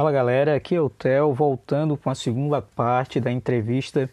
Fala 0.00 0.12
galera, 0.12 0.56
aqui 0.56 0.74
é 0.74 0.80
o 0.80 0.88
Theo, 0.88 1.34
voltando 1.34 1.94
com 1.94 2.08
a 2.08 2.14
segunda 2.14 2.62
parte 2.62 3.20
da 3.20 3.30
entrevista 3.30 4.08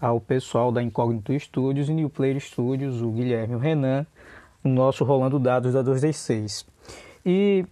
ao 0.00 0.18
pessoal 0.18 0.72
da 0.72 0.82
Incógnito 0.82 1.38
Studios 1.38 1.90
e 1.90 1.92
New 1.92 2.08
Player 2.08 2.40
Studios, 2.40 3.02
o 3.02 3.10
Guilherme 3.10 3.52
e 3.52 3.56
o 3.56 3.58
Renan, 3.58 4.06
no 4.64 4.72
nosso 4.72 5.04
Rolando 5.04 5.38
Dados 5.38 5.74
da 5.74 5.82
216. 5.82 6.64
E, 7.26 7.66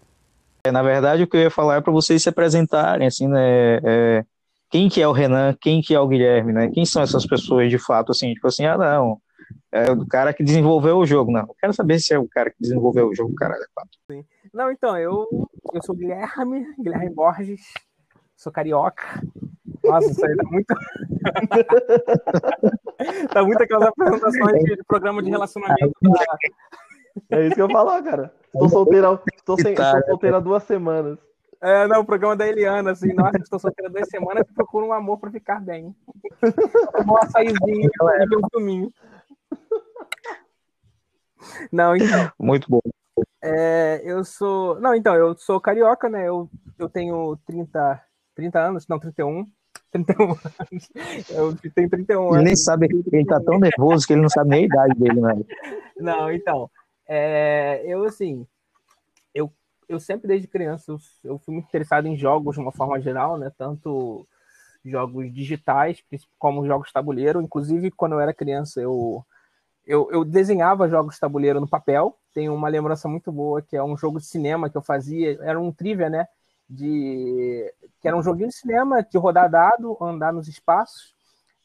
é, 0.62 0.70
na 0.70 0.82
verdade, 0.82 1.22
o 1.22 1.26
que 1.26 1.34
eu 1.34 1.40
ia 1.40 1.50
falar 1.50 1.76
é 1.76 1.80
para 1.80 1.90
vocês 1.90 2.22
se 2.22 2.28
apresentarem, 2.28 3.06
assim, 3.06 3.26
né, 3.26 3.80
é, 3.82 4.24
quem 4.68 4.90
que 4.90 5.00
é 5.00 5.08
o 5.08 5.12
Renan, 5.12 5.56
quem 5.58 5.80
que 5.80 5.94
é 5.94 5.98
o 5.98 6.06
Guilherme, 6.06 6.52
né, 6.52 6.68
quem 6.68 6.84
são 6.84 7.00
essas 7.00 7.24
pessoas 7.24 7.70
de 7.70 7.78
fato, 7.78 8.12
assim, 8.12 8.34
tipo 8.34 8.48
assim, 8.48 8.66
ah, 8.66 8.76
não, 8.76 9.18
é 9.72 9.90
o 9.90 10.04
cara 10.04 10.34
que 10.34 10.44
desenvolveu 10.44 10.98
o 10.98 11.06
jogo, 11.06 11.32
não, 11.32 11.40
eu 11.40 11.56
quero 11.58 11.72
saber 11.72 12.00
se 12.00 12.12
é 12.12 12.18
o 12.18 12.28
cara 12.28 12.50
que 12.50 12.60
desenvolveu 12.60 13.08
o 13.08 13.14
jogo, 13.14 13.34
caralho, 13.34 13.62
é 13.62 13.66
fato. 13.74 13.96
Sim. 14.10 14.26
Não, 14.52 14.70
então, 14.70 14.98
eu, 14.98 15.26
eu 15.72 15.82
sou 15.82 15.94
Guilherme, 15.94 16.66
Guilherme 16.78 17.08
Borges, 17.10 17.62
sou 18.36 18.52
carioca. 18.52 19.22
Nossa, 19.84 20.10
isso 20.10 20.26
aí 20.26 20.36
tá 20.36 20.42
muito. 20.50 20.74
tá 23.32 23.44
muito 23.44 23.62
aquelas 23.62 23.88
apresentações 23.88 24.64
de 24.64 24.76
programa 24.86 25.22
de 25.22 25.30
relacionamento. 25.30 25.92
Da... 26.02 26.36
É 27.30 27.46
isso 27.46 27.54
que 27.54 27.62
eu 27.62 27.70
falar, 27.70 28.02
cara. 28.02 28.34
Estou 28.52 28.68
solteira, 28.68 29.22
estou 29.36 29.56
sem, 29.56 29.72
estou 29.72 30.04
solteira 30.06 30.38
há 30.38 30.40
duas 30.40 30.64
semanas. 30.64 31.18
É, 31.62 31.86
não, 31.86 32.00
o 32.00 32.04
programa 32.04 32.34
da 32.34 32.48
Eliana, 32.48 32.92
assim, 32.92 33.12
nossa, 33.12 33.36
estou 33.38 33.58
solteira 33.58 33.90
duas 33.90 34.08
semanas 34.08 34.46
e 34.48 34.54
procuro 34.54 34.86
um 34.86 34.92
amor 34.92 35.18
para 35.18 35.30
ficar 35.30 35.60
bem. 35.60 35.94
Um 37.06 37.16
açaizinho 37.18 37.90
e 37.90 38.36
um 38.36 38.48
filminho. 38.50 38.90
Não, 41.70 41.96
então. 41.96 42.32
Muito 42.38 42.68
bom. 42.68 42.80
É, 43.42 44.00
eu 44.04 44.24
sou. 44.24 44.80
Não, 44.80 44.94
então, 44.94 45.14
eu 45.14 45.36
sou 45.36 45.60
carioca, 45.60 46.08
né? 46.08 46.28
Eu, 46.28 46.48
eu 46.78 46.88
tenho 46.88 47.38
30, 47.46 48.02
30 48.34 48.60
anos, 48.60 48.88
não, 48.88 48.98
31. 48.98 49.46
31 49.92 50.24
anos. 50.30 50.90
Eu 51.30 51.56
tenho 51.72 51.90
31 51.90 52.22
anos. 52.22 52.36
Ele 52.36 52.44
nem 52.44 52.56
sabe, 52.56 52.88
ele 53.12 53.24
tá 53.24 53.40
tão 53.40 53.58
nervoso 53.58 54.06
que 54.06 54.12
ele 54.12 54.22
não 54.22 54.28
sabe 54.28 54.50
nem 54.50 54.62
a 54.62 54.66
idade 54.66 54.94
dele, 54.98 55.20
né? 55.20 55.34
Não, 56.00 56.32
então. 56.32 56.70
É, 57.06 57.82
eu, 57.84 58.04
assim. 58.04 58.46
Eu, 59.34 59.52
eu 59.86 60.00
sempre, 60.00 60.26
desde 60.26 60.48
criança, 60.48 60.90
eu, 60.90 60.98
eu 61.22 61.38
fui 61.38 61.52
muito 61.52 61.66
interessado 61.66 62.06
em 62.06 62.16
jogos 62.16 62.54
de 62.54 62.60
uma 62.62 62.72
forma 62.72 62.98
geral, 63.00 63.36
né? 63.36 63.52
Tanto 63.58 64.26
jogos 64.82 65.30
digitais, 65.30 66.02
como 66.38 66.66
jogos 66.66 66.86
de 66.86 66.92
tabuleiro. 66.94 67.42
Inclusive, 67.42 67.90
quando 67.90 68.12
eu 68.12 68.20
era 68.20 68.32
criança, 68.32 68.80
eu 68.80 69.22
eu, 69.90 70.08
eu 70.12 70.24
desenhava 70.24 70.88
jogos 70.88 71.14
de 71.14 71.20
tabuleiro 71.20 71.60
no 71.60 71.68
papel. 71.68 72.16
Tenho 72.32 72.54
uma 72.54 72.68
lembrança 72.68 73.08
muito 73.08 73.32
boa 73.32 73.60
que 73.62 73.76
é 73.76 73.82
um 73.82 73.96
jogo 73.96 74.18
de 74.18 74.26
cinema 74.26 74.70
que 74.70 74.76
eu 74.76 74.82
fazia, 74.82 75.38
era 75.42 75.60
um 75.60 75.72
trivia, 75.72 76.08
né? 76.08 76.26
De 76.68 77.72
que 78.00 78.08
era 78.08 78.16
um 78.16 78.22
joguinho 78.22 78.48
de 78.48 78.54
cinema 78.54 79.02
de 79.02 79.18
rodar 79.18 79.50
dado, 79.50 79.96
andar 80.00 80.32
nos 80.32 80.48
espaços. 80.48 81.14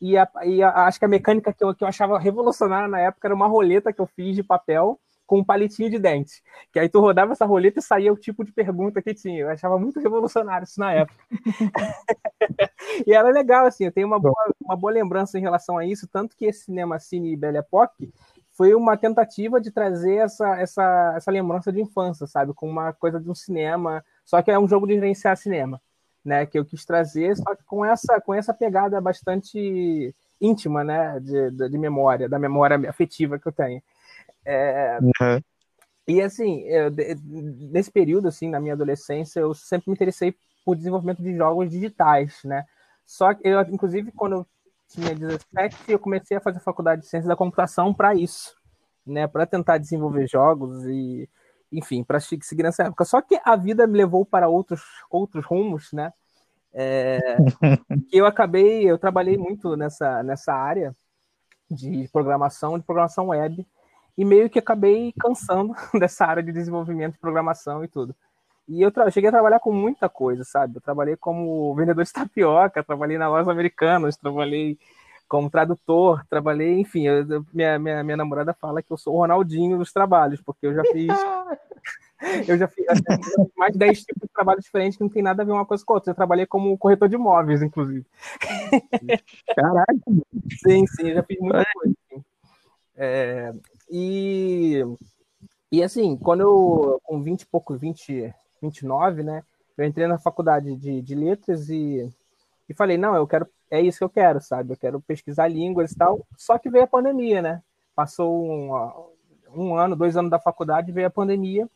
E, 0.02 0.18
a, 0.18 0.28
e 0.44 0.62
a, 0.62 0.86
acho 0.88 1.00
que 1.00 1.06
a 1.06 1.08
mecânica 1.08 1.54
que 1.54 1.64
eu, 1.64 1.74
que 1.74 1.84
eu 1.84 1.88
achava 1.88 2.20
revolucionária 2.20 2.88
na 2.88 3.00
época 3.00 3.28
era 3.28 3.36
uma 3.36 3.48
roleta 3.48 3.94
que 3.94 4.02
eu 4.02 4.08
fiz 4.08 4.36
de 4.36 4.44
papel 4.44 5.00
com 5.26 5.40
um 5.40 5.44
palitinho 5.44 5.90
de 5.90 5.98
dente. 5.98 6.44
Que 6.72 6.80
aí 6.80 6.90
tu 6.90 7.00
rodava 7.00 7.32
essa 7.32 7.46
roleta 7.46 7.80
e 7.80 7.84
saía 7.84 8.14
o 8.14 8.18
tipo 8.18 8.44
de 8.44 8.52
pergunta 8.52 9.02
que 9.02 9.14
tinha. 9.14 9.40
Eu 9.40 9.50
achava 9.50 9.78
muito 9.80 10.00
revolucionário 10.00 10.66
isso 10.66 10.80
na 10.80 10.94
época. 10.94 11.20
e 13.08 13.14
era 13.14 13.30
legal, 13.30 13.66
assim, 13.66 13.86
eu 13.86 13.92
tenho 13.92 14.08
uma 14.08 14.20
boa, 14.20 14.36
uma 14.64 14.76
boa 14.76 14.94
lembrança 14.94 15.38
em 15.38 15.42
relação 15.42 15.78
a 15.78 15.86
isso, 15.86 16.08
tanto 16.08 16.36
que 16.36 16.46
esse 16.46 16.66
Cinema 16.66 17.00
Cine 17.00 17.36
Belle 17.36 17.58
Époque 17.58 18.14
foi 18.56 18.74
uma 18.74 18.96
tentativa 18.96 19.60
de 19.60 19.70
trazer 19.70 20.16
essa, 20.16 20.56
essa, 20.58 21.14
essa 21.18 21.30
lembrança 21.30 21.72
de 21.74 21.82
infância, 21.82 22.26
sabe? 22.26 22.54
Com 22.54 22.70
uma 22.70 22.94
coisa 22.94 23.20
de 23.20 23.30
um 23.30 23.36
cinema, 23.36 24.04
só 24.24 24.42
que 24.42 24.50
é 24.50 24.58
um 24.58 24.68
jogo 24.68 24.88
de 24.88 24.94
gerenciar 24.94 25.36
cinema, 25.36 25.82
né? 26.24 26.46
Que 26.46 26.58
eu 26.58 26.64
quis 26.64 26.86
trazer, 26.86 27.36
só 27.36 27.54
que 27.54 27.64
com 27.66 27.84
essa, 27.84 28.20
com 28.22 28.34
essa 28.34 28.54
pegada 28.54 29.00
bastante 29.02 30.16
íntima, 30.40 30.86
né? 30.86 31.20
De, 31.20 31.52
de, 31.52 31.70
de 31.70 31.78
memória, 31.78 32.30
da 32.30 32.40
memória 32.40 32.90
afetiva 32.90 33.38
que 33.38 33.46
eu 33.46 33.52
tenho. 33.52 33.84
É, 34.46 35.00
uhum. 35.02 35.42
E 36.08 36.22
assim, 36.22 36.62
eu, 36.62 36.92
nesse 37.72 37.92
período, 37.92 38.30
assim, 38.30 38.50
na 38.50 38.60
minha 38.60 38.74
adolescência, 38.74 39.42
eu 39.42 39.54
sempre 39.54 39.90
me 39.90 39.96
interessei 39.96 40.34
por 40.64 40.78
desenvolvimento 40.78 41.22
de 41.22 41.36
jogos 41.36 41.70
digitais, 41.70 42.40
né? 42.46 42.64
Só 43.06 43.34
que 43.34 43.46
eu, 43.46 43.60
inclusive, 43.64 44.14
quando 44.14 44.34
eu 44.34 44.48
tinha 44.88 45.16
17, 45.16 45.92
eu 45.92 46.00
comecei 46.00 46.38
a 46.38 46.42
fazer 46.42 46.60
faculdade 46.60 47.02
de 47.02 47.08
ciência 47.08 47.28
da 47.28 47.36
computação 47.36 47.94
para 47.94 48.16
isso, 48.16 48.56
né? 49.06 49.28
Para 49.28 49.46
tentar 49.46 49.78
desenvolver 49.78 50.28
jogos 50.28 50.86
e, 50.86 51.30
enfim, 51.72 52.04
para 52.04 52.20
seguir 52.20 52.64
nessa 52.64 52.84
época. 52.84 53.06
Só 53.06 53.22
que 53.22 53.40
a 53.44 53.56
vida 53.56 53.88
me 53.88 53.98
levou 53.98 54.26
para 54.26 54.48
outros 54.48 54.82
outros 55.10 55.46
rumos, 55.46 55.92
né? 55.92 56.14
É, 56.74 57.20
que 58.10 58.18
eu 58.18 58.26
acabei, 58.26 58.84
eu 58.90 58.98
trabalhei 58.98 59.38
muito 59.38 59.76
nessa 59.76 60.24
nessa 60.24 60.54
área 60.54 60.96
de 61.70 62.08
programação, 62.12 62.78
de 62.78 62.86
programação 62.86 63.28
web 63.28 63.66
e 64.18 64.24
meio 64.24 64.50
que 64.50 64.60
acabei 64.60 65.14
cansando 65.20 65.74
dessa 66.00 66.26
área 66.26 66.44
de 66.44 66.52
desenvolvimento 66.52 67.14
de 67.14 67.20
programação 67.20 67.84
e 67.84 67.88
tudo. 67.88 68.16
E 68.68 68.82
eu 68.82 68.92
cheguei 69.12 69.30
a 69.30 69.32
trabalhar 69.32 69.60
com 69.60 69.72
muita 69.72 70.10
coisa, 70.10 70.44
sabe? 70.44 70.78
Eu 70.78 70.82
trabalhei 70.82 71.16
como 71.16 71.74
vendedor 71.76 72.04
de 72.04 72.12
tapioca, 72.12 72.84
trabalhei 72.84 73.18
na 73.18 73.30
loja 73.30 73.52
americanas, 73.52 74.18
trabalhei 74.18 74.78
como 75.28 75.50
tradutor, 75.50 76.26
trabalhei, 76.30 76.80
enfim, 76.80 77.08
eu, 77.08 77.46
minha, 77.54 77.80
minha, 77.80 78.04
minha 78.04 78.18
namorada 78.18 78.54
fala 78.54 78.82
que 78.82 78.92
eu 78.92 78.98
sou 78.98 79.16
o 79.16 79.18
Ronaldinho 79.18 79.78
dos 79.78 79.92
trabalhos, 79.92 80.42
porque 80.42 80.68
eu 80.68 80.74
já 80.74 80.84
fiz. 80.86 81.08
eu 82.48 82.58
já 82.58 82.68
fiz 82.68 82.86
mais 83.58 83.74
de 83.74 83.80
10 83.80 84.04
tipos 84.04 84.28
de 84.28 84.34
trabalhos 84.34 84.64
diferentes 84.64 84.98
que 84.98 85.04
não 85.04 85.10
tem 85.10 85.22
nada 85.22 85.42
a 85.42 85.46
ver 85.46 85.52
uma 85.52 85.66
coisa 85.66 85.84
com 85.86 85.94
a 85.94 85.96
outra. 85.98 86.12
Eu 86.12 86.16
trabalhei 86.16 86.46
como 86.46 86.78
corretor 86.78 87.10
de 87.10 87.16
imóveis, 87.16 87.62
inclusive. 87.62 88.06
Caraca! 89.56 89.94
Sim, 90.64 90.88
sim, 90.88 91.10
eu 91.10 91.16
já 91.16 91.24
fiz 91.24 91.40
muita 91.40 91.66
coisa. 91.74 91.96
É, 92.98 93.54
e, 93.90 94.82
e 95.72 95.84
assim, 95.84 96.16
quando 96.18 96.42
eu, 96.42 97.02
com 97.04 97.22
20 97.22 97.42
e 97.42 97.46
pouco, 97.46 97.76
20, 97.76 98.34
29, 98.62 99.24
né, 99.24 99.44
eu 99.78 99.86
entrei 99.86 100.08
na 100.08 100.18
faculdade 100.18 100.76
de, 100.76 101.02
de 101.02 101.16
letras 101.16 101.70
e, 101.70 102.10
e 102.70 102.74
falei, 102.74 102.98
não, 102.98 103.16
eu 103.16 103.28
quero, 103.28 103.48
é 103.70 103.82
isso 103.82 104.00
que 104.00 104.04
eu 104.04 104.10
quero, 104.10 104.40
sabe? 104.42 104.74
Eu 104.74 104.78
quero 104.78 105.02
pesquisar 105.02 105.48
línguas 105.48 105.92
e 105.92 105.98
tal. 105.98 106.26
Só 106.38 106.58
que 106.58 106.70
veio 106.70 106.86
a 106.86 106.88
pandemia, 106.88 107.42
né? 107.42 107.62
Passou 107.94 108.46
um, 108.46 109.12
um 109.54 109.76
ano, 109.76 109.96
dois 109.96 110.16
anos 110.16 110.32
da 110.32 110.40
faculdade, 110.40 110.92
veio 110.92 111.08
a 111.08 111.12
pandemia 111.12 111.68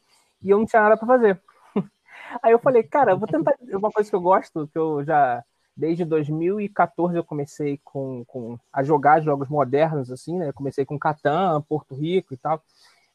e 0.41 0.49
eu 0.49 0.57
não 0.57 0.65
tinha 0.65 0.81
nada 0.81 0.95
para 0.95 1.07
fazer. 1.07 1.41
Aí 2.41 2.53
eu 2.53 2.59
falei, 2.59 2.83
cara, 2.83 3.11
eu 3.11 3.19
vou 3.19 3.27
tentar 3.27 3.53
uma 3.61 3.91
coisa 3.91 4.09
que 4.09 4.15
eu 4.15 4.21
gosto, 4.21 4.67
que 4.67 4.77
eu 4.77 5.03
já 5.03 5.43
Desde 5.79 6.03
2014 6.03 7.15
eu 7.15 7.23
comecei 7.23 7.79
com, 7.85 8.25
com, 8.25 8.59
a 8.71 8.83
jogar 8.83 9.21
jogos 9.21 9.47
modernos, 9.47 10.11
assim, 10.11 10.37
né? 10.37 10.51
Comecei 10.51 10.83
com 10.83 10.99
Catan, 10.99 11.61
Porto 11.61 11.95
Rico 11.95 12.33
e 12.33 12.37
tal. 12.37 12.61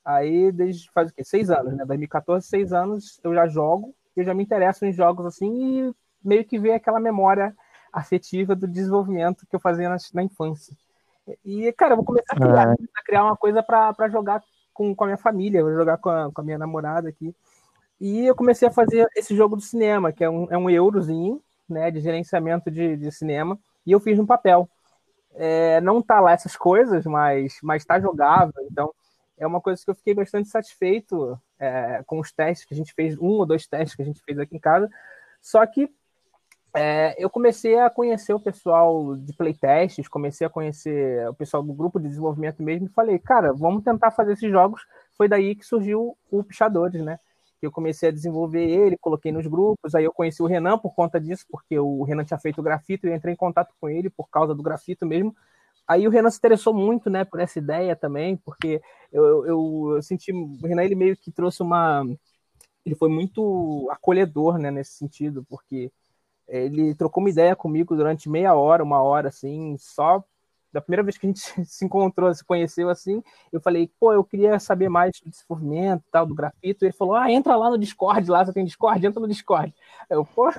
Aí, 0.04 0.52
desde 0.52 0.90
faz 0.90 1.10
o 1.10 1.14
quê? 1.14 1.24
Seis 1.24 1.50
anos, 1.50 1.74
né? 1.74 1.84
2014, 1.84 2.46
seis 2.46 2.72
anos, 2.72 3.18
eu 3.24 3.34
já 3.34 3.46
jogo, 3.46 3.94
eu 4.14 4.24
já 4.24 4.34
me 4.34 4.42
interesso 4.42 4.84
em 4.84 4.92
jogos 4.92 5.24
assim 5.24 5.88
e 5.88 5.94
meio 6.22 6.44
que 6.44 6.58
vê 6.58 6.72
aquela 6.72 7.00
memória 7.00 7.54
afetiva 7.92 8.54
do 8.54 8.66
desenvolvimento 8.66 9.46
que 9.46 9.56
eu 9.56 9.60
fazia 9.60 9.88
na, 9.88 9.96
na 10.12 10.22
infância. 10.22 10.76
E, 11.44 11.72
cara, 11.72 11.92
eu 11.92 11.96
vou 11.96 12.04
começar 12.04 12.34
a 12.34 12.36
criar, 12.36 12.68
é. 12.68 12.72
a 12.72 13.02
criar 13.02 13.24
uma 13.24 13.36
coisa 13.36 13.62
para 13.62 14.08
jogar 14.08 14.42
com, 14.74 14.94
com 14.94 15.04
a 15.04 15.06
minha 15.06 15.16
família, 15.16 15.62
vou 15.62 15.74
jogar 15.74 15.96
com 15.96 16.10
a, 16.10 16.30
com 16.30 16.40
a 16.40 16.44
minha 16.44 16.58
namorada 16.58 17.08
aqui. 17.08 17.34
E 18.00 18.26
eu 18.26 18.34
comecei 18.34 18.68
a 18.68 18.72
fazer 18.72 19.08
esse 19.16 19.34
jogo 19.34 19.56
do 19.56 19.62
cinema, 19.62 20.12
que 20.12 20.24
é 20.24 20.28
um, 20.28 20.46
é 20.50 20.58
um 20.58 20.68
eurozinho, 20.68 21.40
né, 21.68 21.90
de 21.90 22.00
gerenciamento 22.00 22.70
de, 22.70 22.96
de 22.96 23.10
cinema, 23.10 23.58
e 23.86 23.92
eu 23.92 24.00
fiz 24.00 24.18
no 24.18 24.26
papel. 24.26 24.68
É, 25.34 25.80
não 25.80 26.02
tá 26.02 26.20
lá 26.20 26.32
essas 26.32 26.56
coisas, 26.56 27.06
mas, 27.06 27.58
mas 27.62 27.84
tá 27.84 27.98
jogável, 27.98 28.52
então 28.70 28.92
é 29.38 29.46
uma 29.46 29.60
coisa 29.60 29.82
que 29.82 29.90
eu 29.90 29.94
fiquei 29.94 30.14
bastante 30.14 30.48
satisfeito 30.48 31.38
é, 31.58 32.02
com 32.06 32.20
os 32.20 32.32
testes 32.32 32.66
que 32.66 32.74
a 32.74 32.76
gente 32.76 32.92
fez, 32.94 33.16
um 33.18 33.28
ou 33.28 33.46
dois 33.46 33.66
testes 33.66 33.94
que 33.94 34.02
a 34.02 34.04
gente 34.04 34.22
fez 34.24 34.38
aqui 34.38 34.56
em 34.56 34.60
casa, 34.60 34.88
só 35.40 35.64
que 35.66 35.90
é, 36.76 37.14
eu 37.18 37.30
comecei 37.30 37.78
a 37.78 37.88
conhecer 37.88 38.34
o 38.34 38.40
pessoal 38.40 39.16
de 39.16 39.32
playtests, 39.32 40.08
comecei 40.08 40.46
a 40.46 40.50
conhecer 40.50 41.28
o 41.28 41.34
pessoal 41.34 41.62
do 41.62 41.72
grupo 41.72 42.00
de 42.00 42.08
desenvolvimento 42.08 42.62
mesmo, 42.62 42.86
e 42.86 42.90
falei, 42.90 43.18
cara, 43.18 43.52
vamos 43.52 43.84
tentar 43.84 44.10
fazer 44.10 44.32
esses 44.32 44.50
jogos, 44.50 44.82
foi 45.16 45.28
daí 45.28 45.54
que 45.54 45.64
surgiu 45.64 46.16
o 46.30 46.42
Pichadores, 46.42 47.02
né, 47.04 47.18
eu 47.64 47.72
comecei 47.72 48.08
a 48.08 48.12
desenvolver 48.12 48.64
ele, 48.64 48.96
coloquei 48.96 49.32
nos 49.32 49.46
grupos, 49.46 49.94
aí 49.94 50.04
eu 50.04 50.12
conheci 50.12 50.42
o 50.42 50.46
Renan 50.46 50.78
por 50.78 50.94
conta 50.94 51.20
disso, 51.20 51.44
porque 51.50 51.78
o 51.78 52.02
Renan 52.04 52.24
tinha 52.24 52.38
feito 52.38 52.60
o 52.60 52.62
grafito 52.62 53.06
e 53.06 53.10
eu 53.10 53.14
entrei 53.14 53.34
em 53.34 53.36
contato 53.36 53.74
com 53.80 53.88
ele 53.88 54.10
por 54.10 54.28
causa 54.28 54.54
do 54.54 54.62
grafito 54.62 55.06
mesmo. 55.06 55.34
Aí 55.86 56.06
o 56.06 56.10
Renan 56.10 56.30
se 56.30 56.38
interessou 56.38 56.72
muito, 56.72 57.10
né, 57.10 57.24
por 57.24 57.40
essa 57.40 57.58
ideia 57.58 57.94
também, 57.94 58.36
porque 58.36 58.80
eu, 59.12 59.46
eu, 59.46 59.92
eu 59.96 60.02
senti, 60.02 60.32
o 60.32 60.66
Renan 60.66 60.84
ele 60.84 60.94
meio 60.94 61.16
que 61.16 61.30
trouxe 61.30 61.62
uma, 61.62 62.04
ele 62.84 62.94
foi 62.94 63.08
muito 63.08 63.88
acolhedor, 63.90 64.58
né, 64.58 64.70
nesse 64.70 64.92
sentido, 64.92 65.44
porque 65.48 65.92
ele 66.48 66.94
trocou 66.94 67.22
uma 67.22 67.30
ideia 67.30 67.56
comigo 67.56 67.96
durante 67.96 68.28
meia 68.28 68.54
hora, 68.54 68.82
uma 68.84 69.02
hora, 69.02 69.28
assim, 69.28 69.76
só 69.78 70.24
da 70.74 70.80
primeira 70.80 71.04
vez 71.04 71.16
que 71.16 71.24
a 71.24 71.28
gente 71.28 71.40
se 71.64 71.84
encontrou, 71.84 72.34
se 72.34 72.44
conheceu 72.44 72.88
assim, 72.90 73.22
eu 73.52 73.60
falei, 73.60 73.88
pô, 73.98 74.12
eu 74.12 74.24
queria 74.24 74.58
saber 74.58 74.88
mais 74.88 75.20
do 75.20 75.30
desenvolvimento 75.30 76.02
tal, 76.10 76.26
do 76.26 76.34
grafito. 76.34 76.84
Ele 76.84 76.92
falou, 76.92 77.14
ah, 77.14 77.30
entra 77.30 77.54
lá 77.54 77.70
no 77.70 77.78
Discord, 77.78 78.28
lá 78.28 78.44
você 78.44 78.52
tem 78.52 78.64
Discord, 78.64 79.06
entra 79.06 79.20
no 79.20 79.28
Discord. 79.28 79.72
Eu, 80.10 80.24
pô, 80.24 80.52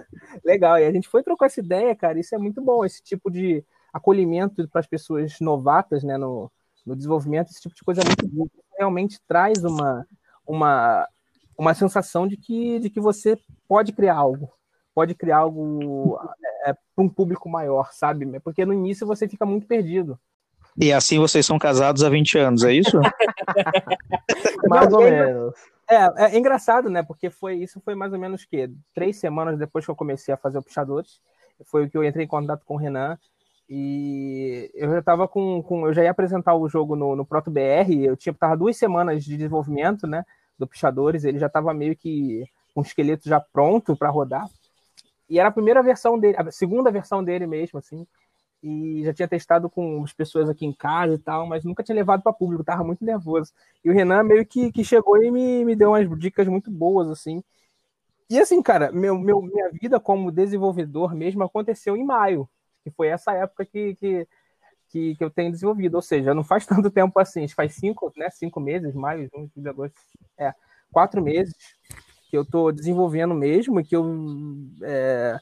legal. 0.44 0.80
E 0.80 0.86
a 0.86 0.92
gente 0.92 1.10
foi 1.10 1.22
trocar 1.22 1.48
essa 1.48 1.60
ideia, 1.60 1.94
cara. 1.94 2.18
Isso 2.18 2.34
é 2.34 2.38
muito 2.38 2.62
bom, 2.62 2.86
esse 2.86 3.04
tipo 3.04 3.30
de 3.30 3.64
acolhimento 3.96 4.68
para 4.68 4.82
as 4.82 4.88
pessoas 4.88 5.40
novatas, 5.40 6.04
né, 6.04 6.18
no, 6.18 6.52
no 6.86 6.98
desenvolvimento, 6.98 7.50
esse 7.50 7.62
tipo 7.62 7.74
de 7.74 7.82
coisa 7.82 8.02
é 8.02 8.06
muito 8.06 8.28
bom. 8.28 8.46
Realmente 8.78 9.22
traz 9.26 9.64
uma, 9.64 10.06
uma, 10.46 11.08
uma 11.58 11.74
sensação 11.74 12.28
de 12.28 12.36
que, 12.36 12.78
de 12.80 12.90
que 12.90 13.00
você 13.00 13.40
pode 13.70 13.94
criar 13.94 14.16
algo, 14.16 14.52
pode 14.94 15.16
criar 15.16 15.38
algo 15.38 16.20
é, 16.66 16.74
para 16.74 17.06
um 17.06 17.08
público 17.08 17.48
maior, 17.48 17.94
sabe? 17.94 18.38
Porque 18.42 18.66
no 18.66 18.74
início 18.74 19.08
você 19.08 19.30
fica 19.30 19.46
muito 19.46 19.66
perdido. 19.66 20.20
E 20.78 20.92
assim 20.92 21.18
vocês 21.18 21.46
são 21.46 21.58
casados 21.58 22.04
há 22.04 22.10
20 22.10 22.38
anos, 22.38 22.64
é 22.66 22.74
isso? 22.74 23.00
mais 24.68 24.92
ou 24.92 25.04
menos. 25.04 25.54
É, 25.90 26.26
é, 26.26 26.38
engraçado, 26.38 26.90
né? 26.90 27.02
Porque 27.02 27.30
foi 27.30 27.56
isso 27.56 27.80
foi 27.80 27.96
mais 27.96 28.12
ou 28.12 28.20
menos 28.20 28.44
que 28.44 28.70
três 28.94 29.18
semanas 29.18 29.58
depois 29.58 29.86
que 29.86 29.92
eu 29.92 29.96
comecei 29.96 30.34
a 30.34 30.38
fazer 30.38 30.58
o 30.58 30.64
Puxadores. 30.64 31.22
Foi 31.64 31.86
o 31.86 31.90
que 31.90 31.98
eu 31.98 32.04
entrei 32.04 32.26
em 32.26 32.28
contato 32.28 32.66
com 32.66 32.74
o 32.74 32.78
Renan. 32.78 33.18
E 33.70 34.70
eu 34.76 34.92
já 34.92 35.00
estava 35.00 35.28
com, 35.28 35.62
com. 35.64 35.88
Eu 35.88 35.94
já 35.94 36.04
ia 36.04 36.12
apresentar 36.12 36.56
o 36.56 36.70
jogo 36.70 36.96
no, 36.96 37.16
no 37.16 37.26
Proto 37.26 37.50
BR. 37.50 38.04
Eu 38.04 38.16
tinha 38.16 38.34
tava 38.34 38.56
duas 38.56 38.78
semanas 38.78 39.24
de 39.24 39.38
desenvolvimento, 39.38 40.06
né? 40.06 40.24
Do 40.58 40.68
Puxadores. 40.68 41.24
Ele 41.24 41.40
já 41.40 41.48
estava 41.48 41.74
meio 41.74 41.96
que 41.96 42.46
com 42.74 42.82
o 42.82 42.84
esqueleto 42.84 43.28
já 43.28 43.40
pronto 43.40 43.96
para 43.96 44.10
rodar. 44.10 44.48
E 45.30 45.40
era 45.40 45.50
a 45.50 45.52
primeira 45.52 45.82
versão 45.82 46.20
dele, 46.20 46.36
a 46.38 46.52
segunda 46.52 46.92
versão 46.92 47.24
dele 47.24 47.48
mesmo, 47.48 47.80
assim. 47.80 48.06
E 48.62 49.04
já 49.04 49.14
tinha 49.14 49.28
testado 49.28 49.70
com 49.70 50.04
as 50.04 50.14
pessoas 50.14 50.50
aqui 50.50 50.66
em 50.66 50.74
casa 50.74 51.16
e 51.16 51.18
tal, 51.18 51.48
mas 51.48 51.64
nunca 51.64 51.84
tinha 51.84 51.96
levado 51.96 52.22
para 52.22 52.34
público, 52.34 52.64
tava 52.64 52.84
muito 52.84 53.04
nervoso. 53.04 53.52
E 53.84 53.90
o 53.90 53.94
Renan 53.94 54.24
meio 54.24 54.46
que, 54.46 54.72
que 54.72 54.84
chegou 54.84 55.22
e 55.24 55.32
me, 55.32 55.66
me 55.66 55.76
deu 55.76 55.92
umas 55.92 56.08
dicas 56.20 56.48
muito 56.48 56.70
boas, 56.70 57.08
assim. 57.10 57.44
E 58.30 58.40
assim, 58.40 58.62
cara, 58.62 58.92
meu, 58.92 59.18
meu, 59.18 59.42
minha 59.42 59.70
vida 59.72 60.00
como 60.00 60.32
desenvolvedor 60.32 61.14
mesmo 61.14 61.44
aconteceu 61.44 61.96
em 61.96 62.04
maio, 62.04 62.50
que 62.86 62.92
foi 62.92 63.08
essa 63.08 63.34
época 63.34 63.66
que, 63.66 63.96
que, 63.96 64.28
que, 64.90 65.16
que 65.16 65.24
eu 65.24 65.32
tenho 65.32 65.52
desenvolvido. 65.52 65.96
Ou 65.96 66.02
seja, 66.04 66.36
não 66.36 66.44
faz 66.44 66.68
tanto 66.68 66.92
tempo 66.92 67.20
assim, 67.20 67.48
faz 67.48 67.74
cinco, 67.74 68.14
né, 68.16 68.30
cinco 68.30 68.60
meses, 68.60 68.94
maio, 68.94 69.28
junho, 69.34 69.52
julho, 69.56 69.70
agosto, 69.72 69.96
é, 70.38 70.54
quatro 70.92 71.22
meses 71.22 71.56
que 72.30 72.38
eu 72.38 72.44
estou 72.44 72.72
desenvolvendo 72.72 73.34
mesmo 73.34 73.80
e 73.80 73.84
que 73.84 73.96
eu 73.96 74.06
é, 74.84 75.36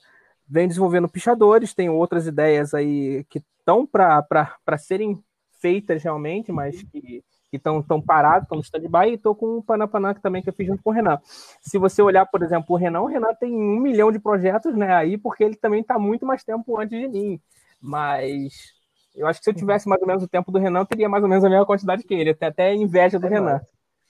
venho 0.47 0.69
desenvolvendo 0.69 1.09
pichadores, 1.09 1.73
tenho 1.73 1.93
outras 1.93 2.27
ideias 2.27 2.73
aí 2.73 3.25
que 3.25 3.43
estão 3.59 3.85
para 3.85 4.77
serem 4.77 5.21
feitas 5.59 6.01
realmente, 6.01 6.49
mas 6.49 6.81
que 6.83 7.21
estão 7.57 7.81
tão 7.81 8.01
parados, 8.01 8.43
estão 8.43 8.57
no 8.57 8.63
stand-by, 8.63 9.09
e 9.09 9.13
estou 9.13 9.35
com 9.35 9.57
o 9.57 9.63
Panapanã 9.63 10.13
também 10.13 10.41
que 10.41 10.49
eu 10.49 10.53
fiz 10.53 10.67
junto 10.67 10.83
com 10.83 10.89
o 10.89 10.93
Renan. 10.93 11.19
Se 11.61 11.77
você 11.77 12.01
olhar, 12.01 12.25
por 12.25 12.43
exemplo, 12.43 12.75
o 12.75 12.77
Renan, 12.77 13.01
o 13.01 13.07
Renan 13.07 13.33
tem 13.33 13.53
um 13.53 13.79
milhão 13.79 14.11
de 14.11 14.19
projetos 14.19 14.75
né, 14.75 14.93
aí, 14.93 15.17
porque 15.17 15.43
ele 15.43 15.55
também 15.55 15.81
está 15.81 15.97
muito 15.97 16.25
mais 16.25 16.43
tempo 16.43 16.79
antes 16.79 16.99
de 16.99 17.07
mim. 17.07 17.39
Mas 17.81 18.73
eu 19.15 19.27
acho 19.27 19.39
que 19.39 19.43
se 19.43 19.49
eu 19.49 19.55
tivesse 19.55 19.87
mais 19.87 20.01
ou 20.01 20.07
menos 20.07 20.23
o 20.23 20.27
tempo 20.27 20.51
do 20.51 20.59
Renan, 20.59 20.79
eu 20.79 20.85
teria 20.85 21.07
mais 21.07 21.23
ou 21.23 21.29
menos 21.29 21.43
a 21.43 21.49
mesma 21.49 21.65
quantidade 21.65 22.03
que 22.03 22.13
ele. 22.13 22.33
Tenho 22.33 22.51
até 22.51 22.73
inveja 22.73 23.19
do 23.19 23.27
Renan. 23.27 23.53
Mais. 23.53 23.67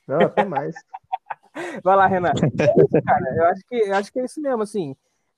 Não, 0.07 0.21
até 0.21 0.45
mais. 0.45 0.75
Vai 1.83 1.95
lá, 1.95 2.07
Renan. 2.07 2.31
É 2.31 2.83
isso, 2.83 3.05
cara. 3.05 3.35
Eu 3.35 3.45
acho 3.45 3.61
que, 3.67 3.75
eu 3.75 3.95
acho 3.95 4.11
que 4.11 4.19
é 4.19 4.25
isso 4.25 4.41
mesmo, 4.41 4.63
assim. 4.63 4.95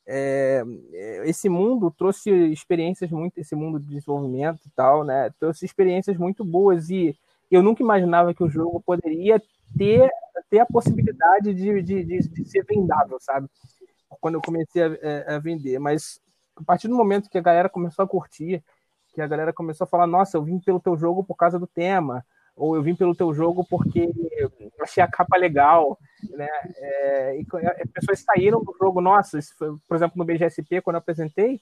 É, 0.08 0.64
esse 1.24 1.50
mundo 1.50 1.90
trouxe 1.90 2.30
experiências 2.52 3.10
muito, 3.10 3.40
esse 3.40 3.56
mundo 3.56 3.80
de 3.80 3.88
desenvolvimento 3.88 4.62
e 4.66 4.70
tal, 4.76 5.04
né? 5.04 5.32
Trouxe 5.40 5.66
experiências 5.66 6.16
muito 6.16 6.46
boas 6.46 6.90
e 6.90 7.18
eu 7.50 7.62
nunca 7.62 7.84
imaginava 7.84 8.34
que 8.34 8.44
o 8.44 8.50
jogo 8.50 8.82
poderia 8.82 9.42
ter, 9.78 10.10
ter 10.50 10.60
a 10.60 10.66
possibilidade 10.66 11.54
de, 11.54 11.82
de, 11.82 12.04
de, 12.04 12.20
de 12.30 12.46
ser 12.46 12.64
vendável, 12.66 13.18
sabe? 13.20 13.48
Quando 14.20 14.36
eu 14.36 14.42
comecei 14.42 14.82
a, 14.82 14.98
é, 15.02 15.36
a, 15.36 15.40
vender. 15.40 15.80
Mas 15.80 16.20
a 16.56 16.64
partir 16.64 16.88
do 16.88 16.96
momento 16.96 17.30
que 17.30 17.38
a 17.38 17.42
galera 17.42 17.70
começou 17.70 18.04
a 18.04 18.08
curtir, 18.08 18.64
que 19.14 19.22
a 19.22 19.28
galera 19.28 19.54
começou 19.54 19.86
a 19.86 19.88
falar, 19.88 20.08
nossa, 20.08 20.38
eu 20.38 20.44
vim 20.44 20.60
pelo 20.60 20.80
teu 20.80 20.98
jogo 20.98 21.24
por 21.24 21.36
causa 21.36 21.60
do 21.60 21.68
tema, 21.68 22.26
ou 22.56 22.76
eu 22.76 22.82
vim 22.82 22.96
pelo 22.96 23.16
teu 23.16 23.34
jogo 23.34 23.66
porque 23.70 24.10
achei 24.80 25.04
a 25.04 25.08
capa 25.08 25.38
legal, 25.38 25.98
né? 26.32 26.48
É, 26.78 27.40
e 27.40 27.46
as 27.82 27.92
pessoas 27.92 28.20
saíram 28.20 28.64
do 28.64 28.76
jogo, 28.80 29.02
nossa, 29.02 29.40
foi, 29.58 29.76
por 29.88 29.96
exemplo, 29.96 30.18
no 30.18 30.26
BGSP, 30.26 30.82
quando 30.82 30.96
eu 30.96 31.00
apresentei, 31.00 31.60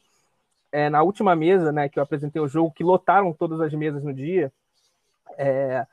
é, 0.71 0.89
na 0.89 1.03
última 1.03 1.35
mesa, 1.35 1.71
né, 1.71 1.87
que 1.87 1.99
eu 1.99 2.03
apresentei 2.03 2.41
o 2.41 2.47
jogo, 2.47 2.73
que 2.73 2.83
lotaram 2.83 3.31
todas 3.31 3.61
as 3.61 3.71
mesas 3.73 4.03
no 4.03 4.13
dia, 4.13 4.51
é, 5.37 5.85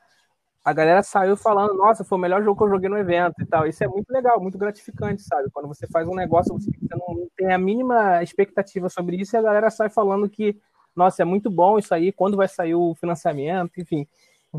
a 0.63 0.73
galera 0.73 1.01
saiu 1.03 1.35
falando, 1.35 1.73
nossa, 1.75 2.03
foi 2.03 2.17
o 2.17 2.21
melhor 2.21 2.43
jogo 2.43 2.57
que 2.57 2.63
eu 2.65 2.69
joguei 2.69 2.89
no 2.89 2.97
evento 2.97 3.41
e 3.41 3.45
tal. 3.45 3.67
Isso 3.67 3.83
é 3.83 3.87
muito 3.87 4.09
legal, 4.11 4.39
muito 4.39 4.57
gratificante, 4.57 5.23
sabe? 5.23 5.49
Quando 5.51 5.67
você 5.67 5.87
faz 5.87 6.07
um 6.07 6.15
negócio, 6.15 6.53
você 6.53 6.71
não 6.91 7.27
tem 7.35 7.51
a 7.51 7.57
mínima 7.57 8.21
expectativa 8.23 8.87
sobre 8.89 9.17
isso 9.17 9.35
e 9.35 9.37
a 9.37 9.41
galera 9.41 9.69
sai 9.71 9.89
falando 9.89 10.29
que, 10.29 10.59
nossa, 10.95 11.23
é 11.23 11.25
muito 11.25 11.49
bom 11.49 11.79
isso 11.79 11.93
aí, 11.93 12.11
quando 12.11 12.37
vai 12.37 12.47
sair 12.47 12.75
o 12.75 12.93
financiamento, 12.95 13.71
enfim. 13.79 14.07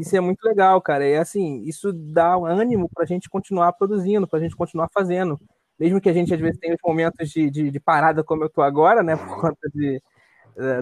Isso 0.01 0.17
é 0.17 0.21
muito 0.21 0.43
legal, 0.45 0.81
cara. 0.81 1.07
E 1.07 1.17
assim, 1.17 1.63
isso 1.65 1.93
dá 1.93 2.35
ânimo 2.35 2.89
para 2.93 3.05
a 3.05 3.07
gente 3.07 3.29
continuar 3.29 3.73
produzindo, 3.75 4.27
para 4.27 4.39
a 4.39 4.43
gente 4.43 4.57
continuar 4.57 4.89
fazendo. 4.93 5.39
Mesmo 5.79 6.01
que 6.01 6.09
a 6.09 6.13
gente 6.13 6.33
às 6.35 6.41
vezes 6.41 6.59
tenha 6.59 6.75
os 6.75 6.81
momentos 6.85 7.31
de, 7.31 7.51
de, 7.51 7.71
de 7.71 7.81
parada 7.81 8.25
como 8.25 8.45
eu 8.45 8.49
tô 8.51 8.63
agora, 8.63 9.03
né, 9.03 9.17
por 9.17 9.41
conta 9.41 9.69
de, 9.75 10.03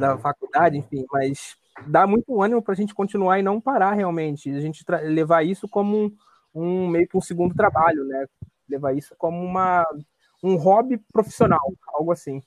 da 0.00 0.18
faculdade, 0.18 0.78
enfim, 0.78 1.04
mas 1.12 1.56
dá 1.86 2.06
muito 2.06 2.40
ânimo 2.40 2.62
para 2.62 2.72
a 2.72 2.76
gente 2.76 2.94
continuar 2.94 3.38
e 3.38 3.42
não 3.42 3.60
parar 3.60 3.92
realmente. 3.92 4.50
A 4.50 4.60
gente 4.60 4.84
levar 5.04 5.44
isso 5.44 5.68
como 5.68 5.96
um, 5.96 6.16
um, 6.54 6.88
meio 6.88 7.08
que 7.08 7.16
um 7.16 7.20
segundo 7.20 7.54
trabalho, 7.54 8.04
né? 8.04 8.26
Levar 8.68 8.94
isso 8.94 9.14
como 9.18 9.42
uma, 9.42 9.84
um 10.42 10.56
hobby 10.56 10.98
profissional, 11.12 11.60
algo 11.94 12.12
assim. 12.12 12.40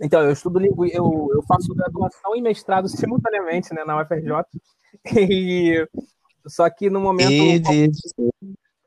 Então, 0.00 0.20
eu 0.20 0.30
estudo 0.30 0.58
língua, 0.58 0.86
eu, 0.88 1.30
eu 1.32 1.42
faço 1.42 1.74
graduação 1.74 2.36
e 2.36 2.42
mestrado 2.42 2.88
simultaneamente 2.88 3.72
né, 3.74 3.84
na 3.84 4.00
UFRJ. 4.00 4.30
E, 5.18 5.86
só 6.46 6.68
que 6.70 6.88
no 6.88 7.00
momento. 7.00 7.30
E, 7.30 7.90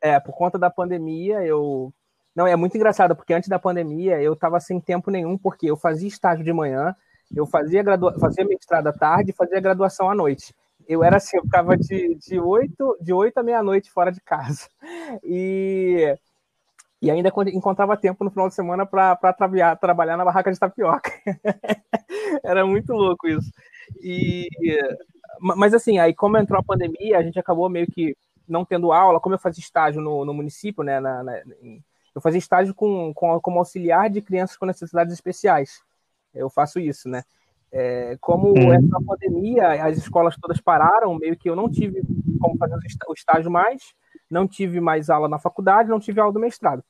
é, 0.01 0.19
por 0.19 0.33
conta 0.33 0.57
da 0.57 0.69
pandemia, 0.69 1.43
eu. 1.43 1.93
Não, 2.35 2.47
é 2.47 2.55
muito 2.55 2.75
engraçado, 2.75 3.15
porque 3.15 3.33
antes 3.33 3.49
da 3.49 3.59
pandemia 3.59 4.21
eu 4.21 4.33
estava 4.33 4.59
sem 4.59 4.79
tempo 4.79 5.11
nenhum, 5.11 5.37
porque 5.37 5.69
eu 5.69 5.75
fazia 5.75 6.07
estágio 6.07 6.43
de 6.43 6.53
manhã, 6.53 6.95
eu 7.35 7.45
fazia, 7.45 7.83
gradua... 7.83 8.17
fazia 8.19 8.45
mestrado 8.45 8.87
à 8.87 8.93
tarde 8.93 9.31
e 9.31 9.35
fazia 9.35 9.59
graduação 9.59 10.09
à 10.09 10.15
noite. 10.15 10.53
Eu 10.87 11.03
era 11.03 11.17
assim, 11.17 11.37
eu 11.37 11.43
ficava 11.43 11.77
de, 11.77 12.15
de, 12.15 12.39
8, 12.39 12.97
de 13.01 13.13
8 13.13 13.37
à 13.37 13.43
meia-noite 13.43 13.91
fora 13.91 14.11
de 14.11 14.21
casa. 14.21 14.67
E 15.23 16.17
e 17.01 17.09
ainda 17.09 17.31
encontrava 17.53 17.95
tempo 17.95 18.25
no 18.25 18.29
final 18.29 18.49
de 18.49 18.55
semana 18.55 18.85
para 18.85 19.15
trabalhar, 19.79 20.17
na 20.17 20.25
barraca 20.25 20.51
de 20.51 20.59
tapioca. 20.59 21.09
Era 22.43 22.65
muito 22.65 22.91
louco 22.91 23.25
isso. 23.25 23.49
E, 24.01 24.49
mas 25.39 25.73
assim, 25.73 25.97
aí 25.97 26.13
como 26.13 26.37
entrou 26.37 26.59
a 26.59 26.63
pandemia, 26.63 27.17
a 27.17 27.23
gente 27.23 27.39
acabou 27.39 27.69
meio 27.69 27.87
que 27.87 28.17
não 28.45 28.65
tendo 28.65 28.91
aula, 28.91 29.19
como 29.19 29.33
eu 29.35 29.39
fazia 29.39 29.61
estágio 29.61 30.01
no, 30.01 30.25
no 30.25 30.33
município, 30.33 30.83
né, 30.83 30.99
na, 30.99 31.23
na, 31.23 31.39
eu 32.13 32.21
fazia 32.21 32.39
estágio 32.39 32.73
com, 32.73 33.13
com, 33.13 33.39
como 33.39 33.59
auxiliar 33.59 34.09
de 34.09 34.21
crianças 34.21 34.57
com 34.57 34.65
necessidades 34.65 35.13
especiais. 35.13 35.81
Eu 36.33 36.49
faço 36.49 36.79
isso, 36.79 37.09
né? 37.09 37.23
É, 37.71 38.17
como 38.19 38.47
uhum. 38.47 38.73
entrou 38.73 38.99
a 39.01 39.05
pandemia, 39.05 39.85
as 39.85 39.97
escolas 39.97 40.35
todas 40.37 40.59
pararam, 40.59 41.15
meio 41.15 41.37
que 41.37 41.49
eu 41.49 41.55
não 41.55 41.69
tive 41.69 42.01
como 42.39 42.57
fazer 42.57 42.75
o 43.07 43.13
estágio 43.13 43.51
mais, 43.51 43.93
não 44.29 44.47
tive 44.47 44.79
mais 44.79 45.09
aula 45.09 45.27
na 45.27 45.37
faculdade, 45.37 45.89
não 45.89 45.99
tive 45.99 46.19
aula 46.19 46.33
do 46.33 46.39
mestrado. 46.39 46.83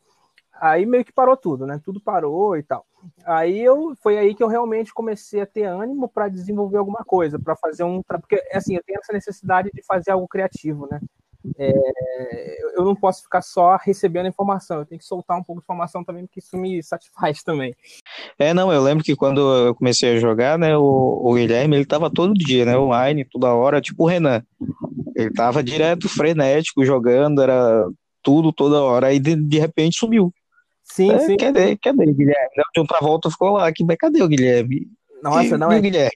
Aí 0.53 0.85
meio 0.85 1.05
que 1.05 1.13
parou 1.13 1.37
tudo, 1.37 1.65
né? 1.65 1.79
Tudo 1.83 2.01
parou 2.01 2.57
e 2.57 2.63
tal. 2.63 2.85
Aí 3.25 3.59
eu 3.59 3.93
foi 4.01 4.17
aí 4.17 4.35
que 4.35 4.43
eu 4.43 4.47
realmente 4.47 4.93
comecei 4.93 5.41
a 5.41 5.45
ter 5.45 5.63
ânimo 5.63 6.09
para 6.09 6.27
desenvolver 6.27 6.77
alguma 6.77 7.03
coisa, 7.05 7.39
para 7.39 7.55
fazer 7.55 7.83
um, 7.83 8.01
porque 8.03 8.41
assim 8.53 8.75
eu 8.75 8.83
tenho 8.85 8.99
essa 8.99 9.13
necessidade 9.13 9.69
de 9.73 9.81
fazer 9.83 10.11
algo 10.11 10.27
criativo, 10.27 10.87
né? 10.89 10.99
É, 11.57 12.57
eu 12.75 12.83
não 12.83 12.95
posso 12.95 13.23
ficar 13.23 13.41
só 13.41 13.77
recebendo 13.77 14.27
informação, 14.27 14.79
eu 14.79 14.85
tenho 14.85 14.99
que 14.99 15.05
soltar 15.05 15.37
um 15.37 15.43
pouco 15.43 15.61
de 15.61 15.65
informação 15.65 16.03
também, 16.03 16.25
porque 16.25 16.39
isso 16.39 16.57
me 16.57 16.83
satisfaz 16.83 17.43
também. 17.43 17.73
É, 18.37 18.53
não, 18.53 18.71
eu 18.71 18.81
lembro 18.81 19.03
que 19.03 19.15
quando 19.15 19.39
eu 19.67 19.75
comecei 19.75 20.15
a 20.15 20.19
jogar, 20.19 20.57
né, 20.57 20.75
o, 20.77 21.21
o 21.23 21.33
Guilherme, 21.33 21.77
ele 21.77 21.85
tava 21.85 22.09
todo 22.09 22.33
dia, 22.33 22.65
né, 22.65 22.77
online, 22.77 23.23
toda 23.23 23.53
hora, 23.53 23.79
tipo 23.81 24.03
o 24.03 24.07
Renan. 24.07 24.43
Ele 25.15 25.31
tava 25.31 25.63
direto, 25.63 26.09
frenético, 26.09 26.85
jogando, 26.85 27.41
era 27.41 27.87
tudo, 28.21 28.51
toda 28.51 28.81
hora, 28.81 29.07
aí 29.07 29.19
de, 29.19 29.35
de 29.35 29.59
repente 29.59 29.97
sumiu. 29.97 30.33
Sim, 30.83 31.11
é, 31.11 31.19
sim. 31.19 31.37
Cadê, 31.37 31.77
cadê 31.77 32.03
o 32.03 32.13
Guilherme? 32.13 32.49
De 32.73 32.81
outra 32.81 32.99
volta 32.99 33.29
ficou 33.29 33.51
lá, 33.51 33.71
que, 33.71 33.85
cadê 33.95 34.21
o 34.21 34.27
Guilherme? 34.27 34.87
Nossa, 35.21 35.57
não 35.57 35.71
é. 35.71 35.79
Guilherme? 35.79 36.11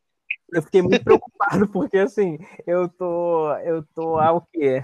Eu 0.51 0.61
fiquei 0.61 0.81
muito 0.81 1.03
preocupado, 1.03 1.67
porque 1.67 1.97
assim, 1.97 2.37
eu 2.67 2.87
tô, 2.87 3.53
eu 3.57 3.83
tô 3.95 4.17
há 4.17 4.31
o 4.31 4.41
quê? 4.41 4.83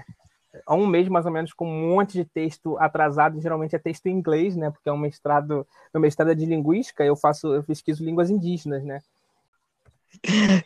Há 0.66 0.74
um 0.74 0.86
mês 0.86 1.08
mais 1.08 1.26
ou 1.26 1.32
menos 1.32 1.52
com 1.52 1.66
um 1.66 1.94
monte 1.94 2.12
de 2.12 2.24
texto 2.24 2.76
atrasado, 2.78 3.40
geralmente 3.40 3.76
é 3.76 3.78
texto 3.78 4.06
em 4.06 4.12
inglês, 4.12 4.56
né? 4.56 4.70
Porque 4.70 4.88
é 4.88 4.92
um 4.92 4.98
mestrado, 4.98 5.66
meu 5.92 6.00
mestrado 6.00 6.30
é 6.30 6.34
de 6.34 6.46
linguística, 6.46 7.04
eu 7.04 7.16
faço, 7.16 7.54
eu 7.54 7.62
pesquiso 7.62 8.04
línguas 8.04 8.30
indígenas, 8.30 8.84
né? 8.84 9.00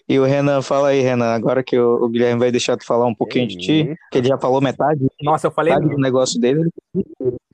E 0.09 0.19
o 0.19 0.25
Renan, 0.25 0.63
fala 0.63 0.89
aí, 0.89 1.01
Renan, 1.01 1.35
agora 1.35 1.63
que 1.63 1.79
o, 1.79 2.05
o 2.05 2.09
Guilherme 2.09 2.41
vai 2.41 2.51
deixar 2.51 2.77
tu 2.77 2.87
falar 2.87 3.07
um 3.07 3.15
pouquinho 3.15 3.47
de 3.47 3.57
ti, 3.57 3.99
que 4.11 4.19
ele 4.19 4.29
já 4.29 4.39
falou 4.39 4.61
metade. 4.61 5.07
Nossa, 5.21 5.47
eu 5.47 5.51
falei 5.51 5.75
metade 5.75 5.95
do 5.95 6.01
negócio 6.01 6.41
dele. 6.41 6.71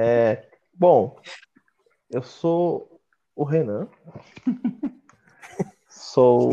É, 0.00 0.44
bom, 0.72 1.18
eu 2.08 2.22
sou 2.22 3.00
o 3.34 3.42
Renan. 3.42 3.88
sou 5.90 6.52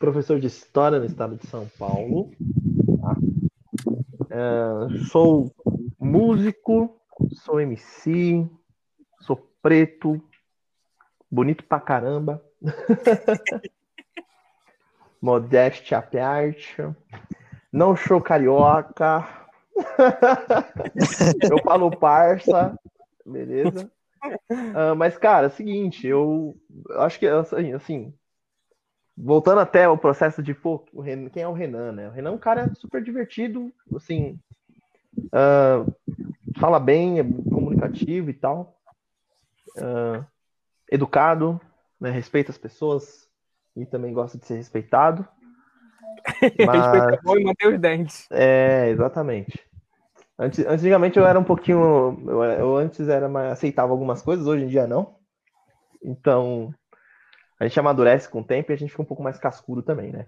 professor 0.00 0.40
de 0.40 0.46
História 0.46 0.98
no 0.98 1.04
estado 1.04 1.36
de 1.36 1.46
São 1.46 1.68
Paulo. 1.78 2.32
Tá? 3.00 3.16
É, 4.30 5.04
sou 5.10 5.54
músico, 6.00 6.98
sou 7.34 7.60
MC, 7.60 8.48
sou 9.20 9.36
preto, 9.62 10.20
bonito 11.30 11.62
pra 11.64 11.78
caramba. 11.78 12.42
Modéstia 15.20 15.98
à 15.98 16.02
parte. 16.02 16.76
Não 17.70 17.94
sou 17.94 18.22
carioca. 18.22 19.28
eu 21.50 21.62
falo 21.62 21.90
parça, 21.90 22.74
beleza? 23.24 23.92
Uh, 24.50 24.96
mas, 24.96 25.18
cara, 25.18 25.46
é 25.46 25.48
o 25.48 25.52
seguinte, 25.52 26.06
eu, 26.06 26.54
eu 26.88 27.02
acho 27.02 27.18
que 27.18 27.26
assim, 27.26 27.72
assim, 27.72 28.14
voltando 29.22 29.60
até 29.60 29.88
o 29.88 29.98
processo 29.98 30.42
de 30.42 30.54
pô, 30.54 30.84
Renan, 31.00 31.28
quem 31.28 31.42
é 31.42 31.48
o 31.48 31.52
Renan, 31.52 31.92
né? 31.92 32.08
O 32.08 32.12
Renan 32.12 32.30
é 32.30 32.34
um 32.34 32.38
cara 32.38 32.74
super 32.74 33.02
divertido, 33.02 33.72
assim, 33.94 34.38
uh, 35.26 35.92
fala 36.58 36.80
bem, 36.80 37.20
é 37.20 37.24
comunicativo 37.24 38.30
e 38.30 38.34
tal, 38.34 38.76
uh, 39.76 40.24
educado, 40.90 41.60
né? 42.00 42.10
respeita 42.10 42.50
as 42.50 42.58
pessoas 42.58 43.28
e 43.76 43.86
também 43.86 44.12
gosta 44.12 44.38
de 44.38 44.46
ser 44.46 44.56
respeitado. 44.56 45.26
Mas... 46.66 47.20
bom 47.22 47.38
e 47.38 47.44
manter 47.44 47.68
os 47.68 47.78
dentes. 47.78 48.26
É, 48.30 48.88
exatamente. 48.88 49.58
Antes, 50.38 50.64
antigamente 50.66 51.18
eu 51.18 51.26
era 51.26 51.38
um 51.38 51.44
pouquinho. 51.44 52.18
Eu, 52.26 52.42
eu 52.44 52.76
antes 52.76 53.08
era 53.08 53.28
mais, 53.28 53.52
aceitava 53.52 53.92
algumas 53.92 54.22
coisas, 54.22 54.46
hoje 54.46 54.64
em 54.64 54.68
dia 54.68 54.86
não. 54.86 55.16
Então, 56.02 56.74
a 57.60 57.68
gente 57.68 57.78
amadurece 57.78 58.26
com 58.28 58.40
o 58.40 58.44
tempo 58.44 58.72
e 58.72 58.74
a 58.74 58.76
gente 58.76 58.90
fica 58.90 59.02
um 59.02 59.06
pouco 59.06 59.22
mais 59.22 59.38
cascudo 59.38 59.82
também, 59.82 60.10
né? 60.10 60.26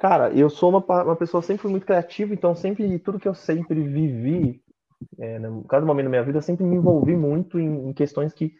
Cara, 0.00 0.30
eu 0.30 0.48
sou 0.48 0.70
uma, 0.70 0.78
uma 1.02 1.16
pessoa 1.16 1.42
sempre 1.42 1.68
muito 1.68 1.84
criativa, 1.86 2.32
então 2.32 2.54
sempre 2.54 2.98
tudo 2.98 3.20
que 3.20 3.28
eu 3.28 3.34
sempre 3.34 3.82
vivi, 3.82 4.62
é, 5.18 5.38
no 5.38 5.58
né, 5.58 5.64
cada 5.68 5.84
momento 5.84 6.04
da 6.04 6.10
minha 6.10 6.24
vida, 6.24 6.38
eu 6.38 6.42
sempre 6.42 6.64
me 6.64 6.76
envolvi 6.76 7.14
muito 7.14 7.60
em, 7.60 7.90
em, 7.90 7.92
questões 7.92 8.32
que 8.32 8.54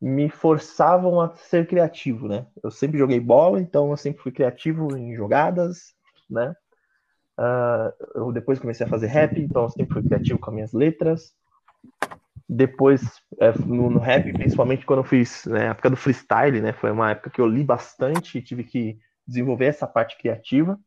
me 0.00 0.28
forçavam 0.28 1.20
a 1.20 1.34
ser 1.36 1.66
criativo, 1.68 2.28
né? 2.28 2.46
Eu 2.62 2.70
sempre 2.70 2.98
joguei 2.98 3.20
bola, 3.20 3.60
então 3.60 3.90
eu 3.90 3.96
sempre 3.96 4.22
fui 4.22 4.32
criativo 4.32 4.96
em 4.96 5.14
jogadas, 5.14 5.94
né? 6.28 6.54
Uh, 7.38 7.92
eu 8.16 8.32
depois 8.32 8.58
comecei 8.58 8.84
a 8.84 8.88
fazer 8.88 9.06
rap, 9.06 9.40
então 9.40 9.62
eu 9.62 9.70
sempre 9.70 9.92
fui 9.92 10.02
criativo 10.02 10.38
com 10.38 10.50
as 10.50 10.54
minhas 10.54 10.72
letras. 10.72 11.32
Depois, 12.48 13.02
é, 13.38 13.52
no, 13.58 13.90
no, 13.90 13.98
rap, 13.98 14.32
principalmente 14.32 14.86
quando 14.86 15.00
eu 15.00 15.04
fiz 15.04 15.44
né, 15.44 15.68
a 15.68 15.70
época 15.70 15.90
do 15.90 15.96
freestyle, 15.96 16.60
né? 16.60 16.72
Foi 16.72 16.90
uma 16.90 17.10
época 17.10 17.30
que 17.30 17.40
eu 17.40 17.46
li 17.46 17.62
bastante 17.62 18.38
e 18.38 18.42
tive 18.42 18.64
que 18.64 18.98
desenvolver 19.26 19.66
essa 19.66 19.86
parte 19.86 20.16
criativa. 20.16 20.78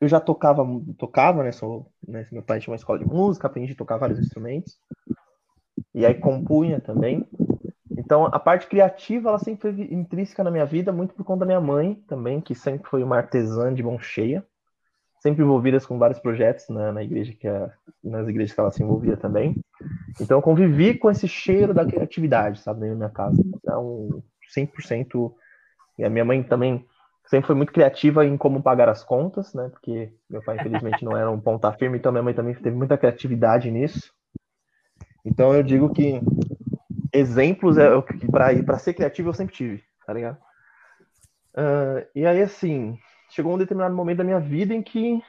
Eu 0.00 0.08
já 0.08 0.18
tocava, 0.18 0.64
tocava, 0.96 1.42
né? 1.42 1.52
Sou, 1.52 1.92
né 2.06 2.26
meu 2.32 2.42
pai 2.42 2.58
tinha 2.58 2.72
uma 2.72 2.76
escola 2.76 2.98
de 2.98 3.04
música, 3.04 3.46
aprendi 3.46 3.72
a 3.72 3.76
tocar 3.76 3.98
vários 3.98 4.18
instrumentos. 4.18 4.78
E 5.94 6.06
aí 6.06 6.14
compunha 6.14 6.80
também. 6.80 7.26
Então, 7.90 8.24
a 8.24 8.38
parte 8.38 8.66
criativa, 8.66 9.28
ela 9.28 9.38
sempre 9.38 9.74
foi 9.74 9.88
intrínseca 9.92 10.42
na 10.42 10.50
minha 10.50 10.64
vida, 10.64 10.90
muito 10.90 11.14
por 11.14 11.24
conta 11.24 11.40
da 11.40 11.46
minha 11.46 11.60
mãe 11.60 12.02
também, 12.08 12.40
que 12.40 12.54
sempre 12.54 12.88
foi 12.88 13.02
uma 13.02 13.18
artesã 13.18 13.72
de 13.72 13.82
mão 13.82 13.98
cheia 13.98 14.42
sempre 15.22 15.44
envolvidas 15.44 15.86
com 15.86 15.98
vários 15.98 16.18
projetos 16.18 16.68
na, 16.68 16.90
na 16.90 17.02
igreja 17.02 17.32
que 17.32 17.46
a, 17.46 17.70
nas 18.02 18.26
igrejas 18.28 18.52
que 18.52 18.60
ela 18.60 18.72
se 18.72 18.82
envolvia 18.82 19.16
também. 19.16 19.54
Então 20.20 20.38
eu 20.38 20.42
convivi 20.42 20.98
com 20.98 21.08
esse 21.08 21.28
cheiro 21.28 21.72
da 21.72 21.86
criatividade, 21.86 22.60
sabe, 22.60 22.88
na 22.88 22.94
minha 22.94 23.08
casa. 23.08 23.40
Então, 23.54 24.22
100%. 24.54 25.32
E 25.98 26.04
a 26.04 26.10
minha 26.10 26.24
mãe 26.24 26.42
também 26.42 26.84
sempre 27.26 27.46
foi 27.46 27.54
muito 27.54 27.72
criativa 27.72 28.26
em 28.26 28.36
como 28.36 28.62
pagar 28.62 28.88
as 28.88 29.04
contas, 29.04 29.54
né? 29.54 29.68
Porque 29.68 30.12
meu 30.28 30.42
pai, 30.42 30.56
infelizmente, 30.56 31.04
não 31.04 31.16
era 31.16 31.30
um 31.30 31.40
ponta 31.40 31.72
firme, 31.72 31.98
então 31.98 32.10
minha 32.10 32.24
mãe 32.24 32.34
também 32.34 32.54
teve 32.54 32.74
muita 32.74 32.98
criatividade 32.98 33.70
nisso. 33.70 34.12
Então 35.24 35.54
eu 35.54 35.62
digo 35.62 35.94
que 35.94 36.20
exemplos 37.12 37.78
é 37.78 37.88
para 38.30 38.78
ser 38.78 38.94
criativo 38.94 39.28
eu 39.28 39.34
sempre 39.34 39.54
tive, 39.54 39.84
tá 40.04 40.12
ligado? 40.12 40.36
Uh, 41.54 42.04
e 42.14 42.26
aí, 42.26 42.42
assim, 42.42 42.98
chegou 43.32 43.54
um 43.54 43.58
determinado 43.58 43.94
momento 43.94 44.18
da 44.18 44.24
minha 44.24 44.38
vida 44.38 44.74
em 44.74 44.82
que 44.82 45.22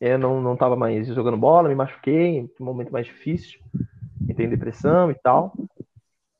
eu 0.00 0.18
não, 0.18 0.40
não 0.40 0.56
tava 0.56 0.76
mais 0.76 1.06
jogando 1.08 1.36
bola, 1.36 1.68
me 1.68 1.74
machuquei, 1.74 2.48
um 2.60 2.64
momento 2.64 2.92
mais 2.92 3.06
difícil, 3.06 3.60
entrei 4.28 4.46
em 4.46 4.50
depressão 4.50 5.10
e 5.10 5.14
tal. 5.14 5.52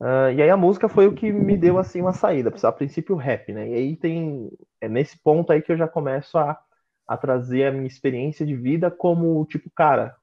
Uh, 0.01 0.33
e 0.35 0.43
aí 0.43 0.49
a 0.49 0.57
música 0.57 0.89
foi 0.89 1.07
o 1.07 1.15
que 1.15 1.31
me 1.31 1.57
deu 1.59 1.79
assim 1.79 2.01
uma 2.01 2.13
saída, 2.13 2.53
a 2.63 2.73
princípio 2.73 3.15
o 3.15 3.19
rap, 3.19 3.53
né? 3.53 3.69
E 3.69 3.75
aí 3.75 3.97
tem 3.97 4.51
é 4.81 4.89
nesse 4.89 5.19
ponto 5.23 5.53
aí 5.53 5.61
que 5.61 5.73
eu 5.73 5.77
já 5.77 5.87
começo 5.87 6.39
a, 6.39 6.59
a 7.07 7.17
trazer 7.17 7.67
a 7.67 7.73
minha 7.73 7.87
experiência 7.87 8.47
de 8.47 8.57
vida 8.57 8.91
como 8.91 9.45
tipo, 9.45 9.71
cara, 9.71 10.17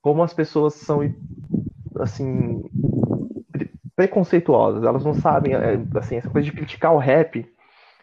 como 0.00 0.22
as 0.22 0.32
pessoas 0.32 0.74
são 0.74 1.00
assim 2.00 2.62
preconceituosas, 3.94 4.84
elas 4.84 5.04
não 5.04 5.12
sabem 5.12 5.54
é, 5.54 5.78
assim 5.98 6.16
essa 6.16 6.30
coisa 6.30 6.46
de 6.46 6.56
criticar 6.56 6.94
o 6.94 6.98
rap, 6.98 7.46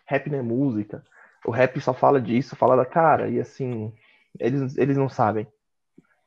rap 0.06 0.30
não 0.30 0.38
é 0.38 0.42
música 0.44 1.04
o 1.46 1.52
rap 1.52 1.80
só 1.80 1.94
fala 1.94 2.22
disso, 2.22 2.56
fala 2.56 2.76
da 2.76 2.86
cara, 2.86 3.30
e 3.30 3.40
assim, 3.40 3.94
eles, 4.40 4.78
eles 4.78 4.98
não 4.98 5.10
sabem. 5.10 5.48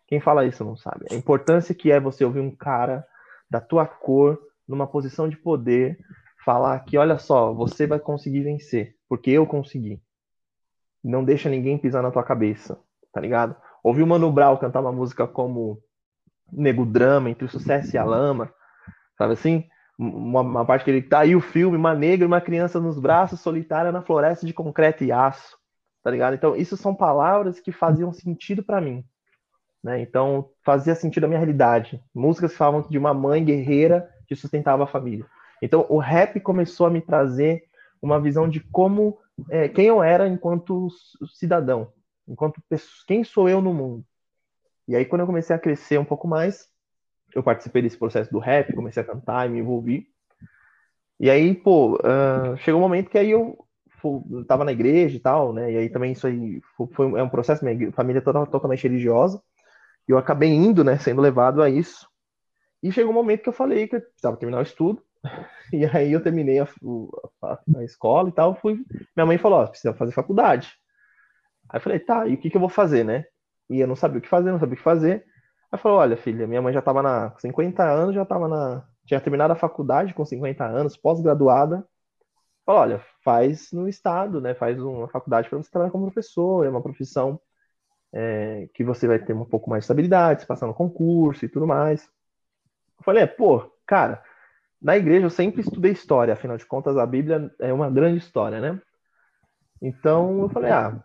Quem 0.06 0.20
fala 0.20 0.46
isso 0.46 0.64
não 0.64 0.76
sabe. 0.76 1.06
A 1.10 1.14
importância 1.14 1.74
que 1.74 1.90
é 1.90 2.00
você 2.00 2.24
ouvir 2.24 2.40
um 2.40 2.54
cara 2.54 3.06
da 3.50 3.60
tua 3.60 3.86
cor, 3.86 4.38
numa 4.66 4.86
posição 4.86 5.28
de 5.28 5.36
poder, 5.36 5.98
falar 6.44 6.80
que, 6.80 6.96
olha 6.96 7.18
só, 7.18 7.52
você 7.52 7.86
vai 7.86 7.98
conseguir 7.98 8.42
vencer, 8.42 8.96
porque 9.08 9.30
eu 9.30 9.46
consegui. 9.46 10.00
Não 11.04 11.24
deixa 11.24 11.48
ninguém 11.48 11.78
pisar 11.78 12.02
na 12.02 12.10
tua 12.10 12.22
cabeça, 12.22 12.78
tá 13.12 13.20
ligado? 13.20 13.54
Ouvir 13.82 14.02
o 14.02 14.06
Mano 14.06 14.32
Brown 14.32 14.56
cantar 14.56 14.80
uma 14.80 14.92
música 14.92 15.26
como 15.26 15.82
Nego 16.50 16.86
Drama, 16.86 17.30
Entre 17.30 17.44
o 17.44 17.48
Sucesso 17.48 17.94
e 17.94 17.98
a 17.98 18.04
Lama, 18.04 18.52
sabe 19.16 19.34
assim? 19.34 19.68
Uma, 19.98 20.42
uma, 20.42 20.64
parte 20.64 20.84
que 20.84 20.90
ele 20.90 21.02
tá 21.02 21.20
aí 21.20 21.34
o 21.34 21.40
filme, 21.40 21.76
uma 21.76 21.94
negra 21.94 22.26
uma 22.26 22.40
criança 22.40 22.78
nos 22.78 22.98
braços, 22.98 23.40
solitária 23.40 23.90
na 23.90 24.00
floresta 24.00 24.46
de 24.46 24.54
concreto 24.54 25.02
e 25.02 25.10
aço, 25.10 25.58
tá 26.02 26.10
ligado? 26.10 26.34
Então, 26.34 26.54
isso 26.54 26.76
são 26.76 26.94
palavras 26.94 27.58
que 27.58 27.72
faziam 27.72 28.12
sentido 28.12 28.62
para 28.62 28.80
mim, 28.80 29.04
né? 29.82 30.00
Então, 30.00 30.50
fazia 30.62 30.94
sentido 30.94 31.24
a 31.24 31.28
minha 31.28 31.40
realidade. 31.40 32.00
Músicas 32.14 32.54
falavam 32.54 32.88
de 32.88 32.96
uma 32.96 33.12
mãe 33.12 33.44
guerreira 33.44 34.08
que 34.28 34.36
sustentava 34.36 34.84
a 34.84 34.86
família. 34.86 35.26
Então, 35.60 35.84
o 35.88 35.98
rap 35.98 36.38
começou 36.40 36.86
a 36.86 36.90
me 36.90 37.00
trazer 37.00 37.64
uma 38.00 38.20
visão 38.20 38.48
de 38.48 38.60
como, 38.60 39.18
é, 39.50 39.68
quem 39.68 39.86
eu 39.86 40.00
era 40.00 40.28
enquanto 40.28 40.88
cidadão, 41.34 41.92
enquanto 42.28 42.62
pessoa, 42.68 43.04
quem 43.08 43.24
sou 43.24 43.48
eu 43.48 43.60
no 43.60 43.74
mundo. 43.74 44.04
E 44.86 44.94
aí, 44.94 45.04
quando 45.04 45.22
eu 45.22 45.26
comecei 45.26 45.54
a 45.56 45.58
crescer 45.58 45.98
um 45.98 46.04
pouco 46.04 46.28
mais, 46.28 46.68
eu 47.38 47.42
participei 47.42 47.82
desse 47.82 47.96
processo 47.96 48.30
do 48.30 48.38
rap, 48.38 48.74
comecei 48.74 49.02
a 49.02 49.06
cantar 49.06 49.46
e 49.46 49.50
me 49.50 49.60
envolvi. 49.60 50.06
E 51.20 51.30
aí, 51.30 51.54
pô, 51.54 51.96
uh, 51.96 52.56
chegou 52.58 52.80
um 52.80 52.82
momento 52.82 53.10
que 53.10 53.18
aí 53.18 53.30
eu, 53.30 53.58
eu 54.30 54.44
tava 54.46 54.64
na 54.64 54.72
igreja 54.72 55.16
e 55.16 55.20
tal, 55.20 55.52
né? 55.52 55.72
E 55.72 55.76
aí 55.76 55.88
também 55.88 56.12
isso 56.12 56.26
aí 56.26 56.60
foi, 56.76 56.86
foi 56.88 57.18
é 57.18 57.22
um 57.22 57.28
processo, 57.28 57.64
minha 57.64 57.92
família 57.92 58.22
toda 58.22 58.46
totalmente 58.46 58.82
religiosa. 58.82 59.42
E 60.08 60.12
eu 60.12 60.18
acabei 60.18 60.50
indo, 60.50 60.82
né, 60.82 60.98
sendo 60.98 61.20
levado 61.20 61.62
a 61.62 61.68
isso. 61.68 62.08
E 62.82 62.92
chegou 62.92 63.10
um 63.10 63.14
momento 63.14 63.42
que 63.42 63.48
eu 63.48 63.52
falei 63.52 63.88
que 63.88 63.96
eu 63.96 64.00
precisava 64.00 64.36
terminar 64.36 64.60
o 64.60 64.62
estudo. 64.62 65.02
E 65.70 65.84
aí 65.84 66.12
eu 66.14 66.22
terminei 66.22 66.58
a, 66.60 66.68
a, 67.42 67.58
a 67.76 67.84
escola 67.84 68.30
e 68.30 68.32
tal. 68.32 68.54
Fui, 68.54 68.82
minha 69.14 69.26
mãe 69.26 69.36
falou: 69.36 69.58
Ó, 69.58 69.66
precisa 69.66 69.92
fazer 69.92 70.12
faculdade. 70.12 70.72
Aí 71.68 71.76
eu 71.76 71.82
falei: 71.82 71.98
tá, 71.98 72.26
e 72.26 72.32
o 72.32 72.38
que, 72.38 72.48
que 72.48 72.56
eu 72.56 72.60
vou 72.60 72.70
fazer, 72.70 73.04
né? 73.04 73.26
E 73.68 73.80
eu 73.80 73.86
não 73.86 73.94
sabia 73.94 74.18
o 74.18 74.22
que 74.22 74.28
fazer, 74.28 74.50
não 74.50 74.58
sabia 74.58 74.72
o 74.72 74.76
que 74.78 74.82
fazer. 74.82 75.26
Aí 75.70 75.78
falou: 75.78 75.98
olha, 75.98 76.16
filha, 76.16 76.46
minha 76.46 76.62
mãe 76.62 76.72
já 76.72 76.78
estava 76.80 77.02
na 77.02 77.34
50 77.38 77.82
anos, 77.82 78.14
já 78.14 78.22
estava 78.22 78.48
na. 78.48 78.84
Tinha 79.04 79.20
terminado 79.20 79.52
a 79.52 79.56
faculdade 79.56 80.14
com 80.14 80.24
50 80.24 80.64
anos, 80.64 80.96
pós-graduada. 80.96 81.86
Falou: 82.64 82.82
olha, 82.82 83.02
faz 83.24 83.72
no 83.72 83.88
estado, 83.88 84.40
né? 84.40 84.54
Faz 84.54 84.80
uma 84.80 85.08
faculdade 85.08 85.48
para 85.48 85.58
você 85.58 85.70
trabalhar 85.70 85.90
como 85.90 86.04
professor, 86.04 86.66
é 86.66 86.70
uma 86.70 86.82
profissão 86.82 87.40
é, 88.12 88.68
que 88.74 88.84
você 88.84 89.06
vai 89.06 89.18
ter 89.18 89.34
um 89.34 89.44
pouco 89.44 89.68
mais 89.70 89.82
de 89.82 89.84
estabilidade, 89.84 90.42
se 90.42 90.46
passar 90.46 90.66
no 90.66 90.74
concurso 90.74 91.44
e 91.44 91.48
tudo 91.48 91.66
mais. 91.66 92.04
Eu 92.98 93.04
falei: 93.04 93.24
é, 93.24 93.26
pô, 93.26 93.70
cara, 93.86 94.22
na 94.80 94.96
igreja 94.96 95.26
eu 95.26 95.30
sempre 95.30 95.60
estudei 95.60 95.92
história, 95.92 96.34
afinal 96.34 96.56
de 96.56 96.66
contas 96.66 96.96
a 96.96 97.06
Bíblia 97.06 97.50
é 97.58 97.72
uma 97.72 97.90
grande 97.90 98.18
história, 98.18 98.60
né? 98.60 98.80
Então 99.82 100.42
eu 100.42 100.48
falei: 100.48 100.70
ah, 100.70 101.00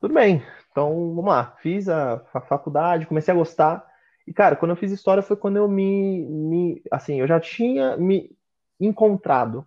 tudo 0.00 0.14
bem, 0.14 0.42
então 0.70 1.14
vamos 1.14 1.30
lá. 1.30 1.56
Fiz 1.62 1.88
a 1.88 2.20
faculdade, 2.48 3.06
comecei 3.06 3.32
a 3.32 3.36
gostar. 3.36 3.87
E, 4.28 4.32
cara, 4.34 4.56
quando 4.56 4.72
eu 4.72 4.76
fiz 4.76 4.92
história 4.92 5.22
foi 5.22 5.36
quando 5.36 5.56
eu 5.56 5.66
me, 5.66 6.20
me 6.26 6.82
assim, 6.90 7.18
eu 7.18 7.26
já 7.26 7.40
tinha 7.40 7.96
me 7.96 8.30
encontrado. 8.78 9.64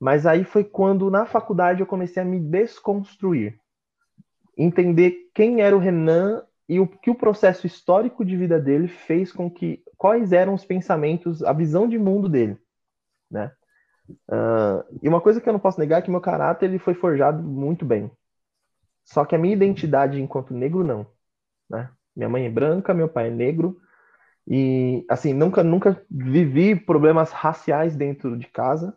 Mas 0.00 0.24
aí 0.24 0.42
foi 0.42 0.64
quando 0.64 1.10
na 1.10 1.26
faculdade 1.26 1.80
eu 1.80 1.86
comecei 1.86 2.22
a 2.22 2.24
me 2.24 2.40
desconstruir, 2.40 3.60
entender 4.56 5.28
quem 5.34 5.60
era 5.60 5.76
o 5.76 5.78
Renan 5.78 6.42
e 6.66 6.80
o 6.80 6.86
que 6.86 7.10
o 7.10 7.14
processo 7.14 7.66
histórico 7.66 8.24
de 8.24 8.38
vida 8.38 8.58
dele 8.58 8.88
fez 8.88 9.30
com 9.30 9.50
que 9.50 9.84
quais 9.98 10.32
eram 10.32 10.54
os 10.54 10.64
pensamentos, 10.64 11.42
a 11.42 11.52
visão 11.52 11.86
de 11.86 11.98
mundo 11.98 12.26
dele, 12.26 12.56
né? 13.30 13.52
Uh, 14.30 14.98
e 15.02 15.08
uma 15.10 15.20
coisa 15.20 15.42
que 15.42 15.48
eu 15.48 15.52
não 15.52 15.60
posso 15.60 15.78
negar 15.78 15.98
é 15.98 16.02
que 16.02 16.10
meu 16.10 16.22
caráter 16.22 16.70
ele 16.70 16.78
foi 16.78 16.94
forjado 16.94 17.42
muito 17.42 17.84
bem. 17.84 18.10
Só 19.04 19.26
que 19.26 19.34
a 19.34 19.38
minha 19.38 19.54
identidade 19.54 20.22
enquanto 20.22 20.54
negro 20.54 20.82
não, 20.82 21.06
né? 21.68 21.90
Minha 22.16 22.30
mãe 22.30 22.46
é 22.46 22.50
branca, 22.50 22.94
meu 22.94 23.08
pai 23.08 23.26
é 23.26 23.30
negro 23.30 23.78
e 24.52 25.06
assim 25.08 25.32
nunca 25.32 25.62
nunca 25.62 26.04
vivi 26.10 26.74
problemas 26.74 27.30
raciais 27.30 27.94
dentro 27.94 28.36
de 28.36 28.48
casa, 28.48 28.96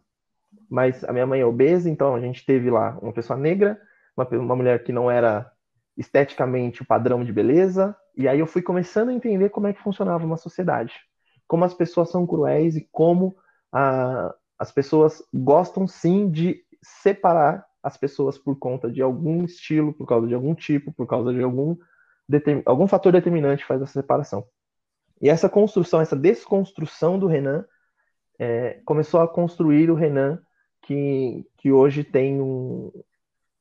mas 0.68 1.04
a 1.04 1.14
minha 1.14 1.28
mãe 1.28 1.42
é 1.42 1.46
obesa, 1.46 1.88
então 1.88 2.16
a 2.16 2.20
gente 2.20 2.44
teve 2.44 2.72
lá 2.72 2.98
uma 3.00 3.14
pessoa 3.14 3.38
negra, 3.38 3.80
uma, 4.18 4.28
uma 4.30 4.56
mulher 4.56 4.84
que 4.84 4.92
não 4.92 5.12
era 5.12 5.52
esteticamente 5.96 6.82
o 6.82 6.86
padrão 6.86 7.24
de 7.24 7.32
beleza, 7.32 7.96
e 8.18 8.28
aí 8.28 8.40
eu 8.40 8.48
fui 8.48 8.64
começando 8.64 9.10
a 9.10 9.14
entender 9.14 9.50
como 9.50 9.68
é 9.68 9.74
que 9.74 9.84
funcionava 9.84 10.26
uma 10.26 10.38
sociedade, 10.38 10.96
como 11.48 11.64
as 11.64 11.74
pessoas 11.76 12.10
são 12.10 12.26
cruéis 12.26 12.76
e 12.76 12.90
como 12.92 13.36
a, 13.72 14.34
as 14.58 14.72
pessoas 14.72 15.22
gostam 15.32 15.88
sim 15.88 16.32
de 16.32 16.64
separar 16.82 17.64
as 17.84 17.96
pessoas 17.96 18.40
por 18.40 18.58
conta 18.58 18.90
de 18.90 19.04
algum 19.04 19.44
estilo, 19.44 19.94
por 19.94 20.08
causa 20.08 20.26
de 20.26 20.34
algum 20.34 20.56
tipo, 20.56 20.92
por 20.92 21.06
causa 21.06 21.32
de 21.32 21.44
algum, 21.44 21.78
algum 22.66 22.88
fator 22.88 23.12
determinante 23.12 23.66
faz 23.66 23.84
essa 23.84 24.02
separação. 24.02 24.44
E 25.22 25.30
essa 25.30 25.50
construção, 25.50 26.02
essa 26.02 26.16
desconstrução 26.16 27.18
do 27.18 27.28
Renan 27.28 27.66
é, 28.40 28.82
começou 28.86 29.22
a 29.22 29.28
construir 29.28 29.90
o 29.90 29.96
Renan 29.96 30.40
que, 30.82 31.46
que 31.58 31.72
hoje 31.72 32.04
tem 32.04 32.42
um. 32.42 32.92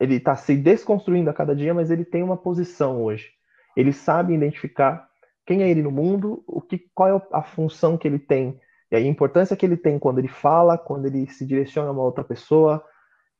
Ele 0.01 0.17
está 0.17 0.35
se 0.35 0.57
desconstruindo 0.57 1.31
a 1.31 1.35
cada 1.35 1.55
dia, 1.55 1.73
mas 1.73 1.91
ele 1.91 2.05
tem 2.05 2.23
uma 2.23 2.37
posição 2.37 3.03
hoje. 3.03 3.31
Ele 3.77 3.93
sabe 3.93 4.35
identificar 4.35 5.09
quem 5.47 5.63
é 5.63 5.71
ele 5.71 5.83
no 5.83 5.91
mundo, 5.91 6.43
o 6.47 6.61
que, 6.61 6.79
qual 6.95 7.09
é 7.09 7.23
a 7.33 7.43
função 7.43 7.97
que 7.97 8.07
ele 8.07 8.19
tem 8.19 8.61
e 8.93 8.97
a 8.97 9.01
importância 9.01 9.57
que 9.57 9.65
ele 9.65 9.77
tem 9.77 9.99
quando 9.99 10.19
ele 10.19 10.29
fala, 10.29 10.77
quando 10.77 11.07
ele 11.07 11.27
se 11.27 11.47
direciona 11.47 11.89
a 11.89 11.93
uma 11.93 12.03
outra 12.03 12.23
pessoa, 12.23 12.85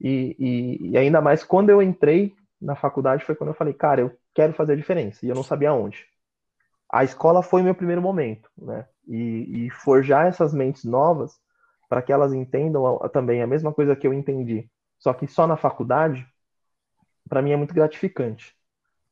e, 0.01 0.35
e, 0.39 0.91
e, 0.91 0.99
ainda 0.99 1.21
mais 1.21 1.45
quando 1.45 1.69
eu 1.69 1.83
entrei 1.83 2.35
na 2.61 2.75
faculdade 2.75 3.25
foi 3.25 3.35
quando 3.35 3.49
eu 3.49 3.55
falei, 3.55 3.75
cara, 3.75 4.01
eu 4.01 4.17
quero 4.35 4.55
fazer 4.55 4.73
a 4.73 4.77
diferença, 4.77 5.25
e 5.25 5.29
eu 5.29 5.35
não 5.35 5.43
sabia 5.43 5.69
aonde. 5.69 6.07
A 6.93 7.03
escola 7.05 7.43
foi 7.43 7.63
meu 7.63 7.75
primeiro 7.75 8.03
momento, 8.03 8.51
né? 8.57 8.87
E, 9.09 9.67
e 9.67 9.71
forjar 9.71 10.27
essas 10.27 10.53
mentes 10.53 10.85
novas 10.85 11.41
para 11.89 12.03
que 12.03 12.13
elas 12.13 12.33
entendam 12.33 12.99
também 13.13 13.43
a 13.43 13.47
mesma 13.47 13.73
coisa 13.73 13.97
que 13.97 14.07
eu 14.07 14.15
entendi, 14.15 14.71
só 14.99 15.13
que 15.13 15.27
só 15.27 15.47
na 15.47 15.57
faculdade, 15.57 16.27
para 17.29 17.43
mim 17.43 17.51
é 17.51 17.57
muito 17.57 17.75
gratificante. 17.75 18.55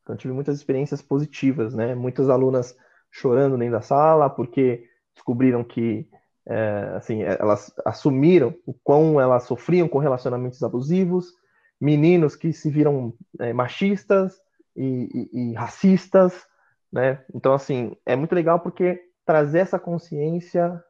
Então, 0.02 0.16
tive 0.16 0.32
muitas 0.32 0.56
experiências 0.56 1.02
positivas, 1.02 1.74
né? 1.74 1.94
Muitas 1.94 2.28
alunas 2.28 2.76
chorando 3.10 3.58
dentro 3.58 3.72
da 3.72 3.80
sala 3.80 4.30
porque 4.30 4.88
descobriram 5.14 5.64
que 5.64 6.08
é, 6.46 6.92
assim, 6.96 7.22
é, 7.22 7.36
elas 7.40 7.72
assumiram 7.84 8.54
o 8.66 8.74
quão 8.82 9.20
elas 9.20 9.44
sofriam 9.44 9.88
com 9.88 9.98
relacionamentos 9.98 10.62
abusivos, 10.62 11.34
meninos 11.80 12.34
que 12.34 12.52
se 12.52 12.70
viram 12.70 13.14
é, 13.38 13.52
machistas 13.52 14.40
e, 14.76 15.28
e, 15.32 15.50
e, 15.50 15.54
racistas, 15.54 16.46
né? 16.92 17.22
Então, 17.34 17.52
assim, 17.52 17.96
é 18.04 18.16
muito 18.16 18.34
legal 18.34 18.60
porque 18.60 19.00
trazer 19.24 19.60
essa 19.60 19.78
consciência 19.78 20.82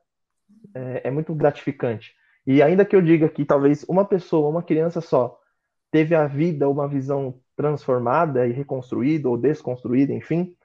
é, 0.75 1.09
é 1.09 1.11
muito 1.11 1.35
gratificante. 1.35 2.15
E 2.47 2.63
ainda 2.63 2.85
que 2.85 2.97
eu 2.97 3.03
diga 3.03 3.29
que 3.29 3.45
talvez 3.45 3.85
uma 3.89 4.05
pessoa, 4.05 4.49
uma 4.49 4.63
criança 4.63 5.01
só, 5.01 5.39
teve 5.91 6.15
a 6.15 6.27
vida, 6.27 6.69
uma 6.69 6.89
visão 6.89 7.39
transformada 7.57 8.47
e 8.47 8.53
reconstruída 8.53 9.29
ou 9.29 9.37
desconstruída, 9.37 10.13
enfim, 10.13 10.57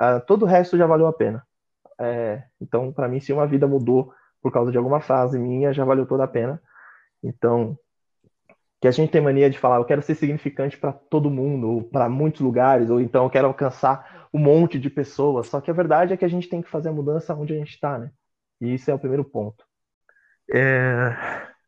uh, 0.00 0.24
todo 0.26 0.42
o 0.42 0.46
resto 0.46 0.78
já 0.78 0.86
valeu 0.86 1.06
a 1.06 1.12
pena. 1.12 1.46
É, 2.00 2.42
então, 2.58 2.90
para 2.90 3.08
mim, 3.08 3.20
se 3.20 3.32
uma 3.32 3.46
vida 3.46 3.66
mudou 3.66 4.12
por 4.40 4.50
causa 4.50 4.72
de 4.72 4.78
alguma 4.78 5.00
frase 5.00 5.38
minha, 5.38 5.72
já 5.72 5.84
valeu 5.84 6.06
toda 6.06 6.24
a 6.24 6.28
pena. 6.28 6.60
Então, 7.22 7.78
que 8.80 8.88
a 8.88 8.90
gente 8.90 9.10
tem 9.10 9.20
mania 9.20 9.50
de 9.50 9.58
falar, 9.58 9.76
eu 9.76 9.84
quero 9.84 10.00
ser 10.00 10.14
significante 10.14 10.78
para 10.78 10.92
todo 10.92 11.30
mundo, 11.30 11.68
ou 11.68 11.82
para 11.82 12.08
muitos 12.08 12.40
lugares, 12.40 12.88
ou 12.88 12.98
então 13.00 13.24
eu 13.24 13.30
quero 13.30 13.48
alcançar 13.48 14.19
um 14.32 14.38
monte 14.38 14.78
de 14.78 14.88
pessoas. 14.88 15.48
Só 15.48 15.60
que 15.60 15.70
a 15.70 15.74
verdade 15.74 16.12
é 16.12 16.16
que 16.16 16.24
a 16.24 16.28
gente 16.28 16.48
tem 16.48 16.62
que 16.62 16.70
fazer 16.70 16.88
a 16.88 16.92
mudança 16.92 17.34
onde 17.34 17.52
a 17.52 17.56
gente 17.56 17.74
está, 17.74 17.98
né? 17.98 18.10
E 18.60 18.74
isso 18.74 18.90
é 18.90 18.94
o 18.94 18.98
primeiro 18.98 19.24
ponto. 19.24 19.64
É... 20.52 21.14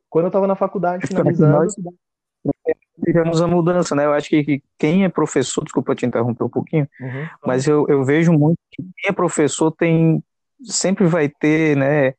Quando 0.08 0.26
eu 0.26 0.28
estava 0.28 0.46
na 0.46 0.54
faculdade, 0.54 1.06
finalizando. 1.06 1.52
Nós 1.52 1.74
tivemos 3.04 3.40
a 3.40 3.46
mudança, 3.46 3.94
né? 3.94 4.04
Eu 4.04 4.12
acho 4.12 4.28
que 4.28 4.62
quem 4.78 5.04
é 5.04 5.08
professor, 5.08 5.64
desculpa 5.64 5.94
te 5.94 6.06
interromper 6.06 6.44
um 6.44 6.48
pouquinho, 6.48 6.88
uhum. 7.00 7.26
mas 7.44 7.66
eu, 7.66 7.86
eu 7.88 8.04
vejo 8.04 8.32
muito 8.32 8.58
que 8.70 8.82
quem 8.82 9.10
é 9.10 9.12
professor 9.12 9.70
tem 9.70 10.22
sempre 10.64 11.06
vai 11.06 11.28
ter, 11.28 11.76
né, 11.76 12.14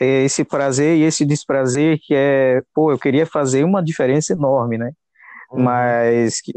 é 0.00 0.24
esse 0.24 0.44
prazer 0.44 0.96
e 0.96 1.02
esse 1.02 1.24
desprazer 1.26 1.98
que 2.00 2.14
é, 2.14 2.62
pô, 2.74 2.90
eu 2.90 2.98
queria 2.98 3.26
fazer 3.26 3.64
uma 3.64 3.82
diferença 3.82 4.32
enorme, 4.32 4.78
né? 4.78 4.92
Uhum. 5.50 5.62
Mas 5.62 6.40
que 6.40 6.52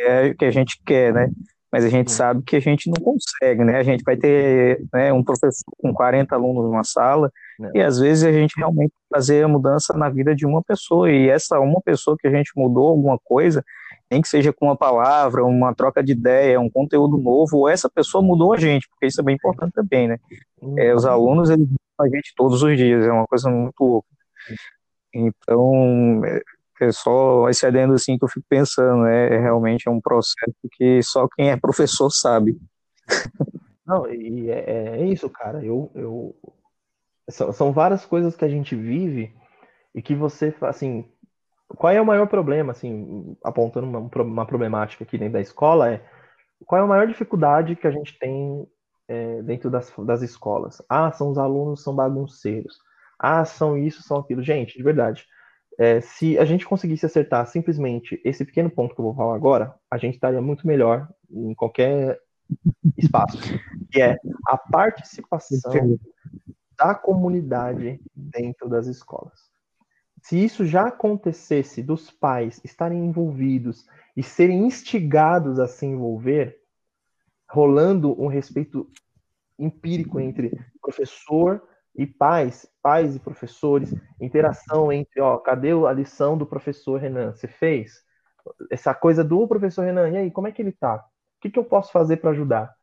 é 0.00 0.34
que 0.34 0.44
a 0.44 0.50
gente 0.50 0.80
quer, 0.84 1.12
né? 1.12 1.30
Mas 1.72 1.84
a 1.84 1.88
gente 1.88 2.10
sabe 2.10 2.42
que 2.42 2.56
a 2.56 2.60
gente 2.60 2.90
não 2.90 3.00
consegue, 3.02 3.62
né? 3.64 3.78
A 3.78 3.82
gente 3.82 4.02
vai 4.02 4.16
ter 4.16 4.82
né, 4.92 5.12
um 5.12 5.22
professor 5.22 5.64
com 5.78 5.92
40 5.92 6.34
alunos 6.34 6.64
numa 6.64 6.82
sala 6.82 7.30
é. 7.60 7.78
e 7.78 7.82
às 7.82 7.98
vezes 7.98 8.24
a 8.24 8.32
gente 8.32 8.54
realmente 8.56 8.92
fazer 9.12 9.44
a 9.44 9.48
mudança 9.48 9.96
na 9.96 10.08
vida 10.08 10.34
de 10.34 10.44
uma 10.44 10.62
pessoa 10.62 11.10
e 11.10 11.28
essa 11.28 11.60
uma 11.60 11.80
pessoa 11.80 12.16
que 12.18 12.26
a 12.26 12.30
gente 12.30 12.50
mudou 12.56 12.88
alguma 12.88 13.18
coisa, 13.22 13.64
nem 14.10 14.20
que 14.20 14.28
seja 14.28 14.52
com 14.52 14.66
uma 14.66 14.76
palavra, 14.76 15.44
uma 15.44 15.72
troca 15.74 16.02
de 16.02 16.12
ideia, 16.12 16.60
um 16.60 16.70
conteúdo 16.70 17.16
novo, 17.16 17.58
ou 17.58 17.68
essa 17.68 17.88
pessoa 17.88 18.22
mudou 18.22 18.52
a 18.52 18.58
gente, 18.58 18.88
porque 18.88 19.06
isso 19.06 19.20
é 19.20 19.24
bem 19.24 19.36
importante 19.36 19.72
também, 19.72 20.08
né? 20.08 20.18
É, 20.76 20.92
os 20.94 21.04
uhum. 21.04 21.10
alunos, 21.10 21.50
eles 21.50 21.68
a 22.00 22.08
gente 22.08 22.32
todos 22.34 22.62
os 22.62 22.76
dias, 22.76 23.04
é 23.04 23.12
uma 23.12 23.26
coisa 23.26 23.50
muito 23.50 23.78
louca. 23.78 24.08
Então, 25.12 26.22
é, 26.84 26.88
é 26.88 26.92
só 26.92 27.48
esse 27.48 27.66
adendo 27.66 27.94
assim 27.94 28.18
que 28.18 28.24
eu 28.24 28.28
fico 28.28 28.46
pensando, 28.48 29.02
né? 29.02 29.34
É, 29.34 29.38
realmente 29.38 29.88
é 29.88 29.90
um 29.90 30.00
processo 30.00 30.56
que 30.72 31.02
só 31.02 31.28
quem 31.36 31.50
é 31.50 31.56
professor 31.56 32.10
sabe. 32.10 32.58
Não, 33.86 34.08
e 34.08 34.50
é, 34.50 35.00
é 35.00 35.06
isso, 35.06 35.28
cara. 35.28 35.64
Eu, 35.64 35.90
eu 35.94 36.34
são, 37.28 37.52
são 37.52 37.72
várias 37.72 38.04
coisas 38.04 38.36
que 38.36 38.44
a 38.44 38.48
gente 38.48 38.76
vive 38.76 39.34
e 39.94 40.00
que 40.00 40.14
você, 40.14 40.54
assim, 40.62 41.04
qual 41.68 41.92
é 41.92 42.00
o 42.00 42.06
maior 42.06 42.26
problema, 42.26 42.72
assim, 42.72 43.36
apontando 43.44 43.86
uma, 43.86 44.00
uma 44.22 44.46
problemática 44.46 45.04
aqui 45.04 45.18
dentro 45.18 45.34
da 45.34 45.40
escola 45.40 45.90
é 45.90 46.04
qual 46.66 46.80
é 46.80 46.84
a 46.84 46.88
maior 46.88 47.06
dificuldade 47.06 47.76
que 47.76 47.86
a 47.86 47.90
gente 47.90 48.18
tem 48.18 48.66
é, 49.08 49.42
dentro 49.42 49.70
das, 49.70 49.92
das 49.98 50.22
escolas. 50.22 50.82
Ah, 50.88 51.10
são 51.10 51.30
os 51.30 51.38
alunos 51.38 51.82
são 51.82 51.94
bagunceiros. 51.94 52.78
Ah, 53.18 53.44
são 53.44 53.76
isso, 53.76 54.02
são 54.02 54.18
aquilo. 54.18 54.42
Gente, 54.42 54.76
de 54.76 54.82
verdade, 54.82 55.26
é, 55.80 55.98
se 56.02 56.38
a 56.38 56.44
gente 56.44 56.66
conseguisse 56.66 57.06
acertar 57.06 57.46
simplesmente 57.46 58.20
esse 58.22 58.44
pequeno 58.44 58.68
ponto 58.68 58.94
que 58.94 59.00
eu 59.00 59.04
vou 59.06 59.14
falar 59.14 59.34
agora, 59.34 59.74
a 59.90 59.96
gente 59.96 60.12
estaria 60.12 60.42
muito 60.42 60.66
melhor 60.66 61.08
em 61.30 61.54
qualquer 61.54 62.20
espaço, 62.98 63.38
que 63.90 64.02
é 64.02 64.18
a 64.46 64.58
participação 64.58 65.98
da 66.76 66.94
comunidade 66.94 67.98
dentro 68.14 68.68
das 68.68 68.86
escolas. 68.88 69.48
Se 70.20 70.36
isso 70.36 70.66
já 70.66 70.88
acontecesse 70.88 71.82
dos 71.82 72.10
pais 72.10 72.60
estarem 72.62 73.02
envolvidos 73.02 73.86
e 74.14 74.22
serem 74.22 74.66
instigados 74.66 75.58
a 75.58 75.66
se 75.66 75.86
envolver, 75.86 76.58
rolando 77.48 78.20
um 78.22 78.26
respeito 78.26 78.86
empírico 79.58 80.20
entre 80.20 80.52
professor 80.82 81.66
e 82.00 82.06
pais, 82.06 82.66
pais 82.82 83.14
e 83.14 83.20
professores, 83.20 83.94
interação 84.20 84.90
entre, 84.90 85.20
ó, 85.20 85.36
cadê 85.38 85.72
a 85.72 85.92
lição 85.92 86.36
do 86.36 86.46
professor 86.46 86.98
Renan? 86.98 87.32
Você 87.32 87.46
fez? 87.46 88.02
Essa 88.70 88.94
coisa 88.94 89.22
do 89.22 89.46
professor 89.46 89.84
Renan, 89.84 90.08
e 90.08 90.16
aí, 90.16 90.30
como 90.30 90.48
é 90.48 90.52
que 90.52 90.62
ele 90.62 90.72
tá? 90.72 90.96
O 90.96 91.40
que, 91.40 91.50
que 91.50 91.58
eu 91.58 91.64
posso 91.64 91.92
fazer 91.92 92.16
para 92.16 92.30
ajudar? 92.30 92.74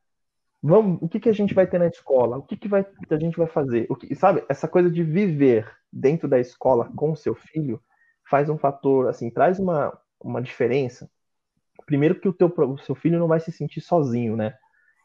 Vamos, 0.62 1.00
o 1.02 1.10
que, 1.10 1.20
que 1.20 1.30
a 1.30 1.34
gente 1.34 1.54
vai 1.54 1.66
ter 1.66 1.80
na 1.80 1.88
escola? 1.88 2.38
O 2.38 2.44
que, 2.44 2.56
que, 2.56 2.68
vai, 2.68 2.86
a 3.10 3.20
gente 3.20 3.38
vai 3.38 3.48
fazer? 3.48 3.88
O 3.90 3.96
que, 3.96 4.14
sabe, 4.16 4.44
essa 4.48 4.68
coisa 4.68 4.90
de 4.90 5.04
viver 5.04 5.68
dentro 5.92 6.28
da 6.28 6.40
escola 6.40 6.92
com 6.96 7.16
seu 7.16 7.34
filho 7.34 7.82
faz 8.30 8.50
um 8.50 8.58
fator, 8.58 9.08
assim, 9.08 9.30
traz 9.30 9.58
uma, 9.58 9.98
uma 10.22 10.42
diferença 10.42 11.10
primeiro 11.88 12.20
que 12.20 12.28
o, 12.28 12.34
teu, 12.34 12.54
o 12.56 12.78
seu 12.80 12.94
filho 12.94 13.18
não 13.18 13.28
vai 13.28 13.40
se 13.40 13.52
sentir 13.52 13.82
sozinho, 13.82 14.36
né? 14.36 14.54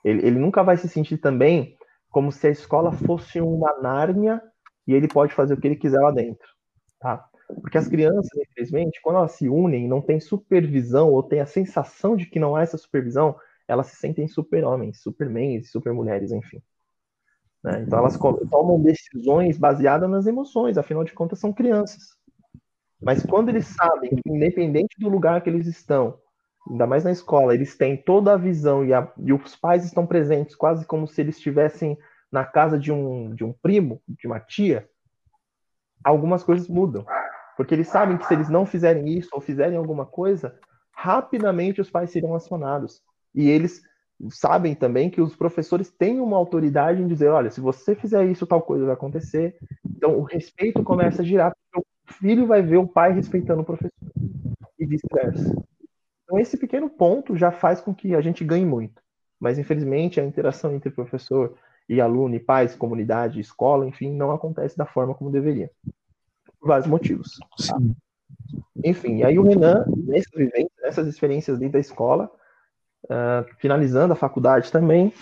Ele, 0.05 0.27
ele 0.27 0.38
nunca 0.38 0.62
vai 0.64 0.77
se 0.77 0.88
sentir 0.88 1.16
também 1.16 1.77
como 2.12 2.31
se 2.31 2.46
a 2.46 2.51
escola 2.51 2.92
fosse 2.92 3.40
uma 3.40 3.81
Nárnia 3.81 4.40
e 4.87 4.92
ele 4.92 5.09
pode 5.09 5.33
fazer 5.35 5.55
o 5.55 5.57
que 5.61 5.66
ele 5.66 5.77
quiser 5.77 5.98
lá 5.98 6.11
dentro, 6.11 6.46
tá? 7.01 7.27
Porque 7.61 7.79
as 7.79 7.88
crianças, 7.88 8.31
infelizmente, 8.37 9.01
quando 9.03 9.16
elas 9.16 9.33
se 9.33 9.48
unem, 9.48 9.88
não 9.88 10.01
tem 10.01 10.20
supervisão 10.20 11.11
ou 11.11 11.22
tem 11.22 11.40
a 11.40 11.46
sensação 11.46 12.14
de 12.14 12.27
que 12.27 12.38
não 12.38 12.55
há 12.55 12.62
essa 12.62 12.79
supervisão, 12.79 13.35
elas 13.66 13.88
se 13.88 13.96
sentem 13.96 14.29
super-homens, 14.29 15.01
supermens, 15.03 15.70
super-mulheres, 15.70 16.33
enfim. 16.33 16.62
Né? 17.64 17.83
Então 17.87 17.98
elas 17.98 18.18
tomam 18.51 18.81
decisões 18.81 19.57
baseadas 19.57 20.11
nas 20.11 20.27
emoções, 20.27 20.77
afinal 20.77 21.05
de 21.05 21.12
contas 21.12 21.38
são 21.38 21.53
crianças. 21.53 22.16
Mas 23.01 23.25
quando 23.25 23.48
eles 23.48 23.66
sabem 23.66 24.11
que, 24.11 24.22
independente 24.27 24.96
do 24.98 25.09
lugar 25.09 25.42
que 25.42 25.51
eles 25.51 25.66
estão, 25.66 26.18
ainda 26.70 26.87
mais 26.87 27.05
na 27.05 27.11
escola, 27.11 27.55
eles 27.55 27.77
têm 27.77 27.96
toda 27.96 28.33
a 28.33 28.37
visão 28.37 28.85
e, 28.85 28.92
a, 28.92 29.11
e 29.18 29.33
os 29.33 29.57
pais 29.57 29.85
estão 29.85 30.07
presentes, 30.07 30.55
quase 30.55 30.87
como 30.87 31.07
se 31.07 31.20
eles 31.20 31.37
estivessem 31.37 31.98
na 32.31 32.44
casa 32.44 32.79
de 32.79 32.90
um, 32.90 33.35
de 33.35 33.44
um 33.44 33.53
primo, 33.53 34.01
de 34.09 34.27
uma 34.27 34.40
tia, 34.40 34.88
algumas 36.03 36.42
coisas 36.42 36.68
mudam. 36.68 37.05
Porque 37.57 37.75
eles 37.75 37.88
sabem 37.88 38.16
que 38.16 38.27
se 38.27 38.33
eles 38.33 38.48
não 38.48 38.64
fizerem 38.64 39.07
isso 39.09 39.29
ou 39.33 39.40
fizerem 39.40 39.77
alguma 39.77 40.07
coisa, 40.07 40.59
rapidamente 40.92 41.81
os 41.81 41.90
pais 41.90 42.11
serão 42.11 42.35
acionados. 42.35 43.03
E 43.35 43.48
eles 43.48 43.83
sabem 44.31 44.75
também 44.75 45.11
que 45.11 45.20
os 45.20 45.37
professores 45.37 45.90
têm 45.90 46.20
uma 46.20 46.37
autoridade 46.37 47.03
em 47.03 47.09
dizer, 47.09 47.29
olha, 47.29 47.51
se 47.51 47.61
você 47.61 47.94
fizer 47.94 48.25
isso, 48.27 48.46
tal 48.46 48.62
coisa 48.62 48.87
vai 48.87 48.94
acontecer. 48.94 49.57
Então 49.85 50.18
o 50.18 50.22
respeito 50.22 50.83
começa 50.83 51.22
a 51.22 51.25
girar, 51.25 51.53
porque 51.53 51.87
o 51.87 52.14
filho 52.14 52.46
vai 52.46 52.62
ver 52.62 52.79
o 52.79 52.87
pai 52.87 53.12
respeitando 53.12 53.62
o 53.62 53.64
professor 53.64 53.92
e 54.79 54.87
vice-versa. 54.87 55.55
Então 56.33 56.40
esse 56.40 56.57
pequeno 56.57 56.88
ponto 56.88 57.37
já 57.37 57.53
faz 57.53 57.79
com 57.79 57.95
que 57.95 58.14
a 58.14 58.23
gente 58.23 58.42
ganhe 58.42 58.64
muito. 58.64 59.03
Mas 59.38 59.59
infelizmente 59.59 60.18
a 60.18 60.25
interação 60.25 60.75
entre 60.75 60.90
professor 60.90 61.55
e 61.87 62.01
aluno, 62.01 62.35
e 62.35 62.40
pais, 62.40 62.75
comunidade, 62.75 63.38
escola, 63.38 63.87
enfim, 63.87 64.11
não 64.11 64.31
acontece 64.31 64.75
da 64.79 64.87
forma 64.87 65.14
como 65.14 65.31
deveria. 65.31 65.71
Por 66.59 66.68
vários 66.68 66.87
motivos. 66.87 67.38
Tá? 67.68 67.77
Enfim, 68.83 69.23
aí 69.23 69.38
o 69.38 69.42
Renan, 69.42 69.85
nessas 70.81 71.07
experiências 71.07 71.59
dentro 71.59 71.75
da 71.75 71.81
escola, 71.81 72.31
uh, 73.05 73.45
finalizando 73.59 74.14
a 74.14 74.16
faculdade 74.16 74.73
também, 74.73 75.12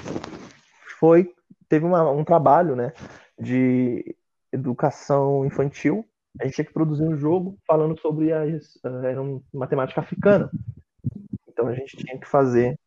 foi 1.00 1.34
teve 1.68 1.84
uma, 1.84 2.08
um 2.08 2.22
trabalho 2.22 2.76
né, 2.76 2.92
de 3.36 4.14
educação 4.52 5.44
infantil. 5.44 6.06
A 6.40 6.44
gente 6.44 6.54
tinha 6.54 6.64
que 6.64 6.72
produzir 6.72 7.02
um 7.02 7.16
jogo 7.16 7.58
falando 7.66 7.98
sobre 7.98 8.32
a 8.32 8.44
uh, 8.44 9.04
era 9.04 9.20
uma 9.20 9.42
matemática 9.52 10.00
africana. 10.00 10.48
Então 11.60 11.68
a 11.68 11.74
gente 11.74 11.94
tinha 11.94 12.18
que 12.18 12.26
fazer 12.26 12.78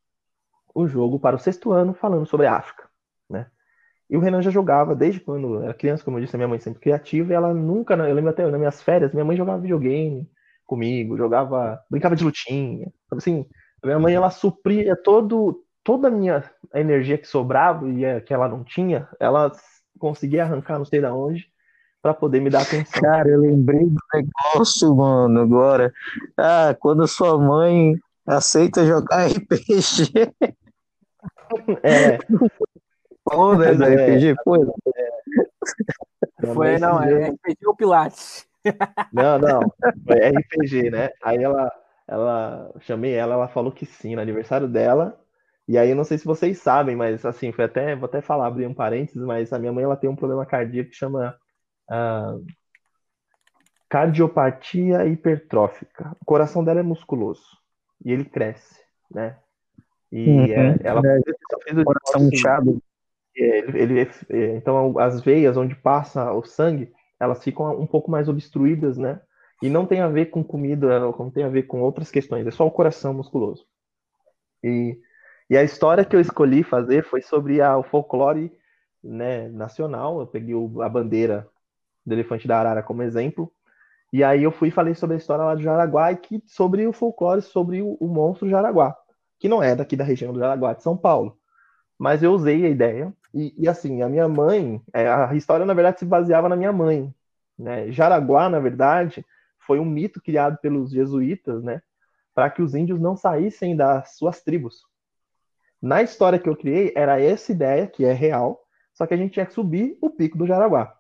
o 0.73 0.88
jogo 0.88 1.19
para 1.19 1.36
o 1.36 1.39
sexto 1.39 1.71
ano 1.71 1.93
falando 1.93 2.25
sobre 2.25 2.47
a 2.47 2.55
África, 2.55 2.89
né? 3.29 3.45
E 4.09 4.17
o 4.17 4.19
Renan 4.19 4.41
já 4.41 4.49
jogava 4.49 4.95
desde 4.95 5.19
quando 5.19 5.62
era 5.62 5.75
criança, 5.75 6.03
como 6.03 6.17
eu 6.17 6.21
disse, 6.21 6.36
a 6.36 6.39
minha 6.39 6.47
mãe 6.47 6.59
sempre 6.59 6.79
criativa, 6.79 7.31
e 7.31 7.36
ela 7.36 7.53
nunca, 7.53 7.93
eu 7.93 8.15
lembro 8.15 8.31
até 8.31 8.43
nas 8.43 8.59
minhas 8.59 8.81
férias, 8.81 9.13
minha 9.13 9.23
mãe 9.23 9.38
jogava 9.38 9.62
videogame 9.62 10.27
comigo, 10.65 11.15
jogava, 11.15 11.79
brincava 11.88 12.15
de 12.15 12.23
lutinha. 12.23 12.91
Assim, 13.12 13.45
a 13.83 13.86
minha 13.86 13.99
mãe 13.99 14.15
ela 14.15 14.31
supria 14.31 14.95
todo 14.95 15.63
toda 15.83 16.07
a 16.07 16.12
minha 16.12 16.43
energia 16.73 17.17
que 17.17 17.27
sobrava 17.27 17.88
e 17.88 18.21
que 18.21 18.33
ela 18.33 18.47
não 18.47 18.63
tinha, 18.63 19.07
ela 19.19 19.51
conseguia 19.99 20.43
arrancar 20.43 20.79
não 20.79 20.86
sei 20.86 20.99
da 20.99 21.13
onde 21.13 21.51
para 22.01 22.13
poder 22.13 22.41
me 22.41 22.49
dar 22.49 22.63
atenção. 22.63 23.01
Cara, 23.01 23.29
eu 23.29 23.39
lembrei 23.39 23.86
do 23.86 23.99
negócio, 24.13 24.95
mano, 24.95 25.39
agora. 25.39 25.93
Ah, 26.36 26.75
quando 26.79 27.07
sua 27.07 27.38
mãe 27.38 27.95
aceita 28.25 28.86
jogar 28.86 29.27
RPG. 29.27 30.33
É. 31.83 32.17
Qual 33.23 33.57
né, 33.57 33.73
da 33.73 33.88
RPG? 33.88 34.36
Foi. 34.43 34.59
É. 34.95 36.53
Foi, 36.53 36.77
não, 36.77 37.01
é 37.01 37.29
RPG 37.29 37.57
ou 37.65 37.75
Pilates? 37.75 38.45
Não, 39.12 39.38
não, 39.39 39.62
foi 40.05 40.29
RPG, 40.29 40.89
né? 40.89 41.09
Aí 41.21 41.41
ela, 41.41 41.71
ela, 42.07 42.73
chamei 42.81 43.13
ela, 43.13 43.33
ela 43.33 43.47
falou 43.47 43.71
que 43.71 43.86
sim, 43.86 44.15
no 44.15 44.21
aniversário 44.21 44.67
dela. 44.67 45.19
E 45.67 45.77
aí, 45.77 45.93
não 45.93 46.03
sei 46.03 46.17
se 46.17 46.25
vocês 46.25 46.57
sabem, 46.57 46.95
mas 46.95 47.25
assim, 47.25 47.51
foi 47.53 47.65
até, 47.65 47.95
vou 47.95 48.05
até 48.05 48.21
falar, 48.21 48.47
abrir 48.47 48.67
um 48.67 48.73
parênteses, 48.73 49.21
mas 49.21 49.53
a 49.53 49.59
minha 49.59 49.71
mãe 49.71 49.83
ela 49.83 49.95
tem 49.95 50.09
um 50.09 50.15
problema 50.15 50.45
cardíaco 50.45 50.89
que 50.89 50.95
chama 50.95 51.36
uh, 51.89 52.45
cardiopatia 53.89 55.05
hipertrófica. 55.05 56.15
O 56.21 56.25
coração 56.25 56.63
dela 56.63 56.81
é 56.81 56.83
musculoso 56.83 57.62
e 58.03 58.11
ele 58.11 58.25
cresce, 58.25 58.79
né? 59.09 59.37
E 60.11 60.29
uhum, 60.29 60.45
é, 60.45 60.79
ela 60.83 61.01
é, 61.05 61.19
fez 61.63 61.77
o 61.77 61.83
coração 61.83 62.27
inchado. 62.27 62.81
Ele, 63.35 63.81
ele, 63.81 64.01
é, 64.29 64.55
então, 64.55 64.97
as 64.99 65.21
veias 65.21 65.57
onde 65.57 65.75
passa 65.75 66.31
o 66.31 66.43
sangue, 66.43 66.93
elas 67.19 67.43
ficam 67.43 67.79
um 67.79 67.87
pouco 67.87 68.11
mais 68.11 68.29
obstruídas, 68.29 68.97
né? 68.97 69.19
E 69.61 69.69
não 69.69 69.85
tem 69.85 70.01
a 70.01 70.07
ver 70.07 70.27
com 70.27 70.43
comida, 70.43 70.99
não 70.99 71.31
tem 71.31 71.43
a 71.43 71.49
ver 71.49 71.63
com 71.63 71.81
outras 71.81 72.11
questões, 72.11 72.45
é 72.45 72.51
só 72.51 72.67
o 72.67 72.71
coração 72.71 73.13
musculoso. 73.13 73.65
E, 74.63 74.99
e 75.49 75.57
a 75.57 75.63
história 75.63 76.05
que 76.05 76.15
eu 76.15 76.21
escolhi 76.21 76.63
fazer 76.63 77.03
foi 77.05 77.21
sobre 77.21 77.61
a, 77.61 77.77
o 77.77 77.83
folclore 77.83 78.51
né, 79.03 79.47
nacional. 79.49 80.19
Eu 80.19 80.27
peguei 80.27 80.53
o, 80.53 80.81
a 80.81 80.89
bandeira 80.89 81.47
do 82.05 82.13
elefante 82.13 82.47
da 82.47 82.59
arara 82.59 82.83
como 82.83 83.03
exemplo. 83.03 83.51
E 84.13 84.23
aí 84.23 84.43
eu 84.43 84.52
fui 84.52 84.67
e 84.67 84.71
falei 84.71 84.93
sobre 84.93 85.15
a 85.15 85.17
história 85.17 85.43
lá 85.43 85.56
do 85.56 85.63
Jaraguá 85.63 86.12
e 86.12 86.17
que, 86.17 86.43
sobre 86.45 86.86
o 86.86 86.93
folclore, 86.93 87.41
sobre 87.41 87.82
o, 87.82 87.97
o 87.99 88.08
monstro 88.08 88.47
Jaraguá, 88.47 88.95
que 89.39 89.49
não 89.49 89.62
é 89.63 89.76
daqui 89.76 89.95
da 89.95 90.04
região 90.04 90.32
do 90.32 90.39
Jaraguá, 90.39 90.73
de 90.73 90.84
São 90.84 90.95
Paulo. 90.95 91.36
Mas 91.97 92.21
eu 92.21 92.32
usei 92.32 92.63
a 92.63 92.69
ideia 92.69 93.12
e, 93.34 93.56
e, 93.58 93.67
assim, 93.67 94.04
a 94.04 94.08
minha 94.08 94.28
mãe, 94.28 94.80
é, 94.93 95.08
a 95.08 95.34
história 95.34 95.65
na 95.65 95.73
verdade 95.73 95.97
se 95.97 96.06
baseava 96.06 96.47
na 96.47 96.56
minha 96.56 96.71
mãe. 96.71 97.12
Né? 97.58 97.91
Jaraguá, 97.91 98.47
na 98.49 98.60
verdade, 98.60 99.26
foi 99.58 99.80
um 99.80 99.86
mito 99.86 100.21
criado 100.21 100.60
pelos 100.60 100.91
jesuítas, 100.91 101.63
né? 101.63 101.82
Para 102.36 102.52
que 102.52 102.62
os 102.62 102.76
índios 102.76 102.99
não 102.99 103.17
saíssem 103.17 103.76
das 103.76 104.15
suas 104.15 104.43
tribos. 104.43 104.84
Na 105.82 106.04
história 106.04 106.38
que 106.38 106.47
eu 106.47 106.56
criei, 106.56 106.93
era 106.95 107.19
essa 107.19 107.52
ideia, 107.52 107.88
que 107.88 108.06
é 108.06 108.13
real, 108.13 108.63
só 108.93 109.08
que 109.08 109.13
a 109.15 109.17
gente 109.17 109.34
tinha 109.34 109.45
que 109.45 109.54
subir 109.54 109.97
o 110.02 110.10
pico 110.12 110.38
do 110.38 110.45
Jaraguá. 110.45 110.95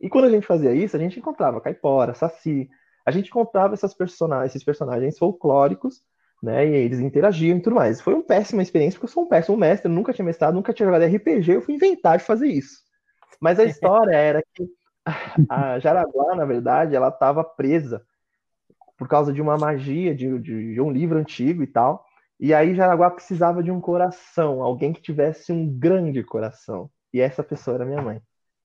E 0.00 0.08
quando 0.08 0.26
a 0.26 0.30
gente 0.30 0.46
fazia 0.46 0.72
isso, 0.72 0.96
a 0.96 1.00
gente 1.00 1.18
encontrava 1.18 1.60
caipora, 1.60 2.14
saci, 2.14 2.68
a 3.04 3.10
gente 3.10 3.28
encontrava 3.28 3.74
essas 3.74 3.94
personagens, 3.94 4.50
esses 4.50 4.64
personagens 4.64 5.18
folclóricos 5.18 6.02
né? 6.42 6.66
E 6.66 6.74
eles 6.74 7.00
interagiam 7.00 7.58
e 7.58 7.62
tudo 7.62 7.76
mais. 7.76 8.00
Foi 8.00 8.14
uma 8.14 8.22
péssima 8.22 8.62
experiência, 8.62 8.98
porque 8.98 9.10
eu 9.10 9.14
sou 9.14 9.24
um 9.24 9.28
péssimo 9.28 9.56
mestre, 9.56 9.90
nunca 9.90 10.12
tinha 10.12 10.24
mestrado, 10.24 10.54
nunca 10.54 10.72
tinha 10.72 10.86
jogado 10.86 11.04
RPG, 11.04 11.54
eu 11.54 11.62
fui 11.62 11.74
inventar 11.74 12.18
de 12.18 12.24
fazer 12.24 12.48
isso. 12.48 12.80
Mas 13.40 13.58
a 13.58 13.64
história 13.64 14.14
era 14.14 14.42
que 14.54 14.64
a 15.48 15.78
Jaraguá, 15.78 16.34
na 16.34 16.44
verdade, 16.44 16.96
ela 16.96 17.08
estava 17.08 17.44
presa 17.44 18.02
por 18.98 19.08
causa 19.08 19.32
de 19.32 19.40
uma 19.40 19.56
magia, 19.56 20.14
de, 20.14 20.38
de, 20.38 20.74
de, 20.74 20.80
um 20.80 20.90
livro 20.90 21.18
antigo 21.18 21.62
e 21.62 21.66
tal. 21.66 22.04
E 22.40 22.52
aí 22.52 22.74
Jaraguá 22.74 23.10
precisava 23.10 23.62
de 23.62 23.70
um 23.70 23.80
coração, 23.80 24.62
alguém 24.62 24.92
que 24.92 25.02
tivesse 25.02 25.52
um 25.52 25.68
grande 25.78 26.22
coração. 26.22 26.90
E 27.12 27.20
essa 27.20 27.42
pessoa 27.42 27.76
era 27.76 27.84
minha 27.84 28.02
mãe. 28.02 28.20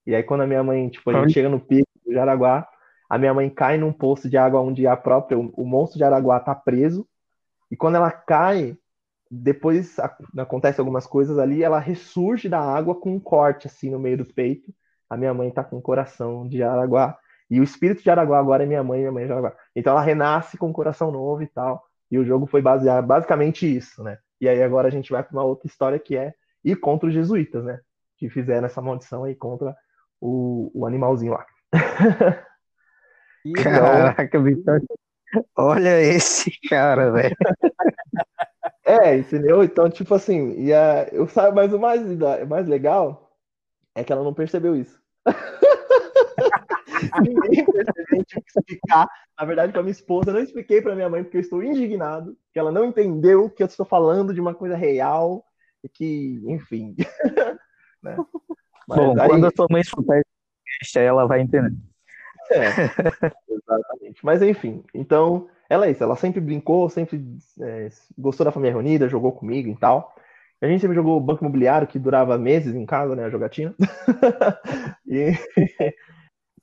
E 0.06 0.14
aí 0.14 0.22
quando 0.22 0.42
a 0.42 0.46
minha 0.46 0.62
mãe, 0.62 0.88
tipo, 0.88 1.10
a 1.10 1.20
gente 1.20 1.32
chega 1.32 1.48
no 1.48 1.60
pico 1.60 1.88
do 2.04 2.12
Jaraguá, 2.12 2.66
a 3.08 3.18
minha 3.18 3.34
mãe 3.34 3.50
cai 3.50 3.76
num 3.76 3.92
poço 3.92 4.28
de 4.28 4.36
água 4.38 4.60
onde 4.60 4.86
a 4.86 4.96
própria, 4.96 5.38
o, 5.38 5.52
o 5.54 5.66
monstro 5.66 5.98
de 5.98 6.04
Araguá 6.04 6.40
tá 6.40 6.54
preso, 6.54 7.06
e 7.70 7.76
quando 7.76 7.94
ela 7.94 8.10
cai, 8.10 8.76
depois 9.30 9.96
acontece 10.38 10.78
algumas 10.78 11.06
coisas 11.06 11.38
ali, 11.38 11.62
ela 11.62 11.78
ressurge 11.78 12.50
da 12.50 12.60
água 12.60 12.94
com 12.94 13.14
um 13.14 13.18
corte 13.18 13.66
assim 13.66 13.90
no 13.90 13.98
meio 13.98 14.18
do 14.18 14.26
peito. 14.26 14.70
A 15.08 15.16
minha 15.16 15.32
mãe 15.32 15.50
tá 15.50 15.64
com 15.64 15.78
o 15.78 15.82
coração 15.82 16.46
de 16.46 16.62
Araguá. 16.62 17.16
E 17.50 17.60
o 17.60 17.62
espírito 17.62 18.02
de 18.02 18.10
Araguá 18.10 18.38
agora 18.38 18.62
é 18.62 18.66
minha 18.66 18.82
mãe, 18.82 19.00
minha 19.00 19.12
mãe 19.12 19.24
é 19.24 19.26
de 19.26 19.32
Araguá. 19.32 19.54
Então 19.74 19.92
ela 19.92 20.02
renasce 20.02 20.58
com 20.58 20.68
um 20.68 20.72
coração 20.72 21.10
novo 21.10 21.42
e 21.42 21.46
tal. 21.46 21.82
E 22.10 22.18
o 22.18 22.24
jogo 22.26 22.46
foi 22.46 22.60
baseado 22.60 23.06
basicamente 23.06 23.66
isso, 23.66 24.02
né? 24.02 24.18
E 24.38 24.46
aí 24.46 24.62
agora 24.62 24.88
a 24.88 24.90
gente 24.90 25.10
vai 25.10 25.22
para 25.22 25.32
uma 25.32 25.44
outra 25.44 25.66
história 25.66 25.98
que 25.98 26.14
é 26.14 26.34
ir 26.62 26.76
contra 26.76 27.08
os 27.08 27.14
jesuítas, 27.14 27.64
né? 27.64 27.80
Que 28.18 28.28
fizeram 28.28 28.66
essa 28.66 28.82
maldição 28.82 29.24
aí 29.24 29.34
contra 29.34 29.74
o, 30.22 30.70
o 30.72 30.86
animalzinho 30.86 31.32
lá. 31.32 31.44
Caraca, 33.56 34.40
Vitor. 34.40 34.80
Olha 35.56 36.00
esse 36.00 36.52
cara, 36.68 37.10
velho. 37.10 37.36
É, 38.84 39.16
entendeu? 39.16 39.64
Então, 39.64 39.90
tipo 39.90 40.14
assim, 40.14 40.54
e 40.60 40.72
a, 40.72 41.08
eu 41.10 41.26
sabe, 41.26 41.56
mas 41.56 41.72
o 41.72 41.78
mais, 41.78 42.00
mais 42.46 42.68
legal 42.68 43.36
é 43.94 44.04
que 44.04 44.12
ela 44.12 44.22
não 44.22 44.32
percebeu 44.32 44.76
isso. 44.76 45.00
Ninguém 47.20 47.64
percebeu, 47.64 48.24
tive 48.24 48.42
que 48.42 48.58
explicar. 48.58 49.08
Na 49.38 49.44
verdade, 49.44 49.72
para 49.72 49.82
minha 49.82 49.90
esposa, 49.90 50.30
eu 50.30 50.34
não 50.34 50.42
expliquei 50.42 50.80
para 50.80 50.94
minha 50.94 51.08
mãe 51.08 51.24
porque 51.24 51.38
eu 51.38 51.40
estou 51.40 51.62
indignado, 51.62 52.36
que 52.52 52.58
ela 52.58 52.70
não 52.70 52.84
entendeu 52.84 53.50
que 53.50 53.62
eu 53.62 53.66
estou 53.66 53.84
falando 53.84 54.32
de 54.32 54.40
uma 54.40 54.54
coisa 54.54 54.76
real 54.76 55.44
e 55.82 55.88
que, 55.88 56.40
enfim. 56.46 56.94
né? 58.02 58.16
Bom, 58.88 59.20
aí... 59.20 59.28
quando 59.28 59.46
a 59.46 59.50
sua 59.54 59.66
mãe 59.70 59.80
escutar 59.80 60.20
isso, 60.82 60.98
ela 60.98 61.26
vai 61.26 61.40
entender. 61.40 61.72
É, 62.50 62.66
exatamente. 63.48 64.24
Mas 64.24 64.42
enfim, 64.42 64.84
então 64.92 65.48
ela 65.68 65.86
é 65.86 65.90
isso. 65.90 66.02
Ela 66.02 66.16
sempre 66.16 66.40
brincou, 66.40 66.88
sempre 66.88 67.24
é, 67.60 67.88
gostou 68.18 68.44
da 68.44 68.52
família 68.52 68.74
reunida, 68.74 69.08
jogou 69.08 69.32
comigo 69.32 69.70
e 69.70 69.76
tal. 69.76 70.14
A 70.60 70.66
gente 70.66 70.80
sempre 70.80 70.94
jogou 70.94 71.20
banco 71.20 71.42
imobiliário 71.42 71.88
que 71.88 71.98
durava 71.98 72.38
meses 72.38 72.74
em 72.74 72.86
casa, 72.86 73.16
né, 73.16 73.24
a 73.24 73.30
jogatina. 73.30 73.74
e, 75.06 75.32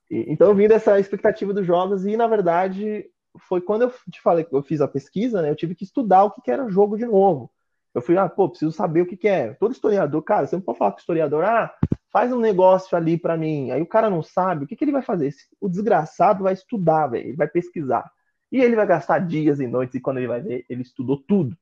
e, 0.10 0.32
então 0.32 0.56
vindo 0.56 0.72
essa 0.72 0.98
expectativa 1.00 1.54
dos 1.54 1.66
jogos 1.66 2.06
e 2.06 2.16
na 2.16 2.26
verdade 2.26 3.06
foi 3.48 3.60
quando 3.60 3.82
eu 3.84 3.94
te 4.10 4.22
falei 4.22 4.46
que 4.46 4.56
eu 4.56 4.64
fiz 4.64 4.80
a 4.80 4.88
pesquisa, 4.88 5.42
né, 5.42 5.50
eu 5.50 5.56
tive 5.56 5.76
que 5.76 5.84
estudar 5.84 6.24
o 6.24 6.32
que, 6.32 6.42
que 6.42 6.52
era 6.52 6.70
jogo 6.70 6.98
de 6.98 7.06
novo. 7.06 7.52
Eu 7.94 8.02
fui, 8.02 8.18
ah, 8.18 8.30
pô, 8.30 8.48
preciso 8.48 8.72
saber 8.72 9.02
o 9.02 9.06
que, 9.06 9.18
que 9.18 9.28
é. 9.28 9.54
Todo 9.56 9.72
historiador, 9.72 10.22
cara, 10.22 10.46
você 10.46 10.56
não 10.56 10.62
pode 10.62 10.78
falar 10.78 10.92
com 10.92 11.00
historiador, 11.00 11.44
ah, 11.44 11.74
faz 12.12 12.32
um 12.32 12.40
negócio 12.40 12.98
ali 12.98 13.18
para 13.18 13.38
mim. 13.38 13.72
Aí 13.72 13.82
o 13.82 13.88
cara 13.88 14.10
não 14.10 14.22
sabe, 14.22 14.66
o 14.66 14.68
que, 14.68 14.76
que 14.76 14.84
ele 14.84 14.92
vai 14.92 15.02
fazer? 15.02 15.34
O 15.60 15.70
desgraçado 15.70 16.44
vai 16.44 16.54
estudar, 16.54 17.08
velho, 17.08 17.30
ele 17.30 17.38
vai 17.38 17.48
pesquisar. 17.48 18.12
E 18.52 18.60
ele 18.60 18.76
vai 18.76 18.88
gastar 18.88 19.20
dias 19.20 19.60
e 19.60 19.68
noites, 19.68 19.96
e 19.96 20.02
quando 20.02 20.18
ele 20.18 20.28
vai 20.28 20.42
ver, 20.42 20.66
ele 20.70 20.82
estudou 20.82 21.18
tudo. 21.18 21.56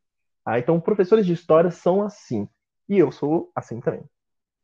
Ah, 0.46 0.58
então, 0.58 0.80
professores 0.80 1.26
de 1.26 1.34
história 1.34 1.70
são 1.70 2.02
assim. 2.02 2.48
E 2.88 2.98
eu 2.98 3.12
sou 3.12 3.52
assim 3.54 3.82
também. 3.82 4.04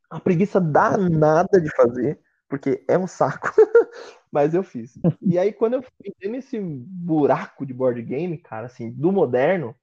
A 0.10 0.20
preguiça 0.20 0.62
danada 0.62 1.60
de 1.60 1.70
fazer, 1.76 2.20
porque 2.48 2.86
é 2.88 2.98
um 2.98 3.08
saco. 3.08 3.50
Mas 4.32 4.54
eu 4.54 4.64
fiz. 4.64 4.98
E 5.22 5.38
aí, 5.38 5.52
quando 5.52 5.74
eu 5.74 5.86
entrei 6.04 6.32
nesse 6.32 6.60
buraco 6.60 7.66
de 7.66 7.74
board 7.74 8.02
game, 8.02 8.38
cara, 8.38 8.68
assim, 8.68 8.90
do 8.92 9.12
moderno, 9.12 9.76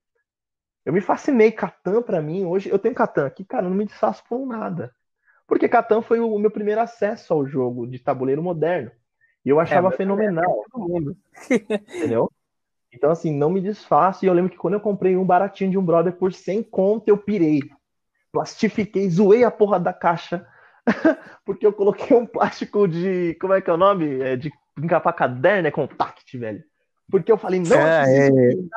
eu 0.84 0.92
me 0.92 1.00
fascinei. 1.00 1.52
Catan, 1.52 2.02
para 2.02 2.22
mim, 2.22 2.44
hoje, 2.46 2.70
eu 2.70 2.78
tenho 2.78 2.94
Catan 2.94 3.26
aqui, 3.26 3.44
cara, 3.44 3.66
eu 3.66 3.70
não 3.70 3.76
me 3.76 3.84
desfaço 3.84 4.24
por 4.28 4.46
nada. 4.46 4.94
Porque 5.50 5.68
Catan 5.68 6.00
foi 6.00 6.20
o 6.20 6.38
meu 6.38 6.48
primeiro 6.48 6.80
acesso 6.80 7.34
ao 7.34 7.44
jogo 7.44 7.84
de 7.84 7.98
tabuleiro 7.98 8.40
moderno. 8.40 8.92
E 9.44 9.48
eu 9.48 9.58
achava 9.58 9.88
é, 9.88 9.90
fenomenal. 9.90 10.64
Todo 10.70 10.88
mundo. 10.88 11.16
Entendeu? 11.92 12.30
Então, 12.92 13.10
assim, 13.10 13.36
não 13.36 13.50
me 13.50 13.60
desfaço. 13.60 14.24
E 14.24 14.28
eu 14.28 14.32
lembro 14.32 14.52
que 14.52 14.56
quando 14.56 14.74
eu 14.74 14.80
comprei 14.80 15.16
um 15.16 15.24
baratinho 15.24 15.72
de 15.72 15.76
um 15.76 15.84
brother 15.84 16.12
por 16.12 16.32
100 16.32 16.62
conto, 16.62 17.08
eu 17.08 17.18
pirei. 17.18 17.62
Plastifiquei, 18.30 19.10
zoei 19.10 19.42
a 19.42 19.50
porra 19.50 19.80
da 19.80 19.92
caixa. 19.92 20.46
porque 21.44 21.66
eu 21.66 21.72
coloquei 21.72 22.16
um 22.16 22.26
plástico 22.26 22.86
de. 22.86 23.36
Como 23.40 23.52
é 23.52 23.60
que 23.60 23.68
é 23.68 23.72
o 23.72 23.76
nome? 23.76 24.20
É 24.20 24.36
de 24.36 24.52
encapar 24.78 25.14
caderno, 25.14 25.66
é 25.66 25.72
contact, 25.72 26.38
velho. 26.38 26.62
Porque 27.10 27.32
eu 27.32 27.36
falei, 27.36 27.58
não, 27.58 27.76
é, 27.76 28.28
é... 28.28 28.30
desse 28.30 28.68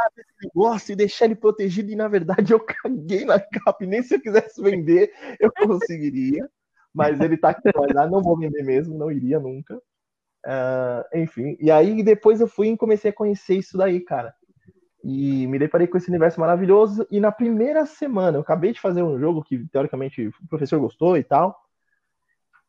negócio 0.41 0.91
e 0.91 0.95
deixar 0.95 1.25
ele 1.25 1.35
protegido, 1.35 1.91
e 1.91 1.95
na 1.95 2.07
verdade 2.07 2.51
eu 2.51 2.59
caguei 2.65 3.25
na 3.25 3.39
capa, 3.39 3.83
e 3.83 3.85
nem 3.85 4.01
se 4.01 4.15
eu 4.15 4.19
quisesse 4.19 4.59
vender, 4.59 5.13
eu 5.39 5.51
conseguiria. 5.51 6.49
Mas 6.93 7.19
ele 7.19 7.37
tá 7.37 7.49
aqui 7.49 7.69
lá, 7.93 8.07
não 8.07 8.21
vou 8.21 8.37
vender 8.37 8.63
mesmo, 8.63 8.97
não 8.97 9.11
iria 9.11 9.39
nunca. 9.39 9.75
Uh, 10.45 11.17
enfim, 11.17 11.57
e 11.59 11.71
aí 11.71 12.03
depois 12.03 12.41
eu 12.41 12.47
fui 12.47 12.67
e 12.67 12.77
comecei 12.77 13.11
a 13.11 13.13
conhecer 13.13 13.55
isso 13.55 13.77
daí, 13.77 14.01
cara. 14.01 14.33
E 15.03 15.47
me 15.47 15.59
deparei 15.59 15.87
com 15.87 15.97
esse 15.97 16.09
universo 16.09 16.39
maravilhoso. 16.39 17.05
E 17.11 17.19
na 17.19 17.31
primeira 17.31 17.85
semana, 17.85 18.37
eu 18.37 18.41
acabei 18.41 18.71
de 18.71 18.79
fazer 18.79 19.03
um 19.03 19.19
jogo 19.19 19.43
que 19.43 19.67
teoricamente 19.67 20.27
o 20.27 20.47
professor 20.47 20.79
gostou 20.79 21.17
e 21.17 21.23
tal. 21.23 21.59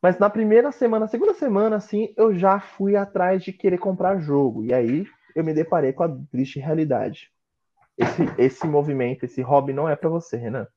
Mas 0.01 0.19
na 0.19 0.29
primeira 0.29 0.71
semana, 0.71 1.07
segunda 1.07 1.33
semana, 1.33 1.77
assim, 1.77 2.13
eu 2.17 2.35
já 2.35 2.59
fui 2.59 2.95
atrás 2.95 3.43
de 3.43 3.53
querer 3.53 3.77
comprar 3.77 4.19
jogo. 4.19 4.65
E 4.65 4.73
aí 4.73 5.07
eu 5.33 5.43
me 5.43 5.53
deparei 5.53 5.93
com 5.93 6.03
a 6.03 6.17
triste 6.29 6.59
realidade. 6.59 7.31
Esse, 7.97 8.23
esse 8.37 8.67
movimento, 8.67 9.23
esse 9.23 9.41
hobby 9.41 9.71
não 9.71 9.87
é 9.87 9.95
para 9.95 10.09
você, 10.09 10.35
Renan. 10.35 10.67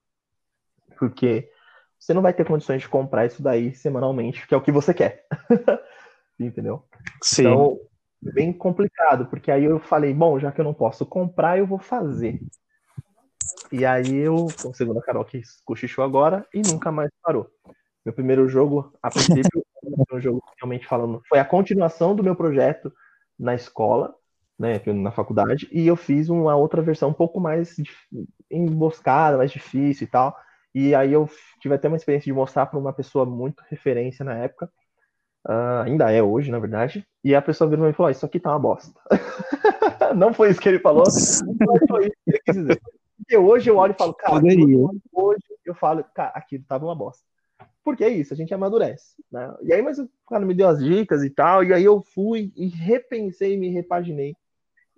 Porque 0.97 1.51
você 1.99 2.15
não 2.15 2.23
vai 2.23 2.33
ter 2.33 2.47
condições 2.47 2.83
de 2.83 2.89
comprar 2.89 3.27
isso 3.27 3.43
daí 3.43 3.75
semanalmente, 3.75 4.47
que 4.47 4.55
é 4.55 4.57
o 4.57 4.63
que 4.63 4.73
você 4.73 4.95
quer. 4.95 5.27
entendeu? 6.39 6.85
Sim. 7.23 7.43
Então, 7.43 7.79
bem 8.21 8.53
complicado, 8.53 9.27
porque 9.27 9.51
aí 9.51 9.65
eu 9.65 9.81
falei, 9.81 10.15
bom, 10.15 10.39
já 10.39 10.53
que 10.53 10.61
eu 10.61 10.65
não 10.65 10.75
posso 10.75 11.05
comprar, 11.05 11.59
eu 11.59 11.67
vou 11.67 11.79
fazer. 11.79 12.41
E 13.73 13.85
aí 13.85 14.17
eu, 14.17 14.49
segundo 14.75 14.99
a 14.99 15.03
Carol 15.03 15.25
que 15.25 15.43
cochichou 15.65 16.05
agora, 16.05 16.47
e 16.55 16.63
nunca 16.63 16.91
mais 16.93 17.11
parou. 17.23 17.51
Meu 18.05 18.15
primeiro 18.15 18.49
jogo, 18.49 18.93
a 19.03 19.11
princípio, 19.11 19.65
um 20.13 20.21
jogo 20.21 20.43
realmente 20.61 20.87
falando, 20.87 21.21
foi 21.29 21.39
a 21.39 21.45
continuação 21.45 22.15
do 22.15 22.23
meu 22.23 22.35
projeto 22.35 22.93
na 23.39 23.55
escola, 23.55 24.15
né, 24.59 24.81
na 24.87 25.13
faculdade, 25.13 25.69
e 25.71 25.87
eu 25.87 25.95
fiz 25.95 26.29
uma 26.29 26.57
outra 26.57 26.83
versão 26.83 27.11
um 27.11 27.15
pouco 27.15 27.39
mais 27.39 27.77
emboscada, 28.51 29.37
mais 29.37 29.53
difícil 29.53 30.07
e 30.07 30.11
tal. 30.11 30.37
E 30.79 30.95
aí 30.95 31.13
eu 31.13 31.29
tive 31.61 31.75
até 31.75 31.89
uma 31.89 31.97
experiência 31.97 32.27
de 32.27 32.33
mostrar 32.33 32.67
para 32.67 32.79
uma 32.79 32.93
pessoa 32.93 33.25
muito 33.27 33.63
referência 33.69 34.25
na 34.25 34.35
época, 34.35 34.71
Uh, 35.47 35.83
ainda 35.85 36.11
é 36.11 36.23
hoje, 36.23 36.51
na 36.51 36.59
verdade. 36.59 37.07
E 37.25 37.35
a 37.35 37.41
pessoa 37.41 37.71
virou 37.71 37.89
e 37.89 37.93
falou: 37.95 38.09
oh, 38.09 38.11
Isso 38.11 38.27
aqui 38.27 38.39
tá 38.39 38.51
uma 38.51 38.59
bosta. 38.59 38.93
não 40.15 40.35
foi 40.35 40.51
isso 40.51 40.61
que 40.61 40.69
ele 40.69 40.79
falou, 40.79 41.05
mas 41.05 41.41
foi 41.89 42.07
isso 42.07 42.17
que 42.25 42.31
ele 42.31 42.41
quis 42.45 42.57
dizer. 42.57 42.81
E 43.31 43.37
hoje 43.37 43.71
eu 43.71 43.77
olho 43.79 43.93
e 43.93 43.99
falo: 43.99 44.13
Cara, 44.13 44.35
hoje 45.13 45.45
eu 45.65 45.75
falo: 45.75 46.05
Cara, 46.15 46.33
aquilo 46.35 46.65
tava 46.69 46.85
uma 46.85 46.95
bosta. 46.95 47.25
Porque 47.83 48.05
é 48.05 48.11
isso, 48.11 48.35
a 48.35 48.37
gente 48.37 48.53
amadurece. 48.53 49.15
Né? 49.33 49.55
E 49.63 49.73
aí, 49.73 49.81
mas 49.81 49.99
o 49.99 50.09
cara 50.29 50.45
me 50.45 50.53
deu 50.53 50.69
as 50.69 50.85
dicas 50.85 51.25
e 51.25 51.31
tal. 51.31 51.65
E 51.65 51.73
aí 51.73 51.85
eu 51.85 52.03
fui 52.03 52.53
e 52.55 52.69
repensei, 52.69 53.57
me 53.57 53.71
repaginei. 53.71 54.37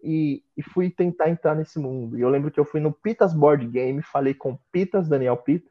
E, 0.03 0.43
e 0.57 0.63
fui 0.63 0.91
tentar 0.91 1.29
entrar 1.29 1.55
nesse 1.55 1.79
mundo. 1.79 2.19
E 2.19 2.23
eu 2.23 2.29
lembro 2.29 2.51
que 2.51 2.59
eu 2.59 2.65
fui 2.65 2.81
no 2.81 2.91
Pitas 2.91 3.33
Board 3.33 3.65
Game, 3.69 4.03
falei 4.03 4.35
com 4.35 4.59
Pitas, 4.73 5.09
Daniel 5.09 5.37
Pita, 5.37 5.70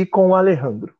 e 0.00 0.06
com 0.06 0.28
o 0.28 0.34
Alejandro. 0.34 0.94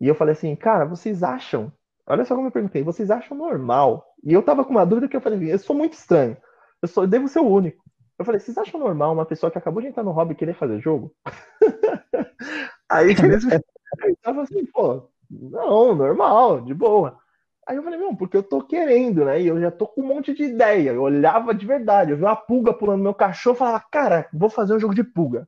E 0.00 0.08
eu 0.08 0.14
falei 0.14 0.32
assim, 0.32 0.54
cara, 0.56 0.84
vocês 0.84 1.22
acham 1.22 1.72
Olha 2.10 2.24
só 2.24 2.34
como 2.34 2.48
eu 2.48 2.52
perguntei, 2.52 2.82
vocês 2.82 3.10
acham 3.10 3.36
normal? 3.36 4.14
E 4.24 4.32
eu 4.32 4.42
tava 4.42 4.64
com 4.64 4.70
uma 4.70 4.86
dúvida 4.86 5.06
que 5.06 5.14
eu 5.14 5.20
falei, 5.20 5.52
eu 5.52 5.58
sou 5.58 5.76
muito 5.76 5.92
estranho. 5.92 6.38
Eu, 6.80 6.88
sou, 6.88 7.04
eu 7.04 7.08
devo 7.08 7.28
ser 7.28 7.40
o 7.40 7.46
único. 7.46 7.84
Eu 8.18 8.24
falei, 8.24 8.40
vocês 8.40 8.56
acham 8.56 8.80
normal 8.80 9.12
uma 9.12 9.26
pessoa 9.26 9.50
que 9.50 9.58
acabou 9.58 9.82
de 9.82 9.88
entrar 9.88 10.02
no 10.02 10.10
hobby 10.10 10.34
querer 10.34 10.54
fazer 10.54 10.80
jogo? 10.80 11.14
Aí 12.88 13.10
eles 13.10 13.44
estavam 13.44 14.42
assim, 14.42 14.64
pô, 14.64 15.10
não, 15.30 15.94
normal, 15.94 16.62
de 16.62 16.72
boa. 16.72 17.18
Aí 17.66 17.76
eu 17.76 17.82
falei, 17.82 17.98
não, 18.00 18.16
porque 18.16 18.38
eu 18.38 18.42
tô 18.42 18.62
querendo, 18.62 19.26
né? 19.26 19.42
E 19.42 19.46
eu 19.46 19.60
já 19.60 19.70
tô 19.70 19.86
com 19.86 20.00
um 20.00 20.06
monte 20.06 20.32
de 20.32 20.44
ideia. 20.44 20.92
Eu 20.92 21.02
olhava 21.02 21.54
de 21.54 21.66
verdade, 21.66 22.12
eu 22.12 22.16
vi 22.16 22.22
uma 22.22 22.34
pulga 22.34 22.72
pulando 22.72 22.98
no 22.98 23.04
meu 23.04 23.14
cachorro 23.14 23.54
falava, 23.54 23.84
cara, 23.90 24.26
vou 24.32 24.48
fazer 24.48 24.74
um 24.74 24.80
jogo 24.80 24.94
de 24.94 25.04
pulga. 25.04 25.46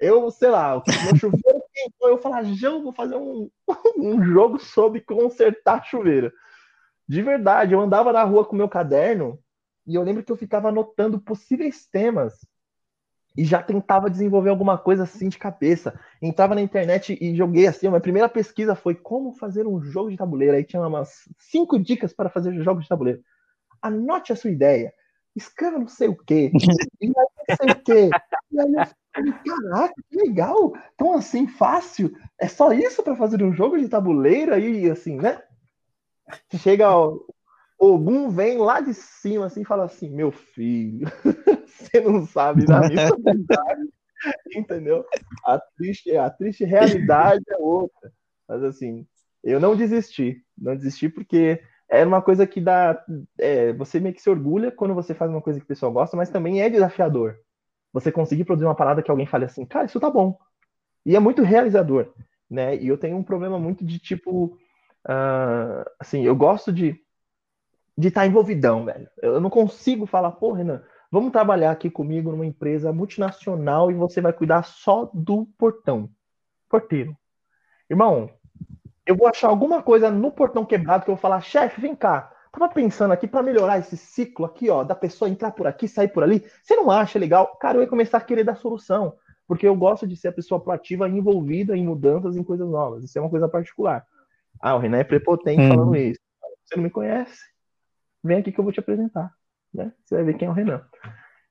Eu, 0.00 0.28
sei 0.32 0.50
lá, 0.50 0.76
o 0.76 0.82
meu 1.04 1.16
chuveiro 1.16 1.47
eu 2.00 2.18
falava, 2.18 2.44
João, 2.54 2.82
vou 2.82 2.92
fazer 2.92 3.16
um, 3.16 3.50
um 3.96 4.22
jogo 4.22 4.58
sobre 4.58 5.00
consertar 5.00 5.84
chuveiro. 5.84 6.32
De 7.06 7.22
verdade, 7.22 7.72
eu 7.72 7.80
andava 7.80 8.12
na 8.12 8.22
rua 8.22 8.44
com 8.44 8.56
meu 8.56 8.68
caderno 8.68 9.38
e 9.86 9.94
eu 9.94 10.02
lembro 10.02 10.22
que 10.22 10.30
eu 10.30 10.36
ficava 10.36 10.68
anotando 10.68 11.18
possíveis 11.18 11.86
temas 11.86 12.46
e 13.36 13.44
já 13.44 13.62
tentava 13.62 14.10
desenvolver 14.10 14.50
alguma 14.50 14.76
coisa 14.76 15.04
assim 15.04 15.28
de 15.28 15.38
cabeça. 15.38 15.98
Entrava 16.20 16.54
na 16.54 16.60
internet 16.60 17.16
e 17.20 17.36
joguei 17.36 17.66
assim. 17.66 17.86
A 17.86 17.90
minha 17.90 18.00
primeira 18.00 18.28
pesquisa 18.28 18.74
foi 18.74 18.94
como 18.94 19.32
fazer 19.32 19.66
um 19.66 19.80
jogo 19.80 20.10
de 20.10 20.16
tabuleiro. 20.16 20.56
Aí 20.56 20.64
tinha 20.64 20.86
umas 20.86 21.28
cinco 21.38 21.78
dicas 21.78 22.12
para 22.12 22.28
fazer 22.28 22.52
jogos 22.62 22.82
de 22.82 22.88
tabuleiro. 22.88 23.22
Anote 23.80 24.32
a 24.32 24.36
sua 24.36 24.50
ideia 24.50 24.92
escreva 25.38 25.78
não 25.78 25.88
sei 25.88 26.08
o 26.08 26.16
quê, 26.16 26.50
e 26.52 26.58
aí 27.02 27.12
não 27.14 27.56
sei 27.56 27.70
o 27.70 27.82
quê. 27.82 28.10
E 28.50 28.60
aí 28.60 28.88
caraca, 29.44 29.94
que 30.10 30.16
legal, 30.16 30.72
tão 30.96 31.14
assim 31.14 31.46
fácil, 31.46 32.14
é 32.38 32.48
só 32.48 32.72
isso 32.72 33.02
para 33.02 33.16
fazer 33.16 33.42
um 33.42 33.52
jogo 33.52 33.78
de 33.78 33.88
tabuleiro 33.88 34.54
aí, 34.54 34.90
assim, 34.90 35.16
né? 35.16 35.42
Chega 36.56 36.94
o 36.96 37.26
Ogum 37.78 38.28
vem 38.28 38.58
lá 38.58 38.80
de 38.80 38.92
cima 38.92 39.46
assim 39.46 39.62
e 39.62 39.64
fala 39.64 39.84
assim, 39.84 40.10
meu 40.10 40.32
filho, 40.32 41.06
você 41.66 42.00
não 42.00 42.26
sabe 42.26 42.64
da 42.66 42.86
minha 42.88 43.08
entendeu? 44.54 45.04
A 45.44 45.60
triste, 45.76 46.16
a 46.16 46.28
triste 46.28 46.64
realidade 46.64 47.44
é 47.48 47.56
outra. 47.56 48.12
Mas 48.48 48.64
assim, 48.64 49.06
eu 49.44 49.60
não 49.60 49.76
desisti, 49.76 50.42
não 50.56 50.74
desisti 50.74 51.08
porque 51.08 51.62
é 51.88 52.04
uma 52.04 52.20
coisa 52.20 52.46
que 52.46 52.60
dá. 52.60 53.02
É, 53.38 53.72
você 53.72 54.00
meio 54.00 54.14
que 54.14 54.20
se 54.20 54.28
orgulha 54.28 54.72
quando 54.72 54.94
você 54.94 55.14
faz 55.14 55.30
uma 55.30 55.40
coisa 55.40 55.60
que 55.60 55.64
o 55.64 55.68
pessoal 55.68 55.92
gosta, 55.92 56.16
mas 56.16 56.30
também 56.30 56.60
é 56.60 56.68
desafiador. 56.68 57.38
Você 57.92 58.12
conseguir 58.12 58.44
produzir 58.44 58.66
uma 58.66 58.74
parada 58.74 59.02
que 59.02 59.10
alguém 59.10 59.26
fale 59.26 59.44
assim, 59.44 59.64
cara, 59.64 59.86
isso 59.86 60.00
tá 60.00 60.10
bom. 60.10 60.38
E 61.04 61.16
é 61.16 61.20
muito 61.20 61.42
realizador, 61.42 62.12
né? 62.50 62.76
E 62.76 62.88
eu 62.88 62.98
tenho 62.98 63.16
um 63.16 63.22
problema 63.22 63.58
muito 63.58 63.84
de 63.84 63.98
tipo. 63.98 64.58
Uh, 65.06 65.88
assim, 65.98 66.22
eu 66.22 66.36
gosto 66.36 66.72
de 66.72 67.00
de 67.98 68.08
estar 68.08 68.20
tá 68.20 68.26
envolvidão, 68.28 68.84
velho. 68.84 69.10
Eu 69.20 69.40
não 69.40 69.50
consigo 69.50 70.06
falar, 70.06 70.30
pô, 70.30 70.52
Renan, 70.52 70.84
vamos 71.10 71.32
trabalhar 71.32 71.72
aqui 71.72 71.90
comigo 71.90 72.30
numa 72.30 72.46
empresa 72.46 72.92
multinacional 72.92 73.90
e 73.90 73.94
você 73.94 74.20
vai 74.20 74.32
cuidar 74.32 74.62
só 74.62 75.10
do 75.12 75.46
portão. 75.58 76.08
Porteiro. 76.68 77.16
Irmão, 77.90 78.30
eu 79.04 79.16
vou 79.16 79.26
achar 79.26 79.48
alguma 79.48 79.82
coisa 79.82 80.12
no 80.12 80.30
portão 80.30 80.64
quebrado 80.64 81.04
que 81.04 81.10
eu 81.10 81.16
vou 81.16 81.20
falar, 81.20 81.40
chefe, 81.40 81.80
vem 81.80 81.96
cá. 81.96 82.32
Tava 82.52 82.68
pensando 82.72 83.12
aqui 83.12 83.26
para 83.26 83.42
melhorar 83.42 83.78
esse 83.78 83.96
ciclo 83.96 84.46
aqui, 84.46 84.70
ó, 84.70 84.82
da 84.82 84.94
pessoa 84.94 85.28
entrar 85.28 85.50
por 85.50 85.66
aqui, 85.66 85.86
sair 85.86 86.08
por 86.08 86.22
ali. 86.22 86.44
Você 86.62 86.76
não 86.76 86.90
acha 86.90 87.18
legal? 87.18 87.56
Cara, 87.60 87.78
eu 87.78 87.82
ia 87.82 87.88
começar 87.88 88.18
a 88.18 88.22
querer 88.22 88.44
dar 88.44 88.56
solução, 88.56 89.14
porque 89.46 89.66
eu 89.66 89.74
gosto 89.76 90.06
de 90.06 90.16
ser 90.16 90.28
a 90.28 90.32
pessoa 90.32 90.60
proativa, 90.60 91.08
envolvida 91.08 91.76
em 91.76 91.84
mudanças, 91.84 92.36
em 92.36 92.42
coisas 92.42 92.68
novas. 92.68 93.04
Isso 93.04 93.18
é 93.18 93.20
uma 93.20 93.30
coisa 93.30 93.48
particular. 93.48 94.04
Ah, 94.60 94.74
o 94.74 94.78
Renan 94.78 94.98
é 94.98 95.04
prepotente 95.04 95.60
hum. 95.60 95.68
falando 95.68 95.96
isso. 95.96 96.20
Você 96.64 96.76
não 96.76 96.82
me 96.82 96.90
conhece? 96.90 97.38
Vem 98.22 98.38
aqui 98.38 98.52
que 98.52 98.58
eu 98.58 98.64
vou 98.64 98.72
te 98.72 98.80
apresentar, 98.80 99.32
né? 99.72 99.92
Você 100.04 100.16
vai 100.16 100.24
ver 100.24 100.36
quem 100.36 100.48
é 100.48 100.50
o 100.50 100.54
Renan. 100.54 100.82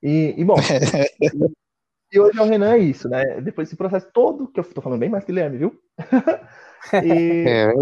E, 0.02 0.34
e 0.36 0.44
bom, 0.44 0.56
e 2.12 2.20
hoje 2.20 2.38
é 2.38 2.42
o 2.42 2.44
Renan 2.44 2.74
é 2.74 2.78
isso, 2.78 3.08
né? 3.08 3.40
Depois 3.40 3.66
desse 3.66 3.76
processo 3.76 4.08
todo, 4.12 4.48
que 4.48 4.60
eu 4.60 4.64
tô 4.64 4.80
falando 4.80 5.00
bem 5.00 5.08
mais 5.08 5.24
que 5.24 5.32
Guilherme, 5.32 5.58
viu? 5.58 5.80
E... 7.04 7.44
É. 7.46 7.72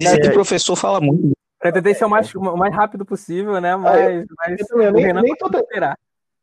Dizem 0.00 0.20
que 0.20 0.28
o 0.28 0.32
professor 0.32 0.74
fala 0.74 1.00
muito. 1.00 1.35
Eu 1.68 1.72
tentei 1.72 1.94
ser 1.94 2.04
o 2.04 2.10
mais, 2.10 2.34
o 2.34 2.56
mais 2.56 2.74
rápido 2.74 3.04
possível, 3.04 3.60
né? 3.60 3.76
Mas, 3.76 4.26
mas 4.38 4.70
eu, 4.70 4.82
eu, 4.82 4.90
o 4.90 4.92
nem, 4.92 5.04
Renan 5.04 5.22
nem 5.22 5.34
tô 5.36 5.46
esperar. 5.58 5.98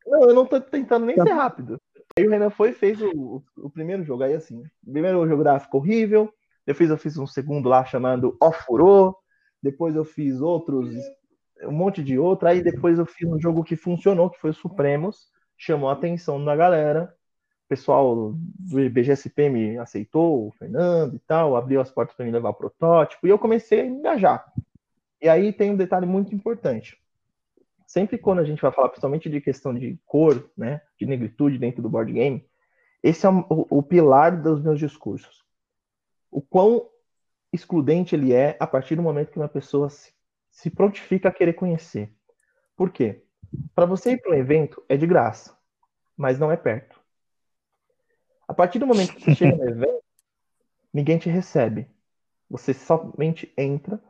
Não, 0.05 0.23
eu 0.23 0.33
não 0.33 0.45
tô 0.45 0.59
tentando 0.59 1.05
nem 1.05 1.15
ser 1.15 1.31
rápido. 1.31 1.79
Aí 2.17 2.27
o 2.27 2.29
Renan 2.29 2.49
foi 2.49 2.69
e 2.69 2.73
fez 2.73 3.01
o, 3.01 3.43
o, 3.57 3.69
primeiro 3.69 4.03
jogo. 4.03 4.23
Aí 4.23 4.33
assim, 4.33 4.63
o 4.86 4.91
primeiro 4.91 5.27
jogo 5.27 5.59
ficou 5.59 5.81
horrível. 5.81 6.31
Depois 6.65 6.89
eu 6.89 6.97
fiz 6.97 7.17
um 7.17 7.25
segundo 7.25 7.67
lá 7.69 7.83
chamando 7.86 8.38
Ofurô. 8.41 9.15
Depois 9.62 9.95
eu 9.95 10.05
fiz 10.05 10.41
outros, 10.41 10.93
um 11.63 11.71
monte 11.71 12.03
de 12.03 12.19
outro. 12.19 12.47
Aí 12.47 12.62
depois 12.62 12.99
eu 12.99 13.05
fiz 13.05 13.27
um 13.27 13.39
jogo 13.39 13.63
que 13.63 13.75
funcionou, 13.75 14.29
que 14.29 14.39
foi 14.39 14.51
o 14.51 14.53
Supremos. 14.53 15.31
Chamou 15.57 15.89
a 15.89 15.93
atenção 15.93 16.43
da 16.43 16.55
galera. 16.55 17.13
O 17.65 17.69
pessoal 17.69 18.33
do 18.33 18.89
BGSP 18.89 19.49
me 19.49 19.77
aceitou, 19.77 20.47
o 20.47 20.51
Fernando 20.51 21.15
e 21.15 21.19
tal, 21.19 21.55
abriu 21.55 21.81
as 21.81 21.89
portas 21.89 22.15
para 22.15 22.25
me 22.25 22.31
levar 22.31 22.53
protótipo. 22.53 23.25
E 23.25 23.29
eu 23.29 23.39
comecei 23.39 23.81
a 23.81 23.86
engajar. 23.86 24.45
E 25.23 25.29
aí 25.29 25.53
tem 25.53 25.71
um 25.71 25.77
detalhe 25.77 26.05
muito 26.05 26.36
importante. 26.36 27.01
Sempre 27.88 28.17
quando 28.17 28.39
a 28.39 28.43
gente 28.43 28.62
vai 28.62 28.73
falar, 28.73 28.89
principalmente 28.89 29.29
de 29.29 29.39
questão 29.39 29.73
de 29.73 29.97
cor, 30.05 30.51
né, 30.57 30.81
de 30.99 31.05
negritude 31.05 31.57
dentro 31.57 31.81
do 31.81 31.89
board 31.89 32.12
game, 32.12 32.45
esse 33.01 33.25
é 33.25 33.29
o, 33.29 33.45
o 33.69 33.81
pilar 33.81 34.41
dos 34.41 34.62
meus 34.62 34.77
discursos. 34.77 35.41
O 36.29 36.41
quão 36.41 36.89
excludente 37.53 38.13
ele 38.13 38.33
é 38.33 38.57
a 38.59 38.67
partir 38.67 38.97
do 38.97 39.01
momento 39.01 39.31
que 39.31 39.39
uma 39.39 39.47
pessoa 39.47 39.89
se, 39.89 40.12
se 40.51 40.69
prontifica 40.69 41.29
a 41.29 41.33
querer 41.33 41.53
conhecer. 41.53 42.13
Por 42.75 42.91
quê? 42.91 43.23
Para 43.73 43.86
você 43.86 44.12
ir 44.12 44.21
para 44.21 44.31
um 44.31 44.38
evento 44.38 44.83
é 44.89 44.97
de 44.97 45.07
graça, 45.07 45.57
mas 46.17 46.38
não 46.38 46.51
é 46.51 46.57
perto. 46.57 46.99
A 48.45 48.53
partir 48.53 48.77
do 48.77 48.88
momento 48.88 49.15
que 49.15 49.23
você 49.23 49.36
chega 49.36 49.55
no 49.55 49.63
evento, 49.71 50.03
ninguém 50.91 51.17
te 51.17 51.29
recebe. 51.29 51.88
Você 52.49 52.73
somente 52.73 53.53
entra 53.57 54.01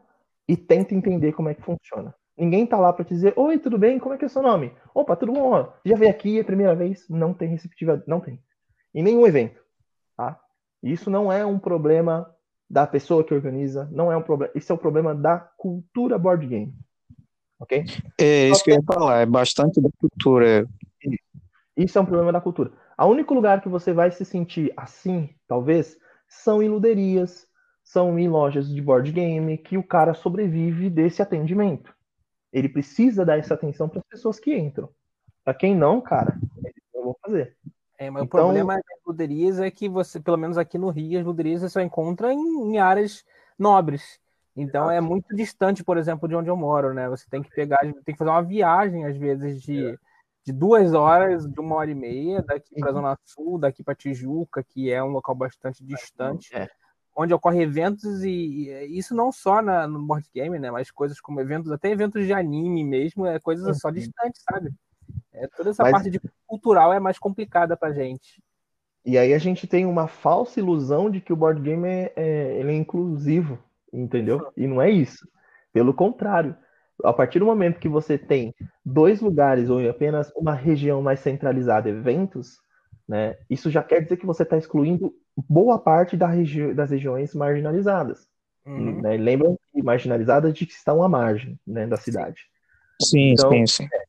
e 0.47 0.57
tenta 0.57 0.93
entender 0.93 1.33
como 1.33 1.49
é 1.49 1.53
que 1.53 1.61
funciona. 1.61 2.13
Ninguém 2.37 2.65
tá 2.65 2.77
lá 2.77 2.91
para 2.91 3.05
te 3.05 3.13
dizer, 3.13 3.33
oi, 3.35 3.59
tudo 3.59 3.77
bem? 3.77 3.99
Como 3.99 4.15
é 4.15 4.17
que 4.17 4.25
é 4.25 4.27
o 4.27 4.29
seu 4.29 4.41
nome? 4.41 4.73
Opa, 4.93 5.15
tudo 5.15 5.33
bom? 5.33 5.71
Já 5.85 5.95
veio 5.95 6.09
aqui, 6.09 6.37
é 6.37 6.41
a 6.41 6.45
primeira 6.45 6.75
vez? 6.75 7.07
Não 7.07 7.33
tem 7.33 7.49
receptividade, 7.49 8.03
não 8.07 8.19
tem. 8.19 8.41
Em 8.93 9.03
nenhum 9.03 9.25
evento, 9.27 9.61
tá? 10.17 10.39
Isso 10.81 11.09
não 11.09 11.31
é 11.31 11.45
um 11.45 11.59
problema 11.59 12.29
da 12.69 12.87
pessoa 12.87 13.23
que 13.23 13.33
organiza, 13.33 13.87
não 13.91 14.11
é 14.11 14.17
um 14.17 14.21
problema, 14.21 14.51
isso 14.55 14.71
é 14.71 14.75
um 14.75 14.79
problema 14.79 15.13
da 15.13 15.37
cultura 15.37 16.17
board 16.17 16.47
game. 16.47 16.73
Ok? 17.59 17.85
É 18.19 18.49
isso 18.49 18.63
que 18.63 18.71
eu 18.71 18.75
ia 18.75 18.83
falar, 18.83 19.21
é 19.21 19.25
bastante 19.25 19.79
da 19.79 19.89
cultura. 19.97 20.67
Isso 21.77 21.97
é 21.97 22.01
um 22.01 22.05
problema 22.05 22.31
da 22.31 22.41
cultura. 22.41 22.71
O 22.97 23.05
único 23.05 23.33
lugar 23.33 23.61
que 23.61 23.69
você 23.69 23.93
vai 23.93 24.11
se 24.11 24.25
sentir 24.25 24.73
assim, 24.75 25.29
talvez, 25.47 25.97
são 26.27 26.61
em 26.61 26.67
luderias, 26.67 27.47
são 27.83 28.17
em 28.17 28.27
lojas 28.27 28.69
de 28.69 28.81
board 28.81 29.11
game 29.11 29.57
que 29.57 29.77
o 29.77 29.83
cara 29.83 30.13
sobrevive 30.13 30.89
desse 30.89 31.21
atendimento. 31.21 31.93
Ele 32.51 32.69
precisa 32.69 33.25
dar 33.25 33.37
essa 33.37 33.53
atenção 33.53 33.89
para 33.89 33.99
as 33.99 34.05
pessoas 34.05 34.39
que 34.39 34.55
entram. 34.55 34.89
Para 35.43 35.53
quem 35.53 35.75
não, 35.75 35.99
cara, 35.99 36.39
eu 36.93 37.03
vou 37.03 37.17
fazer. 37.21 37.57
É, 37.97 38.09
mas 38.09 38.23
então... 38.23 38.39
o 38.39 38.43
problema 38.43 38.75
das 38.75 38.99
luderias 39.05 39.59
é 39.59 39.69
que 39.69 39.89
você, 39.89 40.19
pelo 40.19 40.37
menos 40.37 40.57
aqui 40.57 40.77
no 40.77 40.89
Rio, 40.89 41.19
as 41.19 41.25
luderias 41.25 41.61
você 41.61 41.69
só 41.69 41.81
encontra 41.81 42.31
em, 42.31 42.39
em 42.39 42.77
áreas 42.77 43.25
nobres. 43.59 44.19
Então 44.55 44.89
é 44.89 45.01
muito 45.01 45.35
distante, 45.35 45.83
por 45.83 45.97
exemplo, 45.97 46.27
de 46.27 46.35
onde 46.35 46.49
eu 46.49 46.55
moro, 46.55 46.93
né? 46.93 47.09
Você 47.09 47.27
tem 47.29 47.41
que 47.41 47.49
pegar, 47.49 47.79
tem 47.79 48.13
que 48.13 48.17
fazer 48.17 48.29
uma 48.29 48.43
viagem, 48.43 49.05
às 49.05 49.17
vezes, 49.17 49.61
de, 49.61 49.87
é. 49.87 49.97
de 50.45 50.53
duas 50.53 50.93
horas, 50.93 51.47
de 51.47 51.59
uma 51.59 51.75
hora 51.75 51.89
e 51.89 51.95
meia, 51.95 52.41
daqui 52.43 52.75
para 52.79 52.89
a 52.89 52.93
uhum. 52.93 53.01
Zona 53.01 53.19
Sul, 53.25 53.59
daqui 53.59 53.83
para 53.83 53.95
Tijuca, 53.95 54.63
que 54.63 54.91
é 54.91 55.03
um 55.03 55.09
local 55.09 55.33
bastante 55.33 55.83
distante. 55.83 56.55
É 56.55 56.69
onde 57.15 57.33
ocorrem 57.33 57.61
eventos 57.61 58.23
e, 58.23 58.69
e, 58.69 58.97
isso 58.97 59.15
não 59.15 59.31
só 59.31 59.61
na, 59.61 59.87
no 59.87 60.01
board 60.01 60.27
game, 60.33 60.57
né, 60.57 60.71
mas 60.71 60.91
coisas 60.91 61.19
como 61.21 61.39
eventos, 61.39 61.71
até 61.71 61.89
eventos 61.89 62.25
de 62.25 62.33
anime 62.33 62.83
mesmo, 62.83 63.25
é 63.25 63.39
coisas 63.39 63.65
uhum. 63.67 63.73
só 63.73 63.89
distantes, 63.89 64.41
sabe? 64.49 64.71
É, 65.31 65.47
toda 65.47 65.71
essa 65.71 65.83
mas... 65.83 65.91
parte 65.91 66.09
de 66.09 66.19
cultural 66.45 66.93
é 66.93 66.99
mais 66.99 67.19
complicada 67.19 67.75
pra 67.75 67.91
gente. 67.91 68.41
E 69.05 69.17
aí 69.17 69.33
a 69.33 69.37
gente 69.37 69.67
tem 69.67 69.85
uma 69.85 70.07
falsa 70.07 70.59
ilusão 70.59 71.09
de 71.09 71.19
que 71.19 71.33
o 71.33 71.35
board 71.35 71.61
game 71.61 71.87
é, 71.87 72.13
é 72.15 72.59
ele 72.59 72.71
é 72.71 72.75
inclusivo, 72.75 73.59
entendeu? 73.91 74.51
E 74.55 74.65
não 74.65 74.81
é 74.81 74.89
isso. 74.89 75.27
Pelo 75.73 75.93
contrário, 75.93 76.55
a 77.03 77.11
partir 77.11 77.39
do 77.39 77.45
momento 77.45 77.79
que 77.79 77.89
você 77.89 78.17
tem 78.17 78.55
dois 78.85 79.19
lugares 79.19 79.69
ou 79.69 79.87
apenas 79.89 80.31
uma 80.35 80.53
região 80.53 81.01
mais 81.01 81.19
centralizada 81.19 81.89
eventos, 81.89 82.61
né, 83.07 83.37
isso 83.49 83.69
já 83.69 83.83
quer 83.83 84.01
dizer 84.01 84.17
que 84.17 84.25
você 84.25 84.43
está 84.43 84.57
excluindo 84.57 85.13
boa 85.37 85.79
parte 85.79 86.15
da 86.15 86.27
regi 86.27 86.73
das 86.73 86.91
regiões 86.91 87.33
marginalizadas. 87.33 88.27
Uhum. 88.65 89.01
Né? 89.01 89.17
Lembram 89.17 89.57
que 89.71 89.83
marginalizadas 89.83 90.53
de 90.53 90.65
que 90.65 90.73
estão 90.73 91.03
à 91.03 91.09
margem 91.09 91.59
né, 91.65 91.85
da 91.87 91.97
cidade. 91.97 92.41
Sim, 93.01 93.31
então, 93.31 93.49
sim, 93.49 93.65
sim. 93.65 93.87
É, 93.91 94.03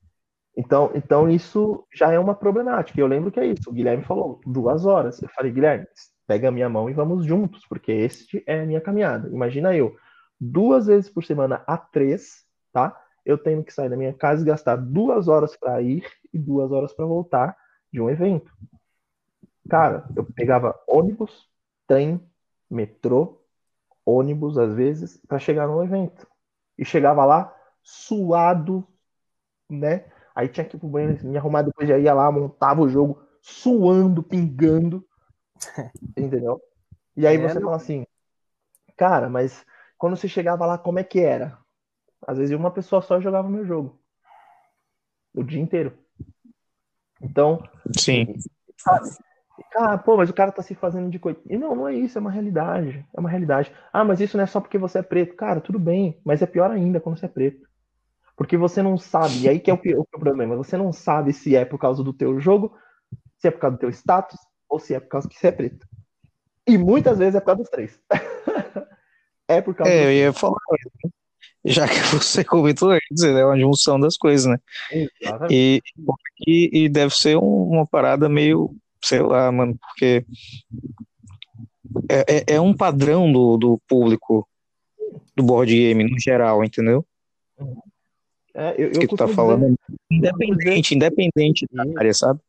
então, 0.57 0.91
então 0.95 1.29
isso 1.29 1.85
já 1.93 2.13
é 2.13 2.19
uma 2.19 2.35
problemática. 2.35 3.01
Eu 3.01 3.07
lembro 3.07 3.31
que 3.31 3.41
é 3.41 3.47
isso. 3.47 3.69
O 3.69 3.73
Guilherme 3.73 4.05
falou 4.05 4.41
duas 4.47 4.87
horas. 4.87 5.21
Eu 5.21 5.29
falei, 5.31 5.51
Guilherme, 5.51 5.87
pega 6.27 6.49
a 6.49 6.53
minha 6.53 6.69
mão 6.69 6.89
e 6.89 6.93
vamos 6.93 7.25
juntos, 7.25 7.67
porque 7.69 7.91
este 7.91 8.43
é 8.47 8.61
a 8.61 8.67
minha 8.67 8.81
caminhada. 8.81 9.29
Imagina 9.29 9.75
eu, 9.75 9.97
duas 10.41 10.87
vezes 10.87 11.11
por 11.11 11.25
semana 11.25 11.63
a 11.67 11.77
três, 11.77 12.45
tá? 12.73 12.97
Eu 13.25 13.39
tenho 13.39 13.65
que 13.65 13.73
sair 13.73 13.89
da 13.89 13.97
minha 13.97 14.13
casa 14.13 14.43
e 14.43 14.47
gastar 14.47 14.77
duas 14.77 15.29
horas 15.29 15.57
para 15.57 15.81
ir 15.81 16.05
e 16.33 16.39
duas 16.39 16.71
horas 16.71 16.93
para 16.93 17.07
voltar 17.07 17.57
de 17.93 18.01
um 18.01 18.11
evento. 18.11 18.51
Cara, 19.69 20.09
eu 20.15 20.25
pegava 20.25 20.79
ônibus, 20.87 21.49
trem, 21.87 22.21
metrô, 22.71 23.43
ônibus 24.05 24.59
às 24.59 24.75
vezes, 24.75 25.17
para 25.27 25.39
chegar 25.39 25.67
no 25.67 25.83
evento. 25.83 26.27
E 26.77 26.85
chegava 26.85 27.25
lá 27.25 27.55
suado, 27.83 28.87
né? 29.69 30.07
Aí 30.35 30.49
tinha 30.49 30.65
que 30.65 30.77
ir 30.77 30.79
pro 30.81 30.89
banheiro, 30.89 31.27
me 31.27 31.39
arrumar, 31.39 31.63
depois 31.63 31.89
já 31.89 31.99
ia 31.99 32.13
lá, 32.13 32.31
montava 32.31 32.83
o 32.83 32.89
jogo, 32.89 33.23
suando, 33.41 34.23
pingando. 34.23 35.07
Entendeu? 36.17 36.61
E 37.17 37.27
aí 37.27 37.37
é, 37.37 37.49
você 37.49 37.61
fala 37.61 37.77
assim, 37.77 38.05
cara, 38.97 39.29
mas 39.29 39.65
quando 39.97 40.17
você 40.17 40.29
chegava 40.29 40.67
lá, 40.67 40.77
como 40.77 40.99
é 40.99 41.05
que 41.05 41.21
era? 41.21 41.59
Às 42.27 42.39
vezes 42.39 42.57
uma 42.57 42.71
pessoa 42.71 43.01
só 43.01 43.21
jogava 43.21 43.47
o 43.47 43.51
meu 43.51 43.65
jogo. 43.65 44.01
O 45.35 45.43
dia 45.43 45.61
inteiro. 45.61 45.97
Então. 47.21 47.63
Sim. 47.99 48.35
Sabe? 48.77 49.11
Ah, 49.77 49.97
pô, 49.97 50.17
mas 50.17 50.31
o 50.31 50.35
cara 50.35 50.51
tá 50.51 50.63
se 50.63 50.75
fazendo 50.75 51.11
de 51.11 51.19
coisa. 51.19 51.39
E 51.49 51.57
não, 51.57 51.75
não 51.75 51.89
é 51.89 51.95
isso, 51.95 52.19
é 52.19 52.21
uma 52.21 52.31
realidade. 52.31 53.07
É 53.15 53.21
uma 53.21 53.31
realidade. 53.31 53.73
Ah, 53.93 54.05
mas 54.05 54.21
isso 54.21 54.37
não 54.37 54.45
é 54.45 54.47
só 54.47 54.61
porque 54.61 54.79
você 54.79 54.99
é 54.99 55.03
preto. 55.03 55.37
Cara, 55.37 55.61
tudo 55.61 55.79
bem, 55.79 56.21
mas 56.25 56.43
é 56.43 56.47
pior 56.47 56.71
ainda 56.71 57.01
quando 57.01 57.19
você 57.19 57.27
é 57.27 57.29
preto. 57.29 57.69
Porque 58.37 58.57
você 58.57 58.83
não 58.83 58.99
sabe, 58.99 59.43
e 59.43 59.49
aí 59.49 59.61
que 59.61 59.71
é 59.71 59.75
o, 59.75 59.79
que, 59.79 59.95
o 59.95 60.05
problema, 60.05 60.57
você 60.57 60.77
não 60.77 60.93
sabe 60.93 61.33
se 61.33 61.55
é 61.55 61.65
por 61.65 61.79
causa 61.79 62.03
do 62.03 62.13
teu 62.13 62.41
jogo, 62.41 62.77
se 63.39 63.47
é 63.47 63.51
por 63.51 63.61
causa 63.61 63.77
do 63.77 63.81
teu 63.81 63.91
status, 63.91 64.37
ou 64.69 64.81
se 64.81 64.93
é 64.93 64.99
por 64.99 65.09
causa 65.09 65.29
que 65.29 65.37
você 65.37 65.47
é 65.49 65.53
preto. 65.53 65.87
E 66.67 66.77
muitas 66.77 67.19
vezes 67.19 67.37
é 67.37 67.41
por 67.41 67.47
causa 67.47 67.63
dos 67.63 67.71
três. 67.71 68.01
é 69.47 69.61
por 69.61 69.73
causa 69.75 69.93
É, 69.93 70.07
eu 70.07 70.11
ia 70.11 70.33
falar, 70.33 70.59
já 71.65 71.87
que 71.87 72.01
você 72.13 72.43
comentou 72.43 72.91
antes, 72.91 73.23
é 73.23 73.45
uma 73.45 73.59
junção 73.59 74.01
das 74.01 74.17
coisas, 74.17 74.47
né? 74.47 74.59
E, 75.49 75.81
e, 76.45 76.85
e 76.85 76.89
deve 76.89 77.15
ser 77.15 77.37
um, 77.37 77.69
uma 77.69 77.87
parada 77.87 78.29
meio 78.29 78.75
sei 79.05 79.21
lá, 79.21 79.53
mano, 79.53 79.77
porque 79.79 80.25
é, 82.09 82.53
é, 82.53 82.55
é 82.57 82.61
um 82.61 82.75
padrão 82.75 83.31
do, 83.31 83.57
do 83.57 83.81
público 83.87 84.49
do 85.37 85.43
board 85.43 85.73
game 85.75 86.11
no 86.11 86.19
geral, 86.19 86.65
entendeu? 86.65 87.05
É, 88.55 88.75
eu, 88.79 88.93
eu 88.93 89.01
que 89.01 89.07
tu 89.07 89.17
tá 89.17 89.29
falando 89.29 89.63
dizer, 89.63 89.79
independente, 90.11 90.95
independente 90.95 91.67
da 91.71 91.85
área, 91.99 92.15
sabe? 92.15 92.41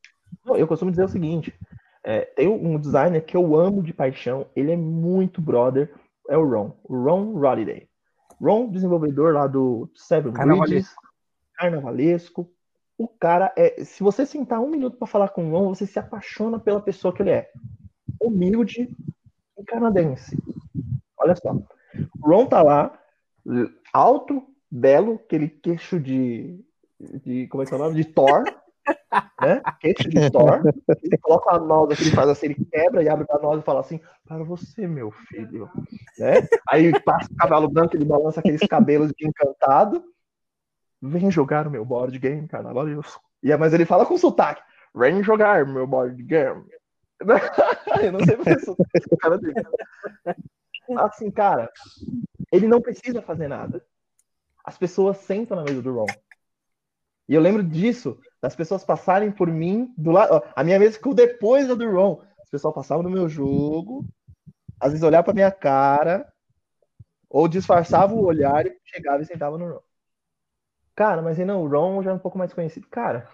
Não, 0.45 0.55
eu 0.55 0.67
costumo 0.67 0.91
dizer 0.91 1.03
o 1.03 1.09
seguinte: 1.09 1.53
é, 2.03 2.21
tem 2.21 2.47
um 2.47 2.79
designer 2.79 3.21
que 3.25 3.35
eu 3.35 3.55
amo 3.55 3.83
de 3.83 3.93
paixão, 3.93 4.47
ele 4.55 4.71
é 4.71 4.77
muito 4.77 5.41
brother, 5.41 5.91
é 6.29 6.37
o 6.37 6.47
Ron, 6.47 6.71
o 6.83 6.95
Ron 6.95 7.33
Roddiday. 7.33 7.87
Ron, 8.39 8.69
desenvolvedor 8.69 9.33
lá 9.33 9.47
do 9.47 9.89
Seven 9.95 10.31
Bridges, 10.31 10.93
Carnavalesco, 11.57 12.49
o 12.97 13.08
cara 13.08 13.53
é. 13.58 13.84
Se 13.84 14.01
você 14.01 14.25
sentar 14.25 14.60
um 14.60 14.69
minuto 14.69 14.97
para 14.97 15.08
falar 15.08 15.29
com 15.29 15.45
o 15.45 15.51
Ron, 15.51 15.73
você 15.73 15.86
se 15.86 15.99
apaixona 15.99 16.60
pela 16.60 16.81
pessoa 16.81 17.13
que 17.13 17.21
ele 17.21 17.31
é. 17.31 17.49
Humilde 18.21 18.89
e 19.58 19.63
canadense. 19.63 20.38
Olha 21.17 21.36
só. 21.36 21.52
O 21.54 22.29
Ron 22.29 22.46
tá 22.46 22.62
lá, 22.62 22.98
alto, 23.93 24.43
belo, 24.71 25.15
aquele 25.25 25.50
queixo 25.50 26.00
de. 26.00 26.63
de 27.23 27.48
como 27.48 27.63
é 27.63 27.65
que 27.65 27.73
é 27.73 27.77
o 27.77 27.79
nome? 27.79 27.96
De 27.96 28.06
Thor. 28.06 28.43
né? 29.41 29.62
Queixo 29.81 30.10
de 30.10 30.29
Thor. 30.31 30.62
Ele 31.04 31.17
coloca 31.17 31.56
a 31.56 31.60
noz 31.60 31.98
que 31.98 32.04
ele 32.06 32.15
faz 32.15 32.29
assim, 32.29 32.48
ele 32.48 32.65
quebra 32.71 33.04
e 33.04 33.10
abre 33.10 33.25
a 33.29 33.39
noz 33.39 33.60
e 33.60 33.65
fala 33.65 33.81
assim: 33.81 34.00
Para 34.25 34.43
você, 34.43 34.87
meu 34.87 35.12
filho. 35.12 35.69
Né? 36.17 36.48
Aí 36.69 36.98
passa 37.02 37.29
o 37.29 37.35
cavalo 37.35 37.69
branco, 37.69 37.96
ele 37.96 38.06
balança 38.06 38.39
aqueles 38.39 38.62
cabelos 38.67 39.12
de 39.17 39.27
encantado 39.27 40.02
vem 41.10 41.31
jogar 41.31 41.67
o 41.67 41.71
meu 41.71 41.85
board 41.85 42.17
game, 42.19 42.47
carnaval. 42.47 42.87
E, 43.43 43.51
é, 43.51 43.58
mas 43.58 43.73
ele 43.73 43.85
fala 43.85 44.06
com 44.06 44.17
sotaque, 44.17 44.62
vem 44.93 45.23
jogar 45.23 45.65
meu 45.65 45.87
board 45.87 46.21
game. 46.23 46.65
eu 48.03 48.12
não 48.12 48.19
sei 48.19 48.60
se 48.60 48.69
o 49.12 49.17
cara 49.17 49.37
dele. 49.37 49.53
Assim, 50.97 51.31
cara, 51.31 51.71
ele 52.51 52.67
não 52.67 52.81
precisa 52.81 53.21
fazer 53.21 53.47
nada. 53.47 53.83
As 54.63 54.77
pessoas 54.77 55.17
sentam 55.17 55.58
na 55.58 55.63
mesa 55.63 55.81
do 55.81 55.93
Ron. 55.93 56.06
E 57.27 57.33
eu 57.33 57.41
lembro 57.41 57.63
disso, 57.63 58.19
das 58.41 58.56
pessoas 58.56 58.83
passarem 58.83 59.31
por 59.31 59.47
mim 59.47 59.93
do 59.97 60.12
lado. 60.12 60.43
A 60.56 60.63
minha 60.63 60.79
mesa 60.79 60.93
ficou 60.93 61.13
depois 61.13 61.67
da 61.67 61.73
do 61.73 61.89
Ron. 61.89 62.21
As 62.41 62.49
pessoas 62.49 62.73
passavam 62.73 63.03
no 63.03 63.10
meu 63.10 63.27
jogo, 63.27 64.06
às 64.79 64.91
vezes 64.91 65.03
olhava 65.03 65.23
pra 65.23 65.33
minha 65.33 65.51
cara, 65.51 66.31
ou 67.29 67.47
disfarçava 67.47 68.13
o 68.13 68.23
olhar 68.23 68.65
e 68.65 68.77
chegava 68.85 69.23
e 69.23 69.25
sentava 69.25 69.58
no 69.58 69.73
Ron. 69.73 69.81
Cara, 70.96 71.21
mas 71.21 71.37
não, 71.39 71.63
o 71.63 71.67
Ron 71.67 72.02
já 72.02 72.12
é 72.12 72.13
um 72.13 72.19
pouco 72.19 72.37
mais 72.37 72.54
conhecido. 72.54 72.87
Cara, 72.87 73.27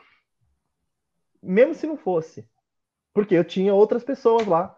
mesmo 1.41 1.75
se 1.75 1.85
não 1.85 1.95
fosse, 1.95 2.47
porque 3.13 3.35
eu 3.35 3.43
tinha 3.43 3.73
outras 3.73 4.03
pessoas 4.03 4.47
lá 4.47 4.75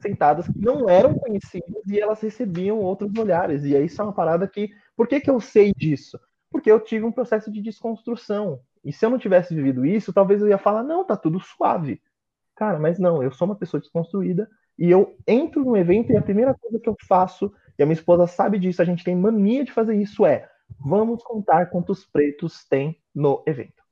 sentadas 0.00 0.46
que 0.46 0.58
não 0.58 0.88
eram 0.88 1.14
conhecidas 1.14 1.86
e 1.86 2.00
elas 2.00 2.20
recebiam 2.20 2.78
outros 2.78 3.14
olhares. 3.18 3.64
E 3.64 3.76
aí 3.76 3.84
isso 3.84 4.00
é 4.00 4.04
uma 4.04 4.12
parada 4.12 4.48
que. 4.48 4.70
Por 4.96 5.06
que, 5.06 5.20
que 5.20 5.30
eu 5.30 5.40
sei 5.40 5.72
disso? 5.74 6.18
Porque 6.50 6.70
eu 6.70 6.80
tive 6.80 7.04
um 7.04 7.12
processo 7.12 7.50
de 7.50 7.60
desconstrução. 7.60 8.60
E 8.82 8.92
se 8.92 9.04
eu 9.04 9.10
não 9.10 9.18
tivesse 9.18 9.54
vivido 9.54 9.84
isso, 9.84 10.12
talvez 10.12 10.40
eu 10.40 10.48
ia 10.48 10.58
falar, 10.58 10.82
não, 10.82 11.04
tá 11.04 11.16
tudo 11.16 11.40
suave. 11.40 12.00
Cara, 12.54 12.78
mas 12.78 12.98
não, 12.98 13.22
eu 13.22 13.32
sou 13.32 13.46
uma 13.46 13.56
pessoa 13.56 13.80
desconstruída 13.80 14.48
e 14.78 14.90
eu 14.90 15.16
entro 15.26 15.64
no 15.64 15.76
evento 15.76 16.12
e 16.12 16.16
a 16.16 16.22
primeira 16.22 16.54
coisa 16.54 16.78
que 16.78 16.88
eu 16.88 16.96
faço, 17.08 17.52
e 17.78 17.82
a 17.82 17.86
minha 17.86 17.94
esposa 17.94 18.26
sabe 18.26 18.58
disso, 18.58 18.80
a 18.80 18.84
gente 18.84 19.04
tem 19.04 19.16
mania 19.16 19.64
de 19.64 19.72
fazer 19.72 19.96
isso, 19.96 20.24
é 20.24 20.48
vamos 20.78 21.22
contar 21.22 21.66
quantos 21.66 22.04
pretos 22.04 22.64
tem 22.64 22.98
no 23.14 23.42
evento. 23.46 23.84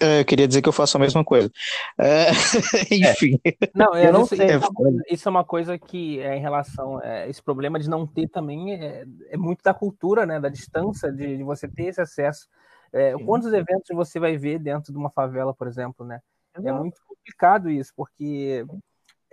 É, 0.00 0.20
eu 0.20 0.24
queria 0.24 0.48
dizer 0.48 0.62
que 0.62 0.68
eu 0.68 0.72
faço 0.72 0.96
a 0.96 1.00
mesma 1.00 1.24
coisa. 1.24 1.50
É, 1.98 2.30
enfim. 2.90 3.38
Não, 3.74 3.94
eu, 3.94 4.12
não 4.12 4.22
isso, 4.22 4.36
sei. 4.36 4.46
Isso 4.46 4.66
é, 4.66 5.14
isso 5.14 5.28
é 5.28 5.30
uma 5.30 5.44
coisa 5.44 5.78
que 5.78 6.20
é 6.20 6.36
em 6.36 6.40
relação 6.40 6.98
a 6.98 7.26
esse 7.26 7.42
problema 7.42 7.78
de 7.78 7.88
não 7.88 8.06
ter 8.06 8.28
também 8.28 8.74
é, 8.74 9.04
é 9.28 9.36
muito 9.36 9.62
da 9.62 9.74
cultura, 9.74 10.24
né, 10.26 10.40
da 10.40 10.48
distância 10.48 11.12
de, 11.12 11.36
de 11.36 11.42
você 11.42 11.68
ter 11.68 11.84
esse 11.84 12.00
acesso. 12.00 12.48
É, 12.92 13.14
quantos 13.24 13.52
eventos 13.52 13.88
você 13.92 14.18
vai 14.18 14.36
ver 14.36 14.58
dentro 14.58 14.92
de 14.92 14.98
uma 14.98 15.10
favela, 15.10 15.54
por 15.54 15.66
exemplo, 15.66 16.04
né? 16.04 16.20
É 16.54 16.72
muito 16.72 17.00
complicado 17.06 17.70
isso, 17.70 17.92
porque 17.96 18.66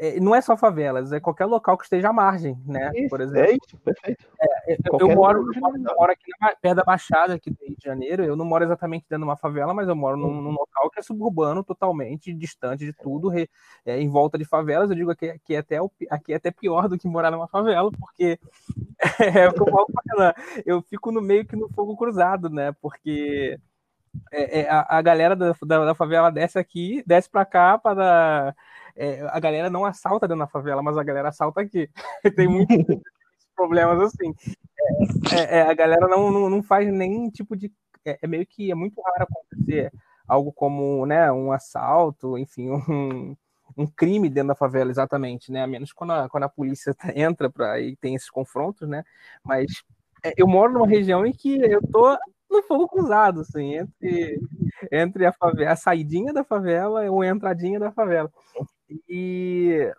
é, 0.01 0.17
não 0.17 0.33
é 0.33 0.39
só 0.39 0.55
favelas, 0.55 1.11
é 1.11 1.19
qualquer 1.19 1.45
local 1.45 1.77
que 1.77 1.83
esteja 1.83 2.07
à 2.07 2.13
margem, 2.13 2.57
né? 2.65 2.89
Isso, 2.95 3.09
por 3.09 3.19
exemplo. 3.19 3.51
É 3.51 3.51
isso, 3.51 3.77
perfeito. 3.83 4.25
É, 4.41 4.73
eu, 4.73 4.97
eu, 4.97 5.09
moro, 5.09 5.45
eu, 5.53 5.61
moro, 5.97 6.11
aqui 6.13 6.31
na, 6.39 6.55
perto 6.55 6.77
da 6.77 6.83
Baixada, 6.85 7.33
aqui 7.33 7.49
do 7.49 7.57
Rio 7.61 7.75
de 7.77 7.83
Janeiro. 7.83 8.23
Eu 8.23 8.37
não 8.37 8.45
moro 8.45 8.63
exatamente 8.63 9.05
dentro 9.09 9.25
de 9.25 9.29
uma 9.29 9.35
favela, 9.35 9.73
mas 9.73 9.89
eu 9.89 9.95
moro 9.97 10.15
num, 10.15 10.41
num 10.41 10.51
local 10.51 10.89
que 10.89 11.01
é 11.01 11.03
suburbano, 11.03 11.65
totalmente 11.65 12.33
distante 12.33 12.85
de 12.85 12.93
tudo, 12.93 13.27
re, 13.27 13.49
é, 13.85 13.99
em 13.99 14.07
volta 14.07 14.37
de 14.37 14.45
favelas. 14.45 14.89
Eu 14.89 14.95
digo 14.95 15.13
que 15.13 15.31
aqui 15.31 15.55
é, 15.55 15.57
até, 15.57 15.77
aqui 16.09 16.31
é 16.31 16.35
até 16.37 16.49
pior 16.49 16.87
do 16.87 16.97
que 16.97 17.05
morar 17.05 17.29
numa 17.29 17.49
favela, 17.49 17.91
porque 17.91 18.39
é, 19.19 19.49
eu 20.65 20.81
fico 20.83 21.11
no 21.11 21.21
meio 21.21 21.45
que 21.45 21.57
no 21.57 21.67
fogo 21.73 21.97
cruzado, 21.97 22.49
né? 22.49 22.71
Porque 22.81 23.59
é, 24.31 24.61
é, 24.61 24.69
a, 24.69 24.97
a, 24.97 25.01
galera 25.01 25.35
da, 25.35 25.53
da, 25.61 25.85
da, 25.85 25.95
favela 25.95 26.31
desce 26.31 26.57
aqui, 26.57 27.03
desce 27.05 27.29
para 27.29 27.45
cá 27.45 27.77
para 27.77 28.55
é, 28.99 29.21
a 29.31 29.39
galera 29.39 29.69
não 29.69 29.85
assalta 29.85 30.27
dentro 30.27 30.43
da 30.43 30.47
favela, 30.47 30.83
mas 30.83 30.97
a 30.97 31.03
galera 31.03 31.29
assalta 31.29 31.61
aqui. 31.61 31.89
Tem 32.35 32.49
muitos 32.49 32.75
problemas 33.55 33.99
assim. 34.01 34.35
É, 35.31 35.35
é, 35.35 35.57
é, 35.59 35.61
a 35.61 35.73
galera 35.73 36.05
não, 36.07 36.29
não, 36.29 36.49
não, 36.49 36.61
faz 36.61 36.91
nenhum 36.91 37.29
tipo 37.31 37.55
de. 37.55 37.71
É, 38.03 38.27
meio 38.27 38.45
que 38.45 38.69
é 38.69 38.75
muito 38.75 39.01
raro 39.01 39.23
acontecer 39.23 39.91
algo 40.27 40.51
como 40.51 41.05
né, 41.05 41.31
um 41.31 41.51
assalto, 41.51 42.37
enfim, 42.37 42.69
um, 42.69 43.35
um 43.77 43.87
crime 43.87 44.29
dentro 44.29 44.49
da 44.49 44.55
favela, 44.55 44.91
exatamente, 44.91 45.51
né? 45.51 45.63
A 45.63 45.67
menos 45.67 45.93
quando 45.93 46.11
a, 46.11 46.29
quando 46.29 46.43
a 46.43 46.49
polícia 46.49 46.93
entra 47.15 47.49
para 47.49 47.79
e 47.79 47.95
tem 47.95 48.15
esses 48.15 48.29
confrontos, 48.29 48.87
né? 48.87 49.03
Mas 49.43 49.65
eu 50.37 50.45
moro 50.45 50.73
numa 50.73 50.87
região 50.87 51.25
em 51.25 51.31
que 51.31 51.57
eu 51.57 51.81
tô 51.89 52.17
no 52.49 52.63
fogo 52.63 52.87
cruzado, 52.87 53.41
assim, 53.41 53.75
entre, 53.75 54.39
entre 54.91 55.25
a, 55.25 55.31
favela, 55.31 55.71
a 55.71 55.75
saidinha 55.75 56.33
da 56.33 56.43
favela 56.43 57.09
ou 57.09 57.21
a 57.21 57.27
entradinha 57.27 57.79
da 57.79 57.91
favela. 57.91 58.29
E 59.07 59.91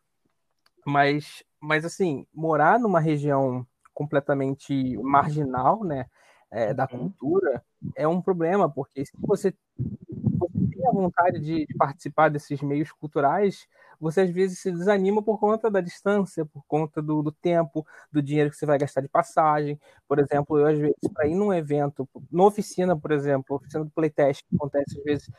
mas, 0.84 1.44
mas 1.60 1.84
assim, 1.84 2.26
morar 2.32 2.78
numa 2.78 3.00
região 3.00 3.66
completamente 3.92 4.96
marginal, 4.98 5.84
né, 5.84 6.06
é, 6.50 6.74
da 6.74 6.84
uhum. 6.84 7.10
cultura 7.10 7.62
é 7.96 8.08
um 8.08 8.20
problema, 8.20 8.68
porque 8.68 9.04
se 9.04 9.12
você, 9.20 9.54
você 9.78 10.58
tem 10.72 10.86
a 10.86 10.92
vontade 10.92 11.38
de, 11.38 11.66
de, 11.66 11.74
participar 11.76 12.28
desses 12.28 12.60
meios 12.60 12.90
culturais, 12.92 13.66
você 14.00 14.22
às 14.22 14.30
vezes 14.30 14.58
se 14.58 14.72
desanima 14.72 15.22
por 15.22 15.38
conta 15.38 15.70
da 15.70 15.80
distância, 15.80 16.44
por 16.46 16.64
conta 16.66 17.02
do, 17.02 17.22
do 17.22 17.30
tempo, 17.30 17.86
do 18.10 18.22
dinheiro 18.22 18.50
que 18.50 18.56
você 18.56 18.66
vai 18.66 18.78
gastar 18.78 19.02
de 19.02 19.08
passagem. 19.08 19.78
Por 20.08 20.18
exemplo, 20.18 20.58
eu 20.58 20.66
às 20.66 20.78
vezes, 20.78 20.96
para 21.12 21.28
ir 21.28 21.34
num 21.34 21.52
evento, 21.52 22.08
numa 22.30 22.46
oficina, 22.46 22.98
por 22.98 23.12
exemplo, 23.12 23.56
oficina 23.56 23.84
do 23.84 23.90
Playtest, 23.90 24.42
que 24.48 24.56
acontece 24.56 24.98
às 24.98 25.04
vezes, 25.04 25.30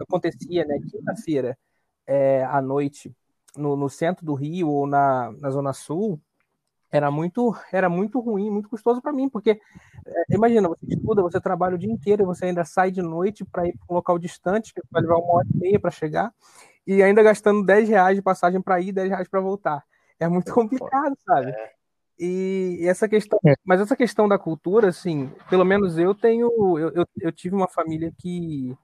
acontecia, 0.00 0.64
né, 0.66 0.78
quinta-feira, 0.90 1.56
é, 2.08 2.42
à 2.44 2.62
noite 2.62 3.14
no, 3.54 3.76
no, 3.76 3.90
centro 3.90 4.24
do 4.24 4.34
Rio 4.34 4.70
ou 4.70 4.86
na, 4.86 5.30
na 5.38 5.50
Zona 5.50 5.74
Sul, 5.74 6.18
era 6.90 7.10
muito 7.10 7.54
era 7.70 7.88
muito 7.90 8.18
ruim, 8.18 8.50
muito 8.50 8.68
custoso 8.68 9.02
para 9.02 9.12
mim, 9.12 9.28
porque 9.28 9.60
é, 10.06 10.34
imagina, 10.34 10.68
você 10.68 10.86
estuda, 10.88 11.20
você 11.20 11.38
trabalha 11.38 11.74
o 11.74 11.78
dia 11.78 11.92
inteiro, 11.92 12.24
você 12.24 12.46
ainda 12.46 12.64
sai 12.64 12.90
de 12.90 13.02
noite 13.02 13.44
para 13.44 13.66
ir 13.66 13.76
para 13.76 13.86
um 13.90 13.96
local 13.96 14.18
distante, 14.18 14.72
que 14.72 14.80
vai 14.90 15.02
levar 15.02 15.18
uma 15.18 15.34
hora 15.34 15.46
e 15.54 15.58
meia 15.58 15.78
para 15.78 15.90
chegar, 15.90 16.32
e 16.86 17.02
ainda 17.02 17.22
gastando 17.22 17.64
10 17.64 17.90
reais 17.90 18.16
de 18.16 18.22
passagem 18.22 18.62
para 18.62 18.80
ir, 18.80 18.92
10 18.92 19.10
reais 19.10 19.28
para 19.28 19.40
voltar. 19.40 19.84
É 20.18 20.26
muito 20.26 20.52
complicado, 20.54 21.14
sabe? 21.26 21.50
É. 21.50 21.72
E 22.18 22.80
essa 22.88 23.06
questão, 23.08 23.38
mas 23.64 23.80
essa 23.80 23.94
questão 23.94 24.26
da 24.26 24.38
cultura, 24.38 24.88
assim, 24.88 25.30
pelo 25.48 25.64
menos 25.64 25.98
eu 25.98 26.14
tenho, 26.14 26.50
eu, 26.76 26.90
eu, 26.90 27.06
eu 27.20 27.30
tive 27.30 27.54
uma 27.54 27.68
família 27.68 28.12
que 28.18 28.76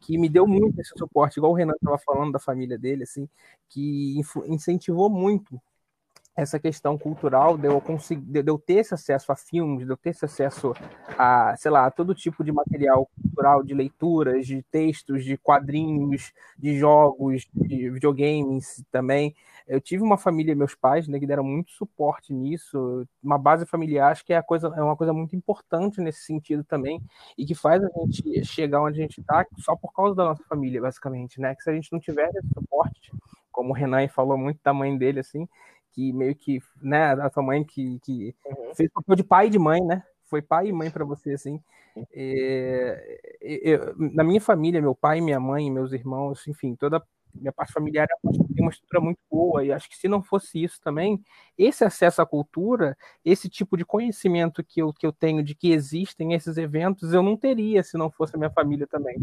que 0.00 0.18
me 0.18 0.28
deu 0.28 0.46
muito 0.46 0.80
esse 0.80 0.92
suporte, 0.96 1.38
igual 1.38 1.52
o 1.52 1.54
Renan 1.54 1.74
estava 1.74 1.98
falando 1.98 2.32
da 2.32 2.38
família 2.38 2.78
dele, 2.78 3.02
assim, 3.04 3.28
que 3.68 4.20
incentivou 4.46 5.10
muito 5.10 5.60
essa 6.38 6.56
questão 6.56 6.96
cultural 6.96 7.58
de 7.58 7.66
eu, 7.66 7.80
conseguir, 7.80 8.24
de 8.24 8.48
eu 8.48 8.56
ter 8.56 8.74
esse 8.74 8.94
acesso 8.94 9.32
a 9.32 9.36
filmes, 9.36 9.84
de 9.84 9.92
eu 9.92 9.96
ter 9.96 10.10
esse 10.10 10.24
acesso 10.24 10.72
a, 11.18 11.56
sei 11.56 11.68
lá, 11.68 11.86
a 11.86 11.90
todo 11.90 12.14
tipo 12.14 12.44
de 12.44 12.52
material 12.52 13.10
cultural, 13.20 13.60
de 13.64 13.74
leituras, 13.74 14.46
de 14.46 14.62
textos, 14.70 15.24
de 15.24 15.36
quadrinhos, 15.36 16.32
de 16.56 16.78
jogos, 16.78 17.48
de 17.52 17.90
videogames 17.90 18.84
também. 18.92 19.34
Eu 19.68 19.80
tive 19.80 20.02
uma 20.02 20.16
família, 20.16 20.56
meus 20.56 20.74
pais, 20.74 21.06
né, 21.06 21.18
que 21.20 21.26
deram 21.26 21.44
muito 21.44 21.70
suporte 21.72 22.32
nisso, 22.32 23.06
uma 23.22 23.36
base 23.36 23.66
familiar, 23.66 24.10
acho 24.10 24.24
que 24.24 24.32
é, 24.32 24.40
coisa, 24.40 24.68
é 24.74 24.82
uma 24.82 24.96
coisa 24.96 25.12
muito 25.12 25.36
importante 25.36 26.00
nesse 26.00 26.22
sentido 26.22 26.64
também, 26.64 27.02
e 27.36 27.44
que 27.44 27.54
faz 27.54 27.84
a 27.84 27.88
gente 28.00 28.44
chegar 28.46 28.82
onde 28.82 28.98
a 28.98 29.02
gente 29.02 29.20
está 29.20 29.46
só 29.58 29.76
por 29.76 29.92
causa 29.92 30.14
da 30.14 30.24
nossa 30.24 30.42
família, 30.44 30.80
basicamente, 30.80 31.38
né? 31.38 31.54
Que 31.54 31.62
se 31.62 31.70
a 31.70 31.74
gente 31.74 31.92
não 31.92 32.00
tiver 32.00 32.30
esse 32.30 32.48
suporte, 32.54 33.12
como 33.52 33.70
o 33.70 33.72
Renan 33.74 34.08
falou 34.08 34.38
muito 34.38 34.58
da 34.64 34.72
mãe 34.72 34.96
dele, 34.96 35.20
assim, 35.20 35.46
que 35.92 36.12
meio 36.14 36.34
que, 36.34 36.60
né, 36.80 37.12
a 37.12 37.28
sua 37.30 37.42
mãe 37.42 37.62
que, 37.62 37.98
que 38.00 38.34
uhum. 38.46 38.74
fez 38.74 38.90
papel 38.90 39.16
de 39.16 39.24
pai 39.24 39.48
e 39.48 39.50
de 39.50 39.58
mãe, 39.58 39.84
né? 39.84 40.02
Foi 40.24 40.40
pai 40.40 40.68
e 40.68 40.72
mãe 40.72 40.90
para 40.90 41.04
você, 41.04 41.32
assim. 41.32 41.60
É, 42.12 43.18
eu, 43.40 43.94
na 43.96 44.22
minha 44.22 44.40
família, 44.40 44.80
meu 44.80 44.94
pai, 44.94 45.20
minha 45.20 45.40
mãe, 45.40 45.70
meus 45.70 45.92
irmãos, 45.92 46.46
enfim, 46.46 46.74
toda 46.74 47.02
minha 47.38 47.52
parte 47.52 47.72
familiar 47.72 48.06
tem 48.22 48.64
uma 48.64 48.70
estrutura 48.70 49.00
muito 49.00 49.18
boa 49.30 49.64
e 49.64 49.72
acho 49.72 49.88
que 49.88 49.96
se 49.96 50.08
não 50.08 50.22
fosse 50.22 50.62
isso 50.62 50.80
também, 50.80 51.22
esse 51.56 51.84
acesso 51.84 52.20
à 52.20 52.26
cultura, 52.26 52.96
esse 53.24 53.48
tipo 53.48 53.76
de 53.76 53.84
conhecimento 53.84 54.62
que 54.64 54.82
eu, 54.82 54.92
que 54.92 55.06
eu 55.06 55.12
tenho 55.12 55.42
de 55.42 55.54
que 55.54 55.72
existem 55.72 56.34
esses 56.34 56.56
eventos, 56.56 57.12
eu 57.12 57.22
não 57.22 57.36
teria 57.36 57.82
se 57.82 57.96
não 57.96 58.10
fosse 58.10 58.36
a 58.36 58.38
minha 58.38 58.50
família 58.50 58.86
também. 58.86 59.16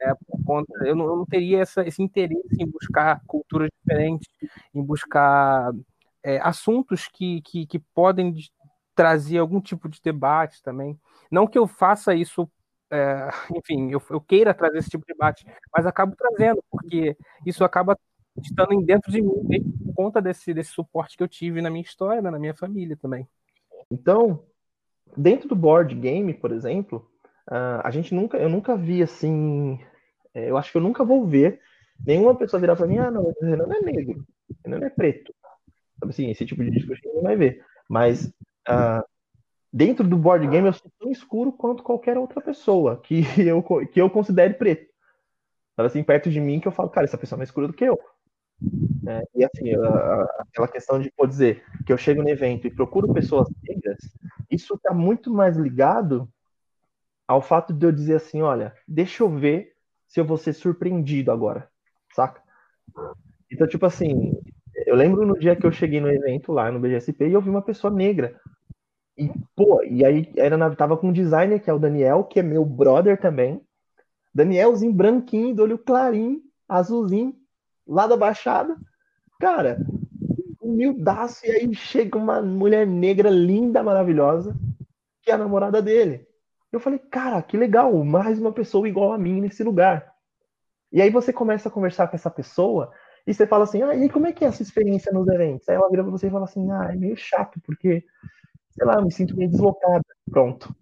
É, 0.00 0.12
conta, 0.44 0.72
eu, 0.84 0.94
não, 0.94 1.06
eu 1.06 1.16
não 1.16 1.26
teria 1.26 1.60
essa, 1.60 1.86
esse 1.86 2.02
interesse 2.02 2.56
em 2.60 2.66
buscar 2.66 3.22
culturas 3.26 3.70
diferentes, 3.80 4.28
em 4.74 4.82
buscar 4.82 5.72
é, 6.22 6.38
assuntos 6.40 7.08
que, 7.08 7.40
que, 7.42 7.66
que 7.66 7.78
podem 7.78 8.34
trazer 8.94 9.38
algum 9.38 9.60
tipo 9.60 9.88
de 9.88 10.00
debate 10.02 10.62
também. 10.62 10.98
Não 11.30 11.46
que 11.46 11.58
eu 11.58 11.66
faça 11.66 12.14
isso, 12.14 12.48
é, 12.90 13.28
enfim, 13.56 13.90
eu, 13.90 14.02
eu, 14.10 14.20
queira 14.20 14.54
trazer 14.54 14.78
esse 14.78 14.90
tipo 14.90 15.04
de 15.06 15.12
debate, 15.12 15.44
mas 15.74 15.86
acabo 15.86 16.14
trazendo, 16.16 16.62
porque 16.70 17.16
isso 17.46 17.64
acaba 17.64 17.98
estando 18.42 18.80
dentro 18.82 19.10
de 19.10 19.22
mim 19.22 19.62
por 19.84 19.94
conta 19.94 20.20
desse, 20.20 20.52
desse 20.52 20.70
suporte 20.70 21.16
que 21.16 21.22
eu 21.22 21.28
tive 21.28 21.62
na 21.62 21.70
minha 21.70 21.82
história, 21.82 22.20
né, 22.20 22.30
na 22.30 22.38
minha 22.38 22.54
família 22.54 22.96
também. 22.96 23.28
Então, 23.90 24.44
dentro 25.16 25.48
do 25.48 25.56
board 25.56 25.94
game, 25.94 26.34
por 26.34 26.52
exemplo, 26.52 27.08
a 27.46 27.90
gente 27.90 28.14
nunca, 28.14 28.38
eu 28.38 28.48
nunca 28.48 28.76
vi 28.76 29.02
assim, 29.02 29.78
é, 30.32 30.50
eu 30.50 30.56
acho 30.56 30.72
que 30.72 30.78
eu 30.78 30.82
nunca 30.82 31.04
vou 31.04 31.26
ver 31.26 31.60
nenhuma 32.04 32.34
pessoa 32.34 32.60
virar 32.60 32.76
para 32.76 32.86
mim, 32.86 32.98
ah, 32.98 33.10
não, 33.10 33.22
o 33.22 33.34
Renan 33.40 33.66
não 33.66 33.76
é 33.76 33.80
negro, 33.80 34.26
o 34.50 34.54
Renan 34.64 34.78
não 34.80 34.86
é 34.86 34.90
preto. 34.90 35.32
Assim, 36.02 36.30
esse 36.30 36.44
tipo 36.44 36.62
de 36.62 36.70
discurso 36.70 37.02
ninguém 37.04 37.22
vai 37.22 37.36
ver. 37.36 37.64
Mas 37.88 38.26
uh, 38.68 39.04
dentro 39.74 40.06
do 40.08 40.16
board 40.16 40.46
game 40.46 40.68
eu 40.68 40.72
sou 40.72 40.90
tão 41.00 41.10
escuro 41.10 41.52
quanto 41.52 41.82
qualquer 41.82 42.16
outra 42.16 42.40
pessoa 42.40 43.00
que 43.02 43.22
eu, 43.44 43.62
que 43.88 44.00
eu 44.00 44.08
considere 44.08 44.54
preto. 44.54 44.86
Sabe 45.76 45.88
assim, 45.88 46.04
perto 46.04 46.30
de 46.30 46.40
mim 46.40 46.60
que 46.60 46.68
eu 46.68 46.72
falo, 46.72 46.90
cara, 46.90 47.06
essa 47.06 47.18
pessoa 47.18 47.36
é 47.36 47.40
mais 47.40 47.50
escura 47.50 47.68
do 47.68 47.74
que 47.74 47.84
eu. 47.84 47.98
É, 49.06 49.22
e 49.34 49.44
assim, 49.44 49.70
aquela 50.38 50.68
questão 50.68 50.98
de 51.00 51.10
pode 51.16 51.32
dizer 51.32 51.64
que 51.86 51.92
eu 51.92 51.98
chego 51.98 52.22
no 52.22 52.28
evento 52.28 52.66
e 52.66 52.70
procuro 52.74 53.12
pessoas 53.12 53.48
negras, 53.68 53.98
isso 54.50 54.74
está 54.74 54.94
muito 54.94 55.32
mais 55.32 55.56
ligado 55.56 56.28
ao 57.28 57.42
fato 57.42 57.72
de 57.72 57.86
eu 57.86 57.92
dizer 57.92 58.16
assim, 58.16 58.42
olha, 58.42 58.74
deixa 58.86 59.22
eu 59.22 59.28
ver 59.28 59.72
se 60.06 60.20
eu 60.20 60.24
vou 60.24 60.36
ser 60.36 60.52
surpreendido 60.52 61.30
agora, 61.32 61.68
saca? 62.14 62.42
Então, 63.50 63.66
tipo 63.66 63.86
assim, 63.86 64.32
Eu 64.86 64.96
lembro 64.96 65.26
no 65.26 65.38
dia 65.38 65.56
que 65.56 65.66
eu 65.66 65.72
cheguei 65.72 66.00
no 66.00 66.10
evento 66.10 66.52
lá 66.52 66.72
no 66.72 66.80
BGSP 66.80 67.28
e 67.28 67.34
eu 67.34 67.42
vi 67.42 67.50
uma 67.50 67.62
pessoa 67.62 67.92
negra. 67.92 68.40
E, 69.16 69.30
pô, 69.54 69.82
e 69.82 70.04
aí 70.04 70.32
era, 70.36 70.74
tava 70.74 70.96
com 70.96 71.08
um 71.08 71.12
designer, 71.12 71.60
que 71.60 71.70
é 71.70 71.72
o 71.72 71.78
Daniel, 71.78 72.24
que 72.24 72.40
é 72.40 72.42
meu 72.42 72.64
brother 72.64 73.20
também. 73.20 73.60
Danielzinho 74.34 74.92
branquinho, 74.92 75.54
do 75.54 75.62
olho 75.62 75.78
clarinho, 75.78 76.42
azulzinho, 76.68 77.34
lá 77.86 78.06
da 78.06 78.16
Baixada. 78.16 78.76
Cara, 79.38 79.78
humildaço, 80.60 81.46
e 81.46 81.50
aí 81.50 81.74
chega 81.74 82.18
uma 82.18 82.42
mulher 82.42 82.86
negra 82.86 83.30
linda, 83.30 83.82
maravilhosa, 83.82 84.56
que 85.22 85.30
é 85.30 85.34
a 85.34 85.38
namorada 85.38 85.80
dele. 85.80 86.26
Eu 86.72 86.80
falei, 86.80 86.98
cara, 86.98 87.40
que 87.40 87.56
legal, 87.56 87.92
mais 88.04 88.40
uma 88.40 88.52
pessoa 88.52 88.88
igual 88.88 89.12
a 89.12 89.18
mim 89.18 89.40
nesse 89.40 89.62
lugar. 89.62 90.12
E 90.90 91.00
aí 91.00 91.10
você 91.10 91.32
começa 91.32 91.68
a 91.68 91.72
conversar 91.72 92.08
com 92.08 92.16
essa 92.16 92.30
pessoa 92.30 92.90
e 93.26 93.32
você 93.32 93.46
fala 93.46 93.64
assim, 93.64 93.82
ah, 93.82 93.94
e 93.94 94.08
como 94.08 94.26
é 94.26 94.32
que 94.32 94.44
é 94.44 94.48
a 94.48 94.52
sua 94.52 94.64
experiência 94.64 95.12
nos 95.12 95.26
eventos? 95.28 95.68
Aí 95.68 95.76
ela 95.76 95.88
vira 95.88 96.02
pra 96.02 96.10
você 96.10 96.26
e 96.26 96.30
fala 96.30 96.44
assim, 96.44 96.70
ah, 96.72 96.88
é 96.92 96.96
meio 96.96 97.16
chato, 97.16 97.60
porque, 97.64 98.04
sei 98.76 98.86
lá, 98.86 98.94
eu 98.94 99.04
me 99.04 99.12
sinto 99.12 99.36
meio 99.36 99.50
deslocada. 99.50 100.04
Pronto. 100.30 100.74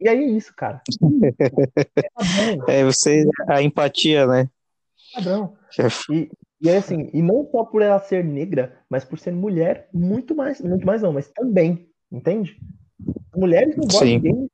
E 0.00 0.08
aí 0.08 0.18
é 0.18 0.26
isso, 0.26 0.52
cara. 0.56 0.80
É, 2.68 2.80
é 2.80 2.84
você, 2.84 3.24
a 3.48 3.62
empatia, 3.62 4.26
né? 4.26 4.48
Padrão. 5.14 5.54
E, 6.10 6.30
e 6.60 6.68
é 6.68 6.76
assim, 6.76 7.10
e 7.12 7.20
não 7.20 7.48
só 7.50 7.64
por 7.64 7.82
ela 7.82 7.98
ser 7.98 8.24
negra, 8.24 8.78
mas 8.88 9.04
por 9.04 9.18
ser 9.18 9.32
mulher, 9.32 9.88
muito 9.92 10.34
mais, 10.34 10.60
muito 10.60 10.86
mais 10.86 11.02
não, 11.02 11.12
mas 11.12 11.28
também, 11.30 11.88
entende? 12.10 12.56
Mulheres 13.34 13.76
no 13.76 13.86
board 13.86 14.18
game, 14.18 14.48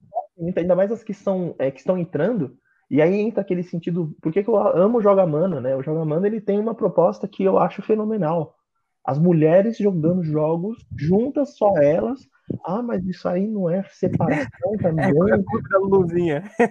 ainda 0.56 0.74
mais 0.74 0.90
as 0.90 1.02
que 1.02 1.12
são 1.12 1.54
é, 1.58 1.70
que 1.70 1.80
estão 1.80 1.98
entrando, 1.98 2.56
e 2.90 3.02
aí 3.02 3.20
entra 3.20 3.42
aquele 3.42 3.62
sentido, 3.62 4.16
por 4.22 4.32
que, 4.32 4.42
que 4.42 4.48
eu 4.48 4.56
amo 4.56 4.98
o 4.98 5.02
Joga 5.02 5.26
Mana, 5.26 5.60
né? 5.60 5.76
O 5.76 5.82
Joga 5.82 6.04
Mana 6.04 6.26
ele 6.26 6.40
tem 6.40 6.58
uma 6.58 6.74
proposta 6.74 7.28
que 7.28 7.44
eu 7.44 7.58
acho 7.58 7.82
fenomenal. 7.82 8.56
As 9.04 9.18
mulheres 9.18 9.76
jogando 9.76 10.22
jogos 10.22 10.78
juntas, 10.96 11.56
só 11.56 11.76
elas. 11.76 12.20
Ah, 12.64 12.82
mas 12.82 13.04
isso 13.06 13.28
aí 13.28 13.46
não 13.46 13.68
é 13.68 13.82
separação 13.90 14.48
também. 14.82 15.06
É, 15.06 15.08
é 15.34 15.68
da 15.70 15.78
luzinha. 15.78 16.44
É, 16.58 16.68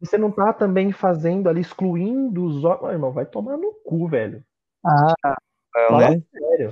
você 0.00 0.16
não 0.16 0.30
tá 0.30 0.52
também 0.52 0.92
fazendo 0.92 1.48
ali, 1.48 1.60
excluindo 1.60 2.44
os 2.44 2.64
olhos. 2.64 2.92
irmão, 2.92 3.12
vai 3.12 3.26
tomar 3.26 3.56
no 3.56 3.72
cu, 3.84 4.06
velho. 4.08 4.42
Ah, 4.84 5.36
Fala 5.72 6.10
né? 6.10 6.22
sério. 6.32 6.70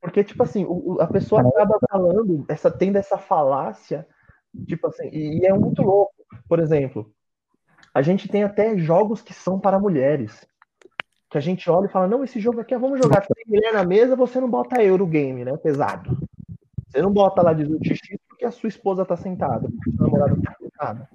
Porque, 0.00 0.22
tipo 0.22 0.42
assim, 0.42 0.66
o, 0.68 1.00
a 1.00 1.06
pessoa 1.06 1.42
é. 1.42 1.46
acaba 1.46 1.78
falando, 1.90 2.44
essa, 2.48 2.70
tendo 2.70 2.96
essa 2.96 3.16
falácia, 3.16 4.06
tipo 4.66 4.86
assim, 4.86 5.08
e, 5.08 5.40
e 5.40 5.46
é 5.46 5.52
muito 5.52 5.82
louco. 5.82 6.12
Por 6.48 6.58
exemplo, 6.58 7.10
a 7.92 8.02
gente 8.02 8.28
tem 8.28 8.44
até 8.44 8.76
jogos 8.76 9.22
que 9.22 9.32
são 9.32 9.58
para 9.58 9.78
mulheres. 9.78 10.46
Que 11.30 11.38
a 11.38 11.40
gente 11.40 11.68
olha 11.70 11.86
e 11.86 11.90
fala, 11.90 12.06
não, 12.06 12.22
esse 12.22 12.38
jogo 12.38 12.60
aqui, 12.60 12.76
vamos 12.76 13.00
jogar. 13.00 13.22
Tem 13.22 13.44
mulher 13.46 13.72
na 13.72 13.84
mesa, 13.84 14.14
você 14.14 14.40
não 14.40 14.48
bota 14.48 14.82
Eurogame, 14.82 15.44
né? 15.44 15.56
Pesado. 15.56 16.18
Você 16.94 17.02
não 17.02 17.12
bota 17.12 17.42
lá 17.42 17.52
de 17.52 17.64
XX 17.64 18.16
porque 18.28 18.44
a 18.44 18.52
sua 18.52 18.68
esposa 18.68 19.04
tá 19.04 19.16
sentada, 19.16 19.68
porque 19.68 19.90
a 19.90 19.92
sua 19.94 20.06
namorada 20.06 20.40
tá 20.40 20.54
sentada. 20.60 21.08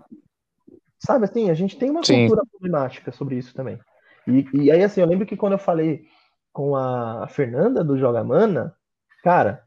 Sabe 0.99 1.23
assim, 1.23 1.49
a 1.49 1.53
gente 1.53 1.77
tem 1.77 1.89
uma 1.89 2.03
Sim. 2.03 2.27
cultura 2.27 2.45
problemática 2.51 3.13
sobre 3.13 3.37
isso 3.37 3.55
também. 3.55 3.79
E, 4.27 4.45
e 4.53 4.71
aí, 4.71 4.83
assim, 4.83 4.99
eu 4.99 5.07
lembro 5.07 5.25
que 5.25 5.37
quando 5.37 5.53
eu 5.53 5.59
falei 5.59 6.03
com 6.51 6.75
a 6.75 7.27
Fernanda 7.29 7.81
do 7.81 7.97
Joga 7.97 8.21
Mana, 8.25 8.75
cara, 9.23 9.63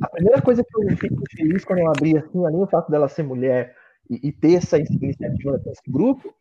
a 0.00 0.08
primeira 0.08 0.40
coisa 0.40 0.64
que 0.64 0.74
eu 0.74 0.96
fico 0.96 1.22
feliz 1.36 1.62
quando 1.62 1.80
eu 1.80 1.90
abri 1.90 2.16
assim, 2.16 2.46
além 2.46 2.60
do 2.60 2.66
fato 2.66 2.90
dela 2.90 3.06
ser 3.06 3.22
mulher, 3.22 3.76
e, 4.08 4.28
e 4.28 4.32
ter 4.32 4.54
essa 4.54 4.78
iniciativa 4.78 5.60
esse 5.66 5.90
grupo, 5.90 6.34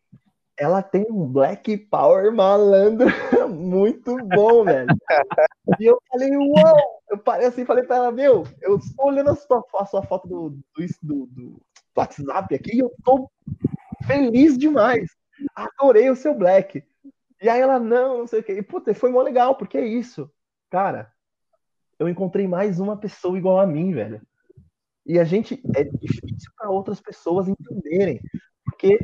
ela 0.57 0.81
tem 0.81 1.05
um 1.09 1.25
Black 1.25 1.75
Power 1.77 2.31
malandro 2.31 3.07
muito 3.51 4.17
bom, 4.27 4.63
velho. 4.63 4.95
E 5.77 5.85
eu 5.85 6.01
falei, 6.09 6.29
uau! 6.37 6.92
Eu 7.14 7.18
parei 7.20 7.45
assim 7.45 7.64
falei 7.64 7.84
pra 7.84 7.97
ela, 7.97 8.11
meu, 8.11 8.43
eu 8.59 8.78
estou 8.78 9.05
olhando 9.05 9.30
a 9.30 9.36
sua, 9.36 9.64
a 9.76 9.86
sua 9.86 10.01
foto 10.01 10.28
do, 10.28 10.49
do, 10.49 10.88
do, 11.03 11.26
do 11.28 11.61
WhatsApp 11.95 12.55
aqui 12.55 12.76
e 12.76 12.80
eu 12.80 12.91
tô 13.05 13.30
feliz 14.07 14.57
demais. 14.57 15.11
Adorei 15.53 16.09
o 16.09 16.16
seu 16.16 16.34
Black. 16.34 16.84
E 17.39 17.47
aí 17.47 17.61
ela, 17.61 17.78
não, 17.78 18.18
não 18.18 18.28
sei 18.28 18.39
o 18.39 18.43
que. 18.43 18.51
E, 18.51 18.64
puta, 18.64 18.95
foi 18.95 19.11
mó 19.11 19.22
legal, 19.22 19.55
porque 19.55 19.78
é 19.78 19.86
isso. 19.86 20.28
Cara, 20.72 21.14
eu 21.99 22.09
encontrei 22.09 22.47
mais 22.47 22.80
uma 22.80 22.97
pessoa 22.97 23.38
igual 23.38 23.59
a 23.59 23.68
mim, 23.68 23.93
velho. 23.93 24.20
E 25.05 25.20
a 25.20 25.24
gente 25.24 25.61
é 25.76 25.84
difícil 25.84 26.51
para 26.57 26.72
outras 26.72 26.99
pessoas 26.99 27.47
entenderem, 27.47 28.20
porque 28.66 28.97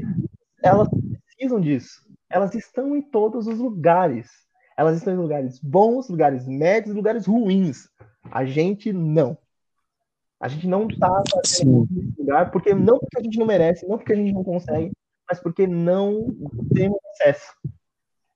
elas 0.64 0.90
precisam 1.28 1.62
disso. 1.62 2.02
Elas 2.28 2.56
estão 2.56 2.96
em 2.96 3.04
todos 3.04 3.46
os 3.46 3.60
lugares. 3.60 4.32
Elas 4.80 4.98
estão 4.98 5.14
em 5.14 5.18
lugares 5.18 5.60
bons, 5.60 6.08
lugares 6.08 6.48
médios, 6.48 6.96
lugares 6.96 7.26
ruins. 7.26 7.90
A 8.32 8.46
gente 8.46 8.94
não. 8.94 9.38
A 10.40 10.48
gente 10.48 10.68
não 10.68 10.88
está 10.88 11.22
nesse 11.36 11.66
lugar 11.66 12.50
porque 12.52 12.74
não 12.74 12.98
porque 12.98 13.20
a 13.20 13.24
gente 13.24 13.38
não 13.38 13.46
merece, 13.46 13.88
não 13.88 13.98
porque 13.98 14.14
a 14.14 14.16
gente 14.16 14.34
não 14.34 14.44
consegue, 14.44 14.92
mas 15.30 15.40
porque 15.40 15.68
não 15.68 16.34
temos 16.74 16.98
acesso. 17.14 17.54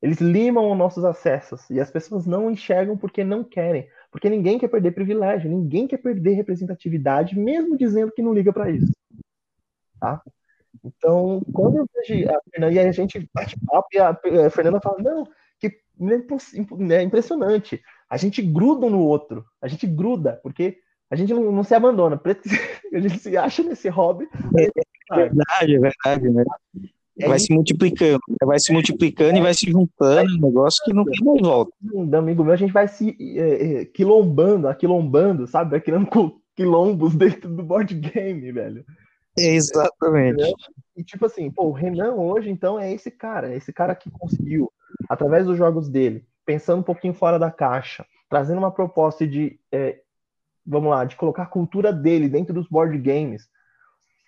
Eles 0.02 0.20
limam 0.20 0.70
os 0.70 0.78
nossos 0.78 1.06
acessos 1.06 1.70
e 1.70 1.80
as 1.80 1.89
pessoas 1.89 2.26
não 2.26 2.52
enxergam 2.52 2.98
porque 2.98 3.24
não 3.24 3.41
querem, 3.41 3.88
porque 4.12 4.30
ninguém 4.30 4.60
quer 4.60 4.68
perder 4.68 4.91
privilégio, 4.91 5.50
ninguém 5.50 5.88
quer 5.88 5.98
perder 5.98 6.34
representatividade, 6.34 7.39
mesmo 7.39 7.78
dizendo 7.78 8.12
que 8.12 8.22
não 8.22 8.34
liga 8.34 8.52
para 8.52 8.70
isso. 8.70 8.91
Tá? 9.98 10.22
Então, 10.84 11.41
quando 11.54 11.78
eu 11.78 11.88
vejo 11.96 12.30
a 12.30 12.41
Fernanda, 12.52 12.74
e 12.74 12.80
a 12.80 12.91
gente 12.91 13.30
bate 13.34 13.56
papo, 13.66 13.88
e 13.94 14.00
a 14.00 14.50
Fernanda 14.50 14.82
fala, 14.82 15.02
não, 15.02 15.26
que 15.58 15.68
é 16.91 17.02
impressionante. 17.02 17.82
A 18.14 18.18
gente 18.18 18.43
gruda 18.43 18.86
um 18.86 18.91
no 18.91 18.99
outro, 18.99 19.43
a 19.59 19.68
gente 19.68 19.88
gruda, 19.88 20.39
porque 20.43 20.78
a 21.09 21.16
gente 21.16 21.34
não, 21.34 21.51
não 21.51 21.64
se 21.64 21.74
abandona, 21.74 22.22
a 22.93 22.99
gente 22.99 23.18
se 23.18 23.36
acha 23.36 23.64
nesse 23.64 23.89
hobby. 23.89 24.30
É 24.55 25.16
verdade, 25.16 25.76
é 25.76 25.80
verdade, 25.80 26.30
né? 26.30 26.43
É 27.20 27.28
vai 27.28 27.39
se 27.39 27.51
multiplicando, 27.51 28.20
vai 28.43 28.59
se 28.59 28.72
multiplicando 28.72 29.39
e 29.39 29.41
vai 29.41 29.55
se 29.55 29.66
juntando, 29.72 30.32
um 30.38 30.41
negócio 30.41 30.86
que 30.86 30.93
não 30.93 31.03
tem 31.05 31.26
mais 31.26 31.41
volta. 31.41 31.72
Um 31.91 32.16
amigo 32.16 32.43
meu, 32.43 32.53
a 32.53 32.55
gente 32.55 32.72
vai 32.72 32.88
se 32.88 33.18
é, 33.20 33.82
é, 33.82 33.86
quilombando, 33.86 34.68
aquilombando, 34.68 35.47
sabe? 35.47 35.72
Vai 35.72 35.82
criando 35.82 36.07
quilombos 36.55 37.16
dentro 37.16 37.49
do 37.49 37.64
board 37.64 37.95
game, 37.95 38.51
velho. 38.51 38.86
Exatamente. 39.36 40.53
E 40.95 41.03
tipo 41.03 41.26
assim, 41.26 41.49
pô, 41.49 41.64
o 41.64 41.72
Renan 41.72 42.14
hoje, 42.14 42.51
então, 42.51 42.80
é 42.80 42.93
esse 42.93 43.09
cara, 43.09 43.51
é 43.51 43.57
esse 43.57 43.74
cara 43.74 43.95
que 43.95 44.11
conseguiu, 44.11 44.72
através 45.09 45.47
dos 45.47 45.57
jogos 45.57 45.89
dele, 45.89 46.24
pensando 46.46 46.80
um 46.80 46.84
pouquinho 46.84 47.14
fora 47.14 47.38
da 47.39 47.52
caixa, 47.52 48.06
trazendo 48.30 48.58
uma 48.58 48.72
proposta 48.72 49.28
de, 49.28 49.60
é, 49.72 50.02
vamos 50.66 50.89
lá, 50.89 51.06
de 51.06 51.16
colocar 51.16 51.44
a 51.44 51.48
cultura 51.48 51.91
dele 51.91 52.28
dentro 52.28 52.54
dos 52.54 52.68
board 52.68 52.98
games, 52.98 53.48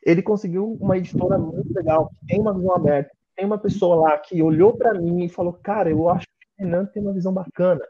ele 0.06 0.22
conseguiu 0.22 0.78
uma 0.80 0.98
editora 0.98 1.38
muito 1.38 1.74
legal, 1.74 2.12
tem 2.28 2.40
uma 2.40 2.54
visão 2.54 2.76
aberta, 2.76 3.12
tem 3.36 3.46
uma 3.46 3.58
pessoa 3.58 3.96
lá 3.96 4.18
que 4.18 4.42
olhou 4.42 4.78
para 4.78 4.94
mim 4.94 5.26
e 5.26 5.30
falou, 5.30 5.54
cara, 5.54 5.90
eu 5.90 6.08
acho 6.10 6.26
que 6.28 6.64
o 6.64 6.66
Renan 6.66 6.86
tem 6.86 7.02
uma 7.02 7.14
visão 7.14 7.34
bacana, 7.34 7.82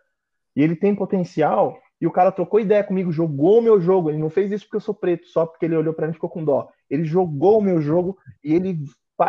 e 0.55 0.63
ele 0.63 0.75
tem 0.75 0.95
potencial, 0.95 1.77
e 1.99 2.07
o 2.07 2.11
cara 2.11 2.31
trocou 2.31 2.59
ideia 2.59 2.83
comigo, 2.83 3.11
jogou 3.11 3.59
o 3.59 3.61
meu 3.61 3.81
jogo, 3.81 4.09
ele 4.09 4.17
não 4.17 4.29
fez 4.29 4.51
isso 4.51 4.65
porque 4.65 4.77
eu 4.77 4.81
sou 4.81 4.93
preto, 4.93 5.27
só 5.27 5.45
porque 5.45 5.65
ele 5.65 5.75
olhou 5.75 5.93
para 5.93 6.07
mim 6.07 6.11
e 6.11 6.15
ficou 6.15 6.29
com 6.29 6.43
dó, 6.43 6.69
ele 6.89 7.03
jogou 7.03 7.59
o 7.59 7.61
meu 7.61 7.81
jogo, 7.81 8.17
e 8.41 8.53
ele, 8.53 8.79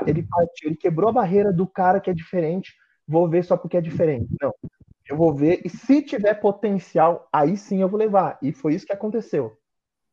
ele 0.06 0.22
partiu, 0.22 0.68
ele 0.68 0.76
quebrou 0.76 1.10
a 1.10 1.12
barreira 1.12 1.52
do 1.52 1.66
cara 1.66 2.00
que 2.00 2.10
é 2.10 2.14
diferente, 2.14 2.72
vou 3.06 3.28
ver 3.28 3.44
só 3.44 3.56
porque 3.56 3.76
é 3.76 3.80
diferente, 3.80 4.28
não, 4.40 4.54
eu 5.08 5.16
vou 5.16 5.34
ver, 5.34 5.62
e 5.64 5.68
se 5.68 6.02
tiver 6.02 6.34
potencial, 6.34 7.28
aí 7.32 7.56
sim 7.56 7.80
eu 7.80 7.88
vou 7.88 7.98
levar, 7.98 8.38
e 8.42 8.52
foi 8.52 8.74
isso 8.74 8.86
que 8.86 8.92
aconteceu, 8.92 9.56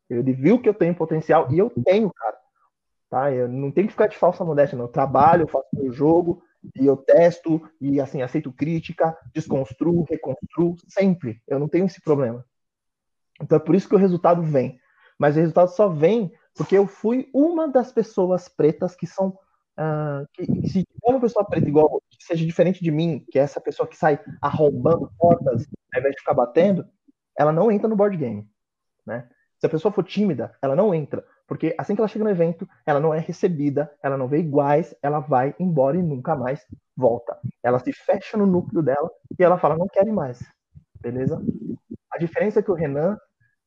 ele 0.10 0.34
viu 0.34 0.62
que 0.62 0.70
eu 0.70 0.74
tenho 0.74 0.96
potencial, 0.96 1.52
e 1.52 1.58
eu 1.58 1.72
tenho, 1.84 2.12
cara, 2.14 2.38
Tá? 3.14 3.32
Eu 3.32 3.48
não 3.48 3.70
tenho 3.70 3.86
que 3.86 3.94
ficar 3.94 4.08
de 4.08 4.18
falsa 4.18 4.44
modéstia, 4.44 4.76
não. 4.76 4.86
Eu 4.86 4.92
trabalho, 4.92 5.44
eu 5.44 5.48
faço 5.48 5.68
meu 5.72 5.92
jogo 5.92 6.42
e 6.76 6.84
eu 6.84 6.98
testo 6.98 7.62
e 7.80 8.02
assim 8.02 8.24
aceito 8.24 8.52
crítica, 8.52 9.16
desconstruo, 9.32 10.04
reconstruo 10.10 10.76
sempre. 10.88 11.40
Eu 11.48 11.60
não 11.60 11.68
tenho 11.68 11.86
esse 11.86 12.02
problema. 12.02 12.44
Então 13.40 13.56
é 13.56 13.60
por 13.60 13.76
isso 13.76 13.88
que 13.88 13.94
o 13.94 14.00
resultado 14.00 14.42
vem. 14.42 14.80
Mas 15.16 15.36
o 15.36 15.40
resultado 15.40 15.68
só 15.68 15.88
vem 15.88 16.34
porque 16.56 16.76
eu 16.76 16.88
fui 16.88 17.30
uma 17.36 17.68
das 17.68 17.92
pessoas 17.92 18.50
pretas 18.50 18.96
que 18.96 19.06
são 19.06 19.38
Uh, 19.78 20.28
que, 20.34 20.68
se 20.68 20.88
uma 21.04 21.20
pessoa 21.20 21.46
preta 21.46 21.68
igual, 21.68 22.02
que 22.10 22.24
seja 22.24 22.46
diferente 22.46 22.84
de 22.84 22.92
mim, 22.92 23.26
que 23.32 23.40
é 23.40 23.42
essa 23.42 23.60
pessoa 23.60 23.88
que 23.88 23.98
sai 23.98 24.20
arrombando 24.42 25.12
portas 25.18 25.68
ao 25.94 26.00
invés 26.00 26.16
de 26.16 26.20
ficar 26.20 26.34
batendo, 26.34 26.86
ela 27.38 27.52
não 27.52 27.72
entra 27.72 27.88
no 27.88 27.96
board 27.96 28.16
game, 28.18 28.48
né? 29.06 29.28
Se 29.60 29.66
a 29.66 29.70
pessoa 29.70 29.92
for 29.92 30.04
tímida, 30.04 30.56
ela 30.62 30.76
não 30.76 30.94
entra. 30.94 31.26
Porque 31.48 31.76
assim 31.78 31.96
que 31.96 32.02
ela 32.02 32.08
chega 32.08 32.24
no 32.24 32.30
evento, 32.30 32.68
ela 32.86 33.00
não 33.00 33.14
é 33.14 33.20
recebida, 33.20 33.92
ela 34.02 34.18
não 34.18 34.28
vê 34.28 34.40
iguais, 34.40 34.96
ela 35.02 35.20
vai 35.20 35.56
embora 35.60 35.98
e 35.98 36.02
nunca 36.02 36.36
mais 36.36 36.66
volta. 36.96 37.38
Ela 37.62 37.80
se 37.80 37.92
fecha 37.94 38.38
no 38.38 38.46
núcleo 38.46 38.82
dela 38.82 39.10
e 39.38 39.44
ela 39.44 39.58
fala, 39.58 39.78
não 39.78 39.88
quero 39.88 40.12
mais. 40.14 40.40
Beleza? 41.02 41.42
A 42.12 42.18
diferença 42.18 42.60
é 42.60 42.64
que 42.64 42.72
o 42.72 42.76
Renan 42.76 43.18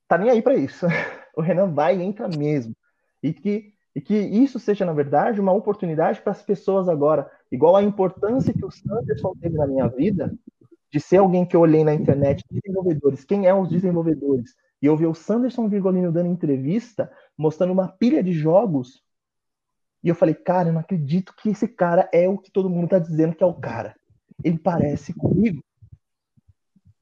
tá 0.08 0.16
nem 0.18 0.30
aí 0.30 0.42
para 0.42 0.54
isso. 0.54 0.86
O 1.36 1.42
Renan 1.42 1.74
vai 1.74 1.98
e 1.98 2.02
entra 2.02 2.26
mesmo. 2.28 2.74
E 3.22 3.30
que, 3.30 3.74
e 3.96 4.00
que 4.02 4.14
isso 4.14 4.58
seja, 4.58 4.84
na 4.84 4.92
verdade, 4.92 5.40
uma 5.40 5.52
oportunidade 5.52 6.20
para 6.20 6.32
as 6.32 6.42
pessoas 6.42 6.86
agora, 6.86 7.30
igual 7.50 7.74
a 7.74 7.82
importância 7.82 8.52
que 8.52 8.62
o 8.62 8.70
Sanderson 8.70 9.32
teve 9.40 9.56
na 9.56 9.66
minha 9.66 9.88
vida, 9.88 10.34
de 10.92 11.00
ser 11.00 11.16
alguém 11.16 11.46
que 11.46 11.56
eu 11.56 11.60
olhei 11.60 11.82
na 11.82 11.94
internet, 11.94 12.44
desenvolvedores, 12.50 13.24
quem 13.24 13.46
é 13.46 13.54
os 13.54 13.70
desenvolvedores, 13.70 14.54
e 14.82 14.86
eu 14.86 14.98
ver 14.98 15.06
o 15.06 15.14
Sanderson 15.14 15.66
Virgolino 15.66 16.12
dando 16.12 16.28
entrevista, 16.28 17.10
mostrando 17.38 17.72
uma 17.72 17.88
pilha 17.88 18.22
de 18.22 18.32
jogos, 18.32 19.02
e 20.04 20.10
eu 20.10 20.14
falei, 20.14 20.34
cara, 20.34 20.68
eu 20.68 20.74
não 20.74 20.80
acredito 20.80 21.34
que 21.34 21.48
esse 21.48 21.66
cara 21.66 22.06
é 22.12 22.28
o 22.28 22.36
que 22.36 22.52
todo 22.52 22.68
mundo 22.68 22.88
tá 22.88 22.98
dizendo 22.98 23.34
que 23.34 23.42
é 23.42 23.46
o 23.46 23.54
cara. 23.54 23.96
Ele 24.44 24.58
parece 24.58 25.14
comigo. 25.14 25.64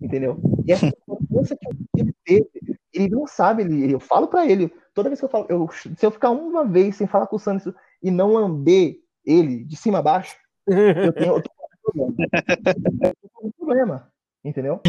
Entendeu? 0.01 0.41
E 0.65 0.71
essa 0.71 0.87
que 1.43 2.01
ele 2.01 2.15
teve, 2.25 2.79
ele 2.93 3.09
não 3.09 3.27
sabe, 3.27 3.63
ele, 3.63 3.93
eu 3.93 4.01
falo 4.01 4.29
para 4.29 4.47
ele, 4.47 4.73
toda 4.95 5.09
vez 5.09 5.19
que 5.19 5.25
eu 5.25 5.31
falo, 5.31 5.47
eu, 5.49 5.69
se 5.73 6.05
eu 6.05 6.11
ficar 6.11 6.31
uma 6.31 6.65
vez 6.65 6.97
sem 6.97 7.07
falar 7.07 7.27
com 7.27 7.37
o 7.37 7.39
Sanderson 7.39 7.73
e 8.03 8.11
não 8.11 8.33
lamber 8.33 8.99
ele 9.25 9.65
de 9.65 9.77
cima 9.77 9.99
a 9.99 10.03
baixo, 10.03 10.37
eu 10.67 11.13
tenho, 11.13 11.37
eu 11.37 11.43
tenho 11.43 13.15
um 13.43 13.51
problema. 13.53 14.11
Entendeu? 14.45 14.81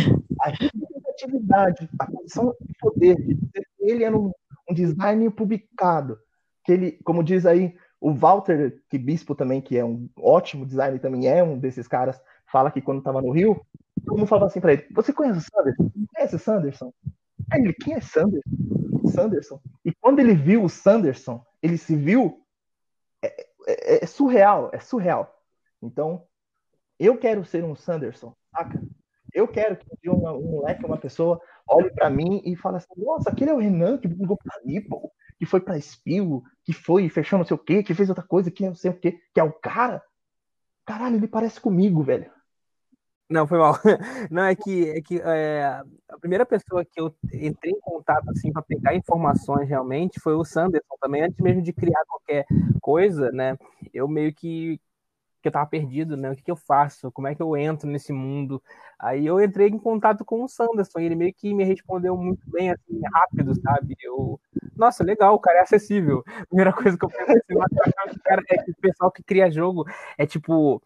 A 0.41 0.49
representatividade, 0.49 1.89
a 1.97 2.11
posição 2.11 2.53
de 2.59 2.73
poder, 2.79 3.15
ele 3.79 4.03
era 4.03 4.15
um, 4.15 4.31
um 4.69 4.73
design 4.73 5.29
publicado, 5.29 6.19
que 6.63 6.73
ele, 6.73 6.91
como 7.03 7.23
diz 7.23 7.45
aí, 7.45 7.73
o 8.01 8.13
Walter 8.13 8.81
que 8.89 8.97
Bispo 8.97 9.33
também, 9.33 9.61
que 9.61 9.77
é 9.77 9.85
um 9.85 10.09
ótimo 10.17 10.65
designer, 10.65 10.99
também 10.99 11.27
é 11.27 11.41
um 11.41 11.57
desses 11.57 11.87
caras, 11.87 12.21
fala 12.51 12.69
que 12.69 12.81
quando 12.81 12.99
estava 12.99 13.21
no 13.21 13.31
Rio, 13.31 13.59
todo 14.03 14.17
mundo 14.17 14.27
falava 14.27 14.47
assim 14.47 14.59
para 14.59 14.73
ele: 14.73 14.87
Você 14.91 15.13
conhece 15.13 15.39
o 15.39 15.41
Sanderson? 15.41 15.91
Conhece 16.13 16.35
o 16.35 16.39
Sanderson? 16.39 16.93
Aí 17.51 17.61
ele: 17.61 17.73
Quem 17.73 17.93
é 17.95 18.01
Sanderson? 18.01 18.49
Sanderson. 19.07 19.61
E 19.83 19.93
quando 19.93 20.19
ele 20.19 20.33
viu 20.33 20.63
o 20.63 20.69
Sanderson, 20.69 21.43
ele 21.61 21.77
se 21.77 21.95
viu. 21.95 22.41
É, 23.21 23.47
é, 23.67 24.03
é 24.03 24.05
surreal, 24.05 24.69
é 24.73 24.79
surreal. 24.79 25.33
Então, 25.81 26.23
eu 26.99 27.17
quero 27.17 27.45
ser 27.45 27.63
um 27.63 27.75
Sanderson, 27.75 28.35
saca? 28.51 28.81
Eu 29.33 29.47
quero 29.47 29.75
que 29.75 30.09
um, 30.09 30.27
um 30.29 30.51
moleque, 30.51 30.85
uma 30.85 30.97
pessoa, 30.97 31.41
olhe 31.67 31.89
para 31.89 32.09
mim 32.09 32.41
e 32.45 32.55
fale 32.55 32.77
assim: 32.77 32.93
Nossa, 32.97 33.29
aquele 33.29 33.51
é 33.51 33.53
o 33.53 33.59
Renan 33.59 33.97
que 33.97 34.07
jogou 34.07 34.37
pra 34.37 34.59
Nipple, 34.63 35.09
que 35.37 35.45
foi 35.45 35.59
pra 35.59 35.79
Spill, 35.79 36.43
que 36.63 36.71
foi 36.71 37.09
fechou 37.09 37.37
não 37.37 37.45
sei 37.45 37.55
o 37.55 37.59
quê, 37.59 37.83
que 37.83 37.93
fez 37.93 38.09
outra 38.09 38.23
coisa, 38.23 38.49
que 38.49 38.65
não 38.65 38.75
sei 38.75 38.91
o 38.91 38.99
quê, 38.99 39.19
que 39.33 39.39
é 39.39 39.43
o 39.43 39.51
cara. 39.51 40.01
Caralho, 40.85 41.17
ele 41.17 41.27
parece 41.27 41.59
comigo, 41.59 42.03
velho. 42.03 42.31
Não, 43.29 43.47
foi 43.47 43.57
mal. 43.57 43.73
Não, 44.31 44.43
é 44.43 44.55
que, 44.55 44.89
é 44.89 45.01
que 45.01 45.19
é, 45.19 45.63
a 46.09 46.17
primeira 46.19 46.45
pessoa 46.45 46.85
que 46.85 46.99
eu 47.01 47.13
entrei 47.33 47.73
em 47.73 47.79
contato 47.81 48.29
assim 48.29 48.51
para 48.51 48.61
pegar 48.61 48.93
informações 48.95 49.67
realmente 49.67 50.19
foi 50.19 50.35
o 50.35 50.43
Sanderson 50.45 50.95
também, 51.01 51.23
antes 51.23 51.39
mesmo 51.39 51.61
de 51.61 51.73
criar 51.73 52.03
qualquer 52.07 52.45
coisa, 52.81 53.31
né? 53.31 53.57
Eu 53.93 54.07
meio 54.07 54.33
que 54.33 54.79
que 55.41 55.49
eu 55.49 55.53
tava 55.53 55.67
perdido, 55.69 56.17
né? 56.17 56.31
O 56.31 56.35
que, 56.35 56.43
que 56.43 56.51
eu 56.51 56.55
faço? 56.55 57.11
Como 57.11 57.27
é 57.27 57.35
que 57.35 57.41
eu 57.41 57.55
entro 57.57 57.87
nesse 57.89 58.13
mundo? 58.13 58.61
Aí 58.99 59.25
eu 59.27 59.41
entrei 59.43 59.69
em 59.69 59.77
contato 59.79 60.25
com 60.25 60.43
o 60.43 60.47
Sanderson, 60.49 60.99
e 60.99 61.05
ele 61.05 61.15
meio 61.15 61.33
que 61.33 61.53
me 61.53 61.63
respondeu 61.63 62.17
muito 62.17 62.41
bem, 62.51 62.71
assim, 62.71 63.01
rápido, 63.13 63.53
sabe? 63.61 63.95
Eu, 64.03 64.39
nossa, 64.75 65.03
legal, 65.03 65.35
o 65.35 65.39
cara 65.39 65.59
é 65.59 65.61
acessível. 65.61 66.23
A 66.41 66.47
primeira 66.47 66.73
coisa 66.73 66.97
que 66.97 67.05
eu 67.05 67.09
pensei, 67.09 67.37
assim, 67.37 68.19
é 68.49 68.57
que 68.63 68.71
o 68.71 68.75
pessoal 68.81 69.11
que 69.11 69.23
cria 69.23 69.51
jogo 69.51 69.85
é 70.17 70.25
tipo 70.25 70.81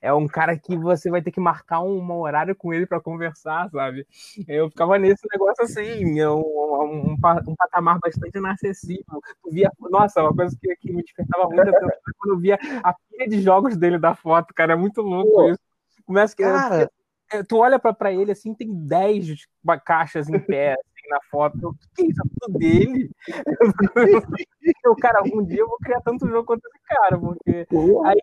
é 0.00 0.12
um 0.12 0.26
cara 0.26 0.58
que 0.58 0.76
você 0.76 1.10
vai 1.10 1.20
ter 1.20 1.30
que 1.30 1.40
marcar 1.40 1.82
um, 1.82 2.10
horário 2.12 2.56
com 2.56 2.72
ele 2.72 2.86
para 2.86 3.00
conversar, 3.00 3.68
sabe? 3.70 4.06
Eu 4.48 4.70
ficava 4.70 4.98
nesse 4.98 5.26
negócio 5.30 5.64
assim, 5.64 6.18
é 6.18 6.30
um, 6.30 6.40
um, 6.40 7.16
um 7.46 7.54
patamar 7.56 7.98
bastante 8.00 8.38
inacessível. 8.38 9.20
via, 9.50 9.70
nossa, 9.78 10.22
uma 10.22 10.34
coisa 10.34 10.56
que, 10.58 10.74
que 10.76 10.92
me 10.92 11.02
despertava 11.02 11.48
muito 11.48 11.60
atenção 11.68 11.90
quando 12.18 12.34
eu 12.34 12.38
via 12.38 12.58
a 12.82 12.94
pilha 12.94 13.28
de 13.28 13.42
jogos 13.42 13.76
dele 13.76 13.98
da 13.98 14.14
foto, 14.14 14.54
cara, 14.54 14.72
é 14.72 14.76
muito 14.76 15.02
louco 15.02 15.30
Pô, 15.30 15.50
isso. 15.50 15.60
Começa 16.06 16.34
que. 16.34 16.42
Cara... 16.42 16.90
É, 17.32 17.44
tu 17.44 17.58
olha 17.58 17.78
para 17.78 18.12
ele 18.12 18.32
assim, 18.32 18.52
tem 18.54 18.74
10 18.74 19.46
caixas 19.84 20.28
em 20.28 20.40
pé 20.40 20.72
assim, 20.72 21.08
na 21.08 21.20
foto. 21.30 21.68
O 21.68 21.74
que 21.94 22.02
é 22.02 22.06
isso? 22.06 22.20
É 22.20 22.28
tudo 22.40 22.58
dele? 22.58 23.10
eu, 24.84 24.96
cara, 24.96 25.20
algum 25.20 25.44
dia 25.44 25.60
eu 25.60 25.68
vou 25.68 25.78
criar 25.78 26.00
tanto 26.00 26.26
jogo 26.26 26.44
quanto 26.44 26.66
esse 26.66 26.80
cara, 26.84 27.16
porque. 27.16 27.66
Aí 28.04 28.20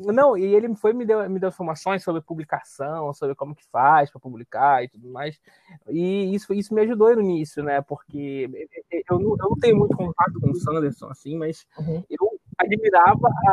não, 0.00 0.36
e 0.36 0.54
ele 0.54 0.74
foi 0.76 0.92
me 0.92 1.04
deu, 1.04 1.28
me 1.28 1.38
deu 1.38 1.48
informações 1.48 2.02
sobre 2.02 2.20
publicação, 2.20 3.12
sobre 3.12 3.34
como 3.34 3.54
que 3.54 3.64
faz 3.70 4.10
para 4.10 4.20
publicar 4.20 4.84
e 4.84 4.88
tudo 4.88 5.08
mais. 5.08 5.40
E 5.88 6.34
isso, 6.34 6.52
isso 6.54 6.74
me 6.74 6.82
ajudou 6.82 7.14
no 7.14 7.22
início, 7.22 7.62
né? 7.62 7.80
Porque 7.82 8.68
eu 9.10 9.18
não, 9.18 9.30
eu 9.30 9.50
não 9.50 9.56
tenho 9.56 9.76
muito 9.76 9.96
contato 9.96 10.40
com 10.40 10.50
o 10.50 10.56
Sanderson, 10.56 11.08
assim, 11.08 11.36
mas 11.36 11.66
uhum. 11.78 12.02
eu 12.08 12.40
admirava 12.60 13.28
a, 13.46 13.52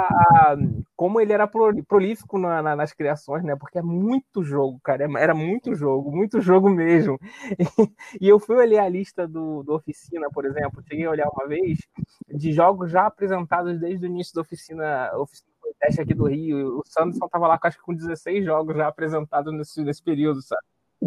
a, 0.53 0.57
como 0.95 1.21
ele 1.21 1.31
era 1.31 1.47
prolífico 1.47 2.37
na, 2.37 2.61
na, 2.61 2.75
nas 2.75 2.93
criações, 2.93 3.43
né? 3.43 3.55
Porque 3.55 3.77
é 3.77 3.81
muito 3.81 4.43
jogo, 4.43 4.79
cara. 4.83 5.05
É, 5.05 5.23
era 5.23 5.33
muito 5.33 5.73
jogo, 5.73 6.11
muito 6.11 6.41
jogo 6.41 6.69
mesmo. 6.69 7.17
E, 8.19 8.27
eu 8.27 8.39
fui 8.39 8.55
olhar 8.55 8.83
a 8.83 8.89
lista 8.89 9.27
do, 9.27 9.63
do 9.63 9.73
Oficina, 9.73 10.27
por 10.33 10.45
exemplo. 10.45 10.83
Cheguei 10.87 11.05
a 11.05 11.11
olhar 11.11 11.29
uma 11.29 11.47
vez 11.47 11.79
de 12.27 12.51
jogos 12.51 12.91
já 12.91 13.05
apresentados 13.05 13.79
desde 13.79 14.05
o 14.05 14.09
início 14.09 14.33
da 14.33 14.41
Oficina, 14.41 15.11
oficina 15.17 15.47
teste 15.80 16.01
aqui 16.01 16.13
do 16.13 16.28
Rio. 16.28 16.80
O 16.80 16.84
Sanderson 16.86 17.28
tava 17.28 17.47
lá, 17.47 17.59
acho 17.61 17.78
que 17.78 17.84
com 17.84 17.93
16 17.93 18.45
jogos 18.45 18.75
já 18.75 18.88
apresentados 18.88 19.53
nesse, 19.53 19.84
nesse 19.84 20.01
período, 20.01 20.41
sabe? 20.41 20.61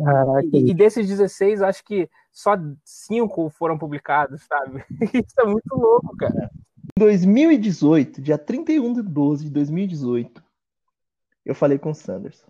Caraca. 0.04 0.48
E, 0.52 0.70
e 0.70 0.74
desses 0.74 1.06
16, 1.06 1.62
acho 1.62 1.84
que 1.84 2.08
só 2.30 2.52
5 2.84 3.50
foram 3.50 3.76
publicados, 3.76 4.42
sabe? 4.42 4.84
Isso 5.14 5.40
é 5.40 5.44
muito 5.44 5.74
louco, 5.74 6.16
cara. 6.16 6.50
Em 6.96 7.00
2018, 7.00 8.20
dia 8.20 8.38
31 8.38 8.94
de 8.94 9.02
12 9.02 9.44
de 9.44 9.50
2018, 9.50 10.42
eu 11.44 11.54
falei 11.54 11.78
com 11.78 11.90
o 11.90 11.94
Sanderson. 11.94 12.46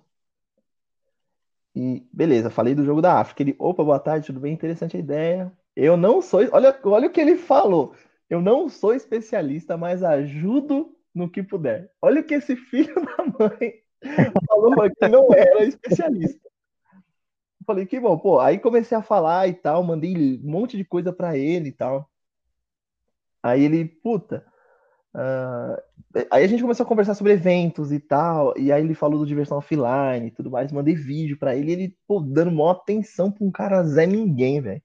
E 1.74 2.06
beleza, 2.12 2.50
falei 2.50 2.74
do 2.74 2.84
jogo 2.84 3.00
da 3.00 3.20
África. 3.20 3.42
Ele, 3.42 3.54
opa, 3.58 3.84
boa 3.84 3.98
tarde, 3.98 4.26
tudo 4.26 4.40
bem? 4.40 4.52
Interessante 4.52 4.96
a 4.96 5.00
ideia. 5.00 5.52
Eu 5.74 5.96
não 5.96 6.20
sou. 6.20 6.40
Olha, 6.52 6.78
olha 6.84 7.08
o 7.08 7.10
que 7.10 7.20
ele 7.20 7.36
falou. 7.36 7.94
Eu 8.28 8.40
não 8.40 8.68
sou 8.68 8.92
especialista, 8.92 9.76
mas 9.76 10.02
ajudo 10.02 10.94
no 11.14 11.30
que 11.30 11.42
puder. 11.42 11.90
Olha 12.00 12.20
o 12.20 12.24
que 12.24 12.34
esse 12.34 12.56
filho 12.56 12.94
da 13.16 13.24
mãe 13.24 13.74
falou 14.46 14.90
que 14.90 15.08
não 15.08 15.28
era 15.34 15.64
especialista. 15.64 16.48
falei, 17.66 17.86
que 17.86 18.00
bom, 18.00 18.18
pô. 18.18 18.40
Aí 18.40 18.58
comecei 18.58 18.96
a 18.96 19.02
falar 19.02 19.48
e 19.48 19.54
tal, 19.54 19.82
mandei 19.82 20.14
um 20.16 20.50
monte 20.50 20.76
de 20.76 20.84
coisa 20.84 21.12
para 21.12 21.36
ele 21.36 21.68
e 21.68 21.72
tal. 21.72 22.10
Aí 23.42 23.64
ele, 23.64 23.84
puta. 23.84 24.44
Uh... 25.14 25.90
Aí 26.30 26.42
a 26.42 26.46
gente 26.48 26.62
começou 26.62 26.84
a 26.84 26.88
conversar 26.88 27.14
sobre 27.14 27.34
eventos 27.34 27.92
e 27.92 28.00
tal, 28.00 28.52
e 28.58 28.72
aí 28.72 28.82
ele 28.82 28.94
falou 28.94 29.20
do 29.20 29.26
diversão 29.26 29.58
offline 29.58 30.26
e 30.26 30.30
tudo 30.32 30.50
mais, 30.50 30.72
mandei 30.72 30.92
vídeo 30.92 31.38
para 31.38 31.54
ele, 31.54 31.70
ele, 31.70 31.96
pô, 32.04 32.18
dando 32.18 32.50
maior 32.50 32.72
atenção 32.72 33.30
pra 33.30 33.46
um 33.46 33.50
cara 33.50 33.84
Zé 33.84 34.06
Ninguém, 34.06 34.60
velho. 34.60 34.82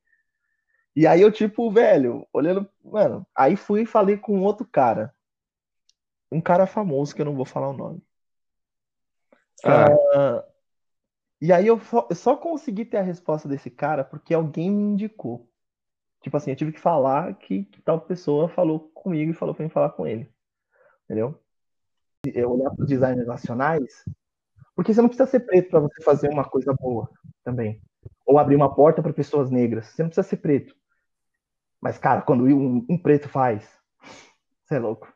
E 0.95 1.07
aí 1.07 1.21
eu, 1.21 1.32
tipo, 1.32 1.71
velho, 1.71 2.28
olhando, 2.32 2.69
mano, 2.84 3.26
aí 3.36 3.55
fui 3.55 3.82
e 3.82 3.86
falei 3.88 4.17
com 4.17 4.39
outro 4.41 4.67
cara, 4.71 5.11
um 6.32 6.41
cara 6.41 6.65
famoso 6.65 7.15
que 7.15 7.21
eu 7.21 7.26
não 7.26 7.36
vou 7.36 7.45
falar 7.45 7.69
o 7.69 7.78
nome. 7.78 8.01
Ah. 9.63 9.91
Uh, 9.91 10.55
e 11.41 11.51
aí 11.51 11.67
eu 11.67 11.80
só, 11.80 12.07
eu 12.09 12.15
só, 12.15 12.36
consegui 12.36 12.86
ter 12.86 12.97
a 12.97 13.01
resposta 13.01 13.47
desse 13.47 13.69
cara 13.69 14.03
porque 14.03 14.34
alguém 14.34 14.69
me 14.69 14.84
indicou. 14.84 15.49
Tipo 16.21 16.38
assim, 16.38 16.51
eu 16.51 16.55
tive 16.55 16.71
que 16.71 16.80
falar 16.80 17.36
que, 17.36 17.65
que 17.65 17.82
tal 17.82 18.01
pessoa 18.01 18.49
falou 18.49 18.80
comigo 18.93 19.32
e 19.32 19.36
falou 19.36 19.53
pra 19.53 19.63
mim 19.63 19.69
falar 19.69 19.91
com 19.91 20.07
ele. 20.07 20.30
Entendeu? 21.03 21.39
Eu 22.26 22.51
olhar 22.51 22.71
para 22.71 22.84
os 22.84 22.89
designers 22.89 23.28
nacionais, 23.28 24.03
porque 24.76 24.93
você 24.93 25.01
não 25.01 25.07
precisa 25.07 25.30
ser 25.30 25.41
preto 25.41 25.69
para 25.69 25.82
você 25.82 26.03
fazer 26.03 26.30
uma 26.30 26.43
coisa 26.43 26.73
boa 26.73 27.09
também. 27.43 27.80
Ou 28.26 28.39
abrir 28.39 28.55
uma 28.55 28.73
porta 28.73 29.03
para 29.03 29.13
pessoas 29.13 29.51
negras. 29.51 29.88
Você 29.88 30.01
não 30.01 30.09
precisa 30.09 30.28
ser 30.28 30.38
preto. 30.38 30.76
Mas, 31.80 31.99
cara, 31.99 32.23
quando 32.23 32.45
um, 32.45 32.84
um 32.89 32.97
preto 32.97 33.30
faz, 33.30 33.69
você 34.63 34.76
é 34.76 34.80
louco. 34.80 35.14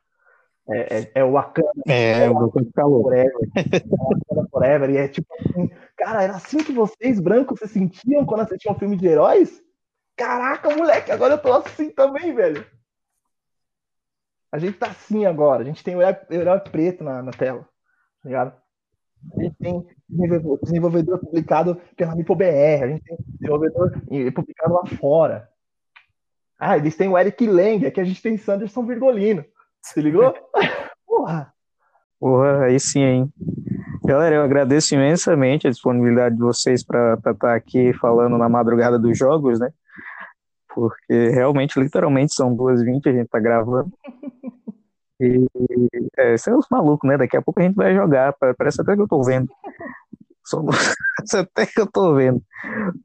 É, 0.72 1.00
é, 1.00 1.12
é 1.16 1.24
o 1.24 1.32
Wakanda. 1.32 1.72
É, 1.88 2.26
é 2.26 2.30
o 2.30 2.34
Wakanda 2.34 2.70
calor. 2.74 3.04
Forever. 3.04 3.50
É 3.56 4.50
Forever. 4.52 4.90
E 4.92 4.98
é 4.98 5.08
tipo 5.08 5.28
assim, 5.40 5.70
cara, 5.98 6.24
era 6.24 6.36
assim 6.36 6.58
que 6.58 6.72
vocês, 6.72 7.20
brancos, 7.20 7.60
se 7.60 7.68
sentiam 7.68 8.26
quando 8.26 8.42
assistiam 8.42 8.76
um 8.76 8.80
filme 8.80 8.96
de 8.96 9.08
heróis? 9.08 9.62
Caraca, 10.16 10.76
moleque, 10.76 11.12
agora 11.12 11.36
eu 11.36 11.42
tô 11.42 11.54
assim 11.54 11.90
também, 11.90 12.34
velho. 12.36 12.66
A 14.52 14.58
gente 14.58 14.78
tá 14.78 14.88
assim 14.88 15.26
agora. 15.26 15.62
A 15.62 15.66
gente 15.66 15.84
tem 15.84 15.96
o 15.96 16.02
herói, 16.02 16.18
herói 16.30 16.60
preto 16.60 17.04
na, 17.04 17.22
na 17.22 17.32
tela. 17.32 17.62
Tá 18.22 18.30
ligado? 18.30 18.54
A 19.38 19.42
gente 19.42 19.56
tem 19.58 19.88
desenvolvedor 20.62 21.20
publicado 21.20 21.76
pela 21.96 22.16
MipoBR. 22.16 22.84
A 22.84 22.88
gente 22.88 23.04
tem 23.04 23.18
desenvolvedor 23.28 23.92
publicado 24.34 24.74
lá 24.74 24.86
fora. 24.98 25.50
Ah, 26.58 26.78
eles 26.78 26.96
têm 26.98 27.08
o 27.08 27.18
Eric 27.18 27.48
Lang, 27.48 27.86
aqui 27.86 28.02
a 28.02 28.04
gente 28.04 28.22
tem 28.22 28.38
Sanderson 28.38 28.86
Virgolino. 28.86 29.46
Se 29.82 30.02
ligou? 30.02 30.34
Porra! 31.06 31.54
Porra, 32.20 32.66
aí 32.66 32.80
sim, 32.80 33.02
hein? 33.02 33.34
Galera, 34.04 34.36
eu 34.36 34.42
agradeço 34.42 34.94
imensamente 34.94 35.68
a 35.68 35.70
disponibilidade 35.70 36.36
de 36.36 36.42
vocês 36.42 36.84
para 36.84 37.14
estar 37.14 37.34
tá 37.34 37.56
aqui 37.56 37.94
falando 37.94 38.38
na 38.38 38.50
madrugada 38.50 39.00
dos 39.00 39.18
jogos, 39.18 39.60
né? 39.60 39.72
Porque 40.74 41.30
realmente, 41.30 41.80
literalmente, 41.80 42.34
são 42.34 42.56
2h20 42.56 43.08
a 43.08 43.12
gente 43.14 43.30
tá 43.30 43.40
gravando. 43.40 43.92
E 45.22 45.46
é, 46.18 46.38
são 46.38 46.58
os 46.58 46.66
malucos, 46.72 47.06
né? 47.06 47.18
Daqui 47.18 47.36
a 47.36 47.42
pouco 47.42 47.60
a 47.60 47.64
gente 47.64 47.76
vai 47.76 47.94
jogar. 47.94 48.34
Parece 48.58 48.82
até 48.82 48.96
que 48.96 49.02
eu 49.02 49.08
tô 49.08 49.22
vendo. 49.22 49.50
até 51.36 51.66
que 51.66 51.82
eu 51.82 51.88
tô 51.92 52.16
vendo. 52.16 52.42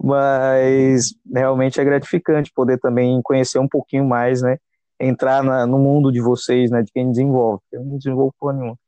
Mas 0.00 1.12
realmente 1.34 1.80
é 1.80 1.84
gratificante 1.84 2.52
poder 2.54 2.78
também 2.78 3.20
conhecer 3.22 3.58
um 3.58 3.66
pouquinho 3.66 4.04
mais, 4.04 4.42
né? 4.42 4.58
Entrar 4.98 5.42
na, 5.42 5.66
no 5.66 5.78
mundo 5.78 6.12
de 6.12 6.20
vocês, 6.20 6.70
né? 6.70 6.82
De 6.82 6.92
quem 6.92 7.10
desenvolve. 7.10 7.62
Eu 7.72 7.84
não 7.84 7.98
desenvolvo 7.98 8.34
porra 8.38 8.52
nenhuma. 8.54 8.78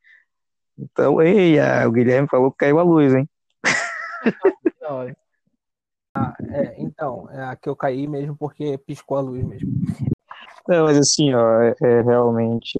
Então, 0.77 1.21
ei, 1.21 1.57
o 1.85 1.91
Guilherme 1.91 2.27
falou 2.29 2.51
que 2.51 2.57
caiu 2.57 2.79
a 2.79 2.83
luz, 2.83 3.13
hein? 3.13 3.27
Ah, 6.19 6.33
é, 6.49 6.81
então, 6.81 7.29
é 7.29 7.43
a 7.43 7.55
que 7.55 7.69
eu 7.69 7.75
caí 7.75 8.07
mesmo 8.07 8.35
porque 8.35 8.75
piscou 8.79 9.17
a 9.17 9.21
luz 9.21 9.43
mesmo. 9.43 9.69
Não, 10.67 10.85
mas 10.85 10.97
assim, 10.97 11.31
ó, 11.31 11.61
é, 11.61 11.75
é 11.79 12.01
realmente 12.01 12.79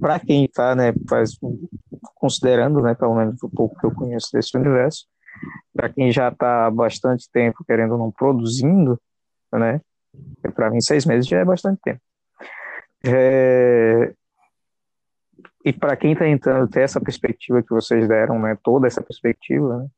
para 0.00 0.20
quem 0.20 0.44
está, 0.44 0.74
né, 0.74 0.92
faz, 1.08 1.36
considerando, 2.14 2.80
né, 2.80 2.94
pelo 2.94 3.14
menos 3.14 3.42
o 3.42 3.50
pouco 3.50 3.78
que 3.78 3.86
eu 3.86 3.94
conheço 3.94 4.28
desse 4.32 4.56
universo, 4.56 5.06
para 5.74 5.88
quem 5.88 6.10
já 6.10 6.28
está 6.28 6.66
há 6.66 6.70
bastante 6.70 7.28
tempo 7.32 7.64
querendo 7.66 7.98
não 7.98 8.10
produzindo, 8.10 9.00
né, 9.52 9.80
para 10.54 10.70
mim 10.70 10.80
seis 10.80 11.04
meses 11.04 11.26
já 11.26 11.38
é 11.38 11.44
bastante 11.44 11.80
tempo. 11.82 12.00
É... 13.04 14.12
E 15.64 15.72
para 15.72 15.96
quem 15.96 16.12
está 16.12 16.24
tentando 16.24 16.68
ter 16.68 16.82
essa 16.82 17.00
perspectiva 17.00 17.62
que 17.62 17.70
vocês 17.70 18.08
deram, 18.08 18.38
né, 18.38 18.56
toda 18.62 18.86
essa 18.86 19.02
perspectiva, 19.02 19.78
né, 19.78 19.88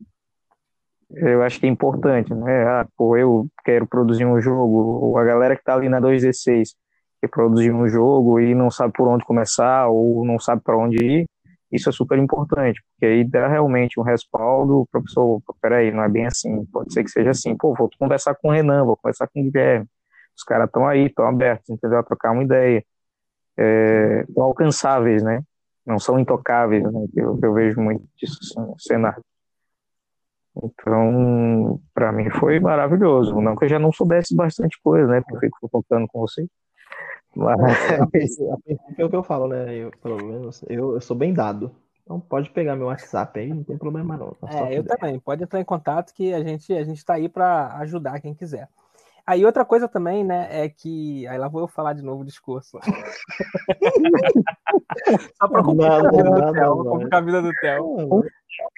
eu 1.13 1.43
acho 1.43 1.59
que 1.59 1.67
é 1.67 1.69
importante, 1.69 2.33
né? 2.33 2.65
Ah, 2.65 2.87
pô, 2.97 3.17
eu 3.17 3.49
quero 3.65 3.87
produzir 3.87 4.25
um 4.25 4.41
jogo, 4.41 4.77
ou 4.77 5.19
a 5.19 5.25
galera 5.25 5.57
que 5.57 5.63
está 5.63 5.75
ali 5.75 5.89
na 5.89 6.01
2D6 6.01 6.75
que 7.21 7.29
produzir 7.29 7.73
um 7.73 7.89
jogo 7.89 8.41
e 8.41 8.55
não 8.55 8.71
sabe 8.71 8.93
por 8.95 9.07
onde 9.09 9.25
começar 9.25 9.89
ou 9.89 10.25
não 10.25 10.39
sabe 10.39 10.63
para 10.63 10.77
onde 10.77 11.05
ir, 11.05 11.27
isso 11.71 11.89
é 11.89 11.93
super 11.93 12.19
importante, 12.19 12.81
porque 12.93 13.07
aí 13.07 13.25
dá 13.25 13.47
realmente 13.47 14.01
um 14.01 14.03
respaldo, 14.03 14.81
o 14.81 14.87
professor, 14.87 15.41
peraí, 15.61 15.93
não 15.93 16.03
é 16.03 16.09
bem 16.09 16.27
assim, 16.27 16.65
pode 16.67 16.93
ser 16.93 17.05
que 17.05 17.11
seja 17.11 17.31
assim, 17.31 17.57
pô, 17.57 17.75
vou 17.75 17.91
conversar 17.99 18.35
com 18.35 18.49
o 18.49 18.51
Renan, 18.53 18.85
vou 18.85 18.97
conversar 18.97 19.29
com 19.29 19.41
o 19.41 19.45
Guilherme, 19.45 19.87
os 20.37 20.43
caras 20.43 20.67
estão 20.67 20.87
aí, 20.87 21.07
estão 21.07 21.27
abertos, 21.27 21.69
entendeu, 21.71 21.99
a 21.99 22.03
trocar 22.03 22.33
uma 22.33 22.43
ideia, 22.43 22.85
é, 23.57 24.25
alcançáveis, 24.37 25.23
né, 25.23 25.43
não 25.87 25.99
são 25.99 26.19
intocáveis, 26.19 26.83
né, 26.83 27.07
eu, 27.15 27.39
eu 27.43 27.53
vejo 27.53 27.81
muito 27.81 28.05
disso 28.17 28.39
assim, 28.43 28.61
no 28.61 28.79
cenário. 28.79 29.23
Então, 30.57 31.81
para 31.95 32.13
mim 32.13 32.29
foi 32.31 32.59
maravilhoso, 32.59 33.41
não 33.41 33.57
que 33.57 33.65
eu 33.65 33.69
já 33.69 33.79
não 33.79 33.93
soubesse 33.93 34.35
bastante 34.35 34.79
coisa, 34.83 35.07
né, 35.07 35.21
porque 35.21 35.47
eu 35.47 35.51
fico 35.51 35.69
focando 35.69 36.07
com 36.09 36.21
vocês, 36.21 36.49
mas... 37.35 37.61
É, 37.91 38.01
a 38.01 38.07
princípio 38.07 38.59
é 38.99 39.05
o 39.05 39.11
que 39.11 39.17
eu 39.17 39.23
falo, 39.23 39.49
né? 39.49 39.73
Eu, 39.75 39.91
pelo 40.03 40.17
menos, 40.17 40.65
eu, 40.69 40.95
eu 40.95 41.01
sou 41.01 41.17
bem 41.17 41.33
dado. 41.33 41.71
Então 42.03 42.19
pode 42.19 42.51
pegar 42.51 42.75
meu 42.75 42.87
WhatsApp 42.87 43.39
aí, 43.39 43.55
não 43.55 43.63
tem 43.63 43.79
problema 43.79 44.17
não. 44.17 44.33
Tá 44.33 44.69
é, 44.69 44.79
eu 44.79 44.85
também. 44.85 45.21
Pode 45.21 45.45
entrar 45.45 45.61
em 45.61 45.65
contato 45.65 46.13
que 46.13 46.35
a 46.35 46.43
gente 46.43 46.73
a 46.73 46.83
gente 46.83 47.05
tá 47.05 47.15
aí 47.15 47.29
para 47.29 47.77
ajudar 47.79 48.21
quem 48.21 48.35
quiser. 48.35 48.69
Aí 49.27 49.45
outra 49.45 49.65
coisa 49.65 49.89
também, 49.89 50.25
né, 50.25 50.49
é 50.51 50.69
que 50.69 51.27
aí 51.27 51.39
lá 51.39 51.49
vou 51.49 51.63
eu 51.63 51.69
falar 51.69 51.93
de 51.93 52.03
novo 52.03 52.23
o 52.23 52.27
discurso. 52.27 52.79
Só 55.39 55.49
para 55.49 55.63
complicar, 55.63 56.07
a 56.07 56.11
vida 56.11 56.31
do 56.31 56.53
Theo, 56.53 56.85
complicar 56.85 57.21
a 57.21 57.25
vida 57.25 57.43
do 57.43 57.53
Theo. 57.61 57.85
Uma 57.85 58.25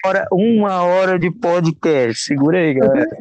hora, 0.05 0.27
uma 0.31 0.83
hora 0.83 1.19
de 1.19 1.31
podcast. 1.31 2.23
Segura 2.23 2.59
aí, 2.59 2.73
galera. 2.73 3.17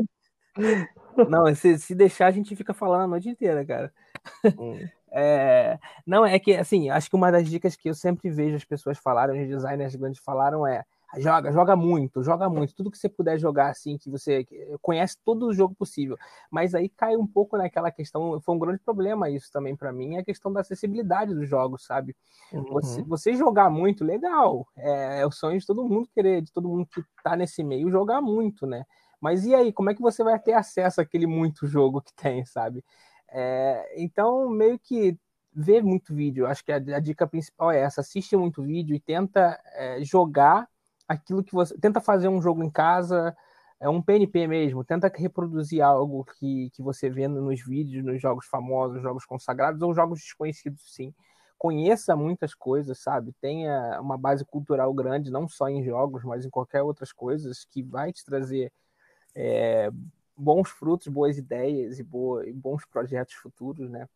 Não, 1.29 1.55
se, 1.55 1.79
se 1.79 1.95
deixar 1.95 2.27
a 2.27 2.31
gente 2.31 2.57
fica 2.57 2.73
falando 2.73 3.03
a 3.03 3.07
noite 3.07 3.29
inteira, 3.29 3.65
cara. 3.65 3.93
Hum. 4.59 4.79
É, 5.15 5.79
não, 6.07 6.25
é 6.25 6.39
que, 6.39 6.57
assim, 6.57 6.89
acho 6.89 7.11
que 7.11 7.15
uma 7.15 7.31
das 7.31 7.47
dicas 7.47 7.77
que 7.77 7.91
eu 7.91 7.95
sempre 7.95 8.31
vejo 8.31 8.57
as 8.57 8.65
pessoas 8.65 8.97
falarem, 8.97 9.43
os 9.43 9.49
designers 9.49 9.95
grandes 9.95 10.23
falaram 10.25 10.67
é 10.67 10.85
joga, 11.19 11.53
joga 11.53 11.77
muito, 11.77 12.23
joga 12.23 12.49
muito, 12.49 12.75
tudo 12.75 12.91
que 12.91 12.99
você 12.99 13.09
puder 13.09 13.39
jogar 13.39 13.71
assim, 13.71 13.99
que 13.99 14.11
você 14.11 14.47
conhece 14.81 15.17
todo 15.25 15.47
o 15.47 15.53
jogo 15.53 15.75
possível. 15.75 16.17
Mas 16.51 16.75
aí 16.75 16.89
cai 16.89 17.17
um 17.17 17.27
pouco 17.27 17.57
naquela 17.57 17.91
questão, 17.91 18.41
foi 18.41 18.55
um 18.55 18.59
grande 18.59 18.79
problema 18.81 19.29
isso 19.29 19.51
também 19.53 19.77
para 19.77 19.93
mim, 19.93 20.17
é 20.17 20.21
a 20.21 20.25
questão 20.25 20.53
da 20.53 20.61
acessibilidade 20.61 21.35
dos 21.35 21.49
jogos, 21.49 21.85
sabe? 21.85 22.17
Uhum. 22.53 22.65
Você, 22.73 23.03
você, 23.03 23.35
jogar 23.35 23.71
muito, 23.71 24.05
legal, 24.05 24.67
é, 24.77 25.21
é, 25.21 25.27
o 25.27 25.31
sonho 25.31 25.59
de 25.59 25.67
todo 25.67 25.89
mundo 25.89 26.09
querer, 26.15 26.43
de 26.43 26.53
todo 26.53 26.69
mundo 26.69 26.87
que 26.87 27.03
tá 27.23 27.37
nesse 27.37 27.63
meio, 27.63 27.91
jogar 27.91 28.21
muito, 28.21 28.67
né? 28.67 28.85
Mas 29.21 29.45
e 29.45 29.55
aí, 29.55 29.73
como 29.73 29.91
é 29.91 29.95
que 29.95 30.03
você 30.03 30.25
vai 30.25 30.39
ter 30.39 30.53
acesso 30.53 31.01
àquele 31.01 31.27
muito 31.27 31.67
jogo 31.67 32.01
que 32.01 32.13
tem, 32.15 32.45
sabe? 32.45 32.85
É, 33.29 33.95
então, 33.97 34.49
meio 34.49 34.79
que 34.79 35.17
ver 35.55 35.83
muito 35.83 36.15
vídeo. 36.15 36.47
Acho 36.47 36.65
que 36.65 36.73
a, 36.73 36.77
a, 36.77 37.01
dica 37.01 37.27
principal 37.27 37.71
é 37.71 37.81
essa: 37.81 38.01
assiste 38.01 38.37
muito 38.37 38.63
vídeo 38.63 38.95
e 38.95 39.01
tenta 39.01 39.61
é, 39.75 40.03
jogar 40.03 40.69
aquilo 41.13 41.45
que 41.45 41.53
você. 41.53 41.77
Tenta 41.79 42.01
fazer 42.01 42.29
um 42.29 42.41
jogo 42.41 42.63
em 42.63 42.71
casa, 42.71 43.37
é 43.81 43.89
um 43.89 44.03
PNP 44.03 44.47
mesmo. 44.47 44.85
Tenta 44.85 45.11
reproduzir 45.15 45.83
algo 45.83 46.25
que, 46.39 46.71
que 46.71 46.83
você 46.83 47.11
vê 47.11 47.29
nos 47.29 47.61
vídeos, 47.65 48.05
nos 48.05 48.21
jogos 48.21 48.47
famosos, 48.47 49.03
jogos 49.03 49.25
consagrados 49.25 49.83
ou 49.83 49.95
jogos 49.95 50.21
desconhecidos, 50.21 50.83
sim. 50.95 51.15
Conheça 51.59 52.17
muitas 52.17 52.55
coisas, 52.55 52.99
sabe? 52.99 53.33
Tenha 53.41 54.01
uma 54.01 54.19
base 54.19 54.45
cultural 54.45 54.93
grande, 54.93 55.31
não 55.31 55.49
só 55.49 55.69
em 55.69 55.85
jogos, 55.85 56.25
mas 56.25 56.45
em 56.45 56.51
qualquer 56.51 56.83
outras 56.83 57.13
coisas 57.13 57.65
que 57.65 57.83
vai 57.83 58.13
te 58.13 58.25
trazer. 58.25 58.73
É, 59.35 59.91
bons 60.37 60.69
frutos, 60.71 61.09
boas 61.09 61.39
ideias 61.39 61.99
e, 61.99 62.03
boa, 62.03 62.47
e 62.47 62.53
bons 62.53 62.85
projetos 62.87 63.35
futuros, 63.35 63.89
né? 63.91 64.09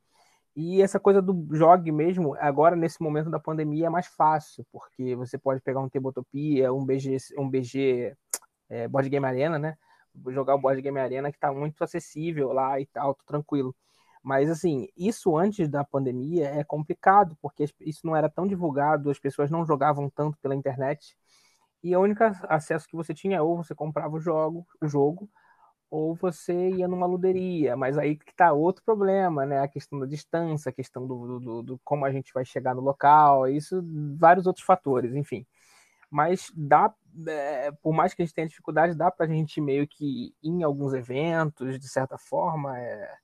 E 0.57 0.81
essa 0.81 0.99
coisa 0.99 1.21
do 1.21 1.47
jogue 1.55 1.93
mesmo, 1.93 2.35
agora 2.37 2.75
nesse 2.75 3.03
momento 3.03 3.29
da 3.29 3.39
pandemia 3.39 3.89
é 3.89 3.91
mais 3.91 4.07
fácil, 4.07 4.67
porque 4.73 5.15
você 5.15 5.37
pode 5.37 5.61
pegar 5.61 5.81
um 5.81 5.89
Tabletopia, 5.89 6.73
um 6.73 6.83
BG, 6.83 7.19
um 7.37 7.49
BG 7.49 8.17
é, 8.71 8.89
Board 8.89 9.11
Game 9.11 9.27
Arena, 9.27 9.59
né? 9.59 9.77
Jogar 10.29 10.55
o 10.55 10.59
Board 10.59 10.81
Game 10.81 10.99
Arena 10.99 11.31
que 11.31 11.37
está 11.37 11.53
muito 11.53 11.85
acessível 11.85 12.53
lá 12.55 12.81
e 12.81 12.87
tal, 12.87 13.15
tranquilo. 13.27 13.77
Mas 14.23 14.51
assim, 14.51 14.89
isso 14.97 15.37
antes 15.37 15.69
da 15.69 15.85
pandemia 15.85 16.49
é 16.49 16.65
complicado, 16.65 17.37
porque 17.43 17.67
isso 17.81 18.07
não 18.07 18.17
era 18.17 18.29
tão 18.31 18.47
divulgado, 18.47 19.11
as 19.11 19.19
pessoas 19.19 19.51
não 19.51 19.67
jogavam 19.67 20.09
tanto 20.09 20.39
pela 20.39 20.55
internet. 20.55 21.17
E 21.83 21.95
o 21.95 22.01
único 22.01 22.25
acesso 22.49 22.89
que 22.89 22.97
você 22.97 23.13
tinha 23.13 23.43
ou 23.43 23.59
você 23.59 23.75
comprava 23.75 24.17
o 24.17 24.21
jogo, 24.21 24.67
o 24.81 24.89
jogo 24.89 25.29
ou 25.91 26.15
você 26.15 26.71
ia 26.71 26.89
numa 26.89 27.07
luderia, 27.07 27.77
mas 27.77 27.97
aí 27.99 28.17
que 28.17 28.35
tá 28.35 28.53
outro 28.53 28.83
problema, 28.85 29.47
né? 29.47 29.61
A 29.61 29.69
questão 29.69 29.99
da 29.99 30.07
distância, 30.07 30.71
a 30.71 30.73
questão 30.73 31.07
do, 31.07 31.39
do, 31.41 31.63
do, 31.63 31.81
como 31.85 32.05
a 32.05 32.13
gente 32.13 32.33
vai 32.33 32.45
chegar 32.45 32.75
no 32.75 32.81
local, 32.81 33.49
isso, 33.49 33.83
vários 34.19 34.47
outros 34.47 34.65
fatores, 34.65 35.15
enfim. 35.15 35.47
Mas 36.11 36.53
dá, 36.55 36.93
é, 37.29 37.73
por 37.83 37.93
mais 37.93 38.15
que 38.15 38.23
a 38.23 38.25
gente 38.25 38.35
tenha 38.35 38.49
dificuldade, 38.49 38.95
dá 38.95 39.11
para 39.11 39.27
a 39.27 39.29
gente 39.29 39.61
meio 39.61 39.87
que 39.87 40.35
ir 40.43 40.51
em 40.51 40.63
alguns 40.63 40.95
eventos, 40.95 41.79
de 41.79 41.89
certa 41.89 42.19
forma, 42.19 42.79
é, 42.79 43.17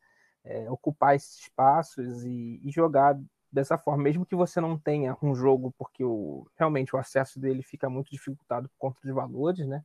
é, 0.44 0.70
ocupar 0.70 1.16
esses 1.16 1.40
espaços 1.40 2.24
e, 2.24 2.60
e, 2.64 2.70
jogar 2.70 3.18
dessa 3.50 3.78
forma, 3.78 4.02
mesmo 4.02 4.26
que 4.26 4.34
você 4.34 4.60
não 4.60 4.78
tenha 4.78 5.16
um 5.22 5.34
jogo, 5.34 5.72
porque 5.78 6.04
o, 6.04 6.46
realmente 6.56 6.94
o 6.94 6.98
acesso 6.98 7.38
dele 7.40 7.62
fica 7.62 7.88
muito 7.90 8.10
dificultado 8.10 8.68
por 8.68 8.76
conta 8.78 9.00
dos 9.02 9.14
valores, 9.14 9.66
né? 9.66 9.84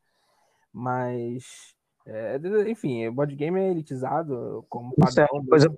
Mas 0.74 1.77
é, 2.08 2.40
enfim, 2.70 3.06
o 3.08 3.12
board 3.12 3.36
game 3.36 3.60
é 3.60 3.70
elitizado 3.70 4.66
como 4.70 4.96
padrão. 4.96 5.10
Isso 5.10 5.20
é 5.20 5.28
uma 5.32 5.46
coisa, 5.46 5.76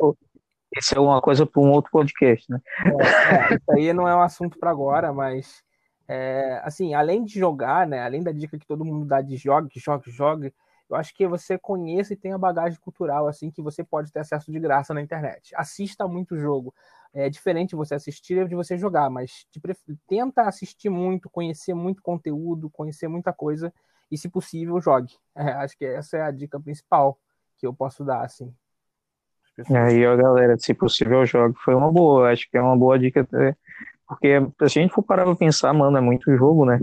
isso 0.77 0.95
é 0.95 0.99
uma 0.99 1.21
coisa 1.21 1.45
para 1.45 1.61
um 1.61 1.71
outro 1.71 1.91
podcast, 1.91 2.49
né? 2.51 2.61
É, 2.85 3.53
é, 3.53 3.55
isso 3.55 3.71
aí 3.71 3.93
não 3.93 4.07
é 4.07 4.15
um 4.15 4.21
assunto 4.21 4.59
para 4.59 4.69
agora, 4.69 5.11
mas 5.11 5.63
é, 6.07 6.61
assim, 6.63 6.93
além 6.93 7.23
de 7.23 7.39
jogar, 7.39 7.87
né? 7.87 8.03
Além 8.03 8.21
da 8.21 8.31
dica 8.31 8.59
que 8.59 8.67
todo 8.67 8.85
mundo 8.85 9.05
dá 9.05 9.21
de 9.21 9.35
jogue, 9.37 9.71
jogue, 9.75 10.11
jogue, 10.11 10.53
eu 10.87 10.95
acho 10.95 11.15
que 11.15 11.27
você 11.27 11.57
conheça 11.57 12.13
e 12.13 12.17
tenha 12.17 12.37
bagagem 12.37 12.79
cultural, 12.79 13.27
assim, 13.27 13.49
que 13.49 13.61
você 13.61 13.83
pode 13.83 14.11
ter 14.11 14.19
acesso 14.19 14.51
de 14.51 14.59
graça 14.59 14.93
na 14.93 15.01
internet. 15.01 15.51
Assista 15.55 16.07
muito 16.07 16.37
jogo. 16.37 16.73
É 17.11 17.27
diferente 17.27 17.75
você 17.75 17.95
assistir 17.95 18.47
de 18.47 18.55
você 18.55 18.77
jogar, 18.77 19.09
mas 19.09 19.47
tenta 20.07 20.43
assistir 20.43 20.89
muito, 20.89 21.27
conhecer 21.27 21.73
muito 21.73 22.03
conteúdo, 22.03 22.69
conhecer 22.69 23.07
muita 23.07 23.33
coisa 23.33 23.73
e, 24.11 24.17
se 24.17 24.29
possível, 24.29 24.79
jogue. 24.81 25.13
É, 25.35 25.51
acho 25.53 25.77
que 25.77 25.85
essa 25.85 26.17
é 26.17 26.21
a 26.21 26.31
dica 26.31 26.59
principal 26.59 27.17
que 27.57 27.65
eu 27.65 27.73
posso 27.73 28.03
dar, 28.03 28.21
assim. 28.21 28.53
Aí, 29.75 30.05
ó, 30.05 30.15
galera, 30.15 30.57
se 30.57 30.73
possível, 30.73 31.25
jogue. 31.25 31.55
Foi 31.63 31.75
uma 31.75 31.91
boa, 31.91 32.31
acho 32.31 32.49
que 32.49 32.57
é 32.57 32.61
uma 32.61 32.77
boa 32.77 32.97
dica, 32.97 33.27
porque 34.07 34.39
se 34.59 34.79
a 34.79 34.81
gente 34.81 34.93
for 34.93 35.03
parar 35.03 35.25
pra 35.25 35.35
pensar, 35.35 35.73
mano, 35.73 35.97
é 35.97 36.01
muito 36.01 36.35
jogo, 36.35 36.65
né? 36.65 36.79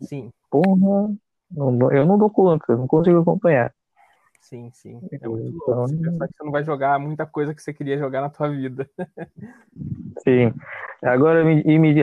Sim. 0.00 0.32
Porra, 0.50 1.14
eu 1.56 2.06
não 2.06 2.18
dou 2.18 2.30
conta, 2.30 2.76
não 2.76 2.86
consigo 2.86 3.20
acompanhar. 3.20 3.72
Sim, 4.40 4.70
sim. 4.72 5.00
É 5.10 5.26
muito 5.26 5.56
então... 5.56 5.76
louco. 5.76 5.88
Você 5.88 5.96
pensar 5.96 6.28
que 6.28 6.36
você 6.36 6.44
não 6.44 6.52
vai 6.52 6.64
jogar 6.64 6.98
muita 6.98 7.24
coisa 7.24 7.54
que 7.54 7.62
você 7.62 7.72
queria 7.72 7.96
jogar 7.96 8.20
na 8.20 8.28
tua 8.28 8.48
vida. 8.50 8.88
sim. 10.22 10.52
Agora, 11.02 11.42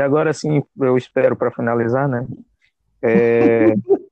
agora 0.03 0.33
sim, 0.33 0.63
eu 0.79 0.97
espero 0.97 1.35
para 1.35 1.51
finalizar, 1.51 2.07
né? 2.07 2.25
É... 3.01 3.73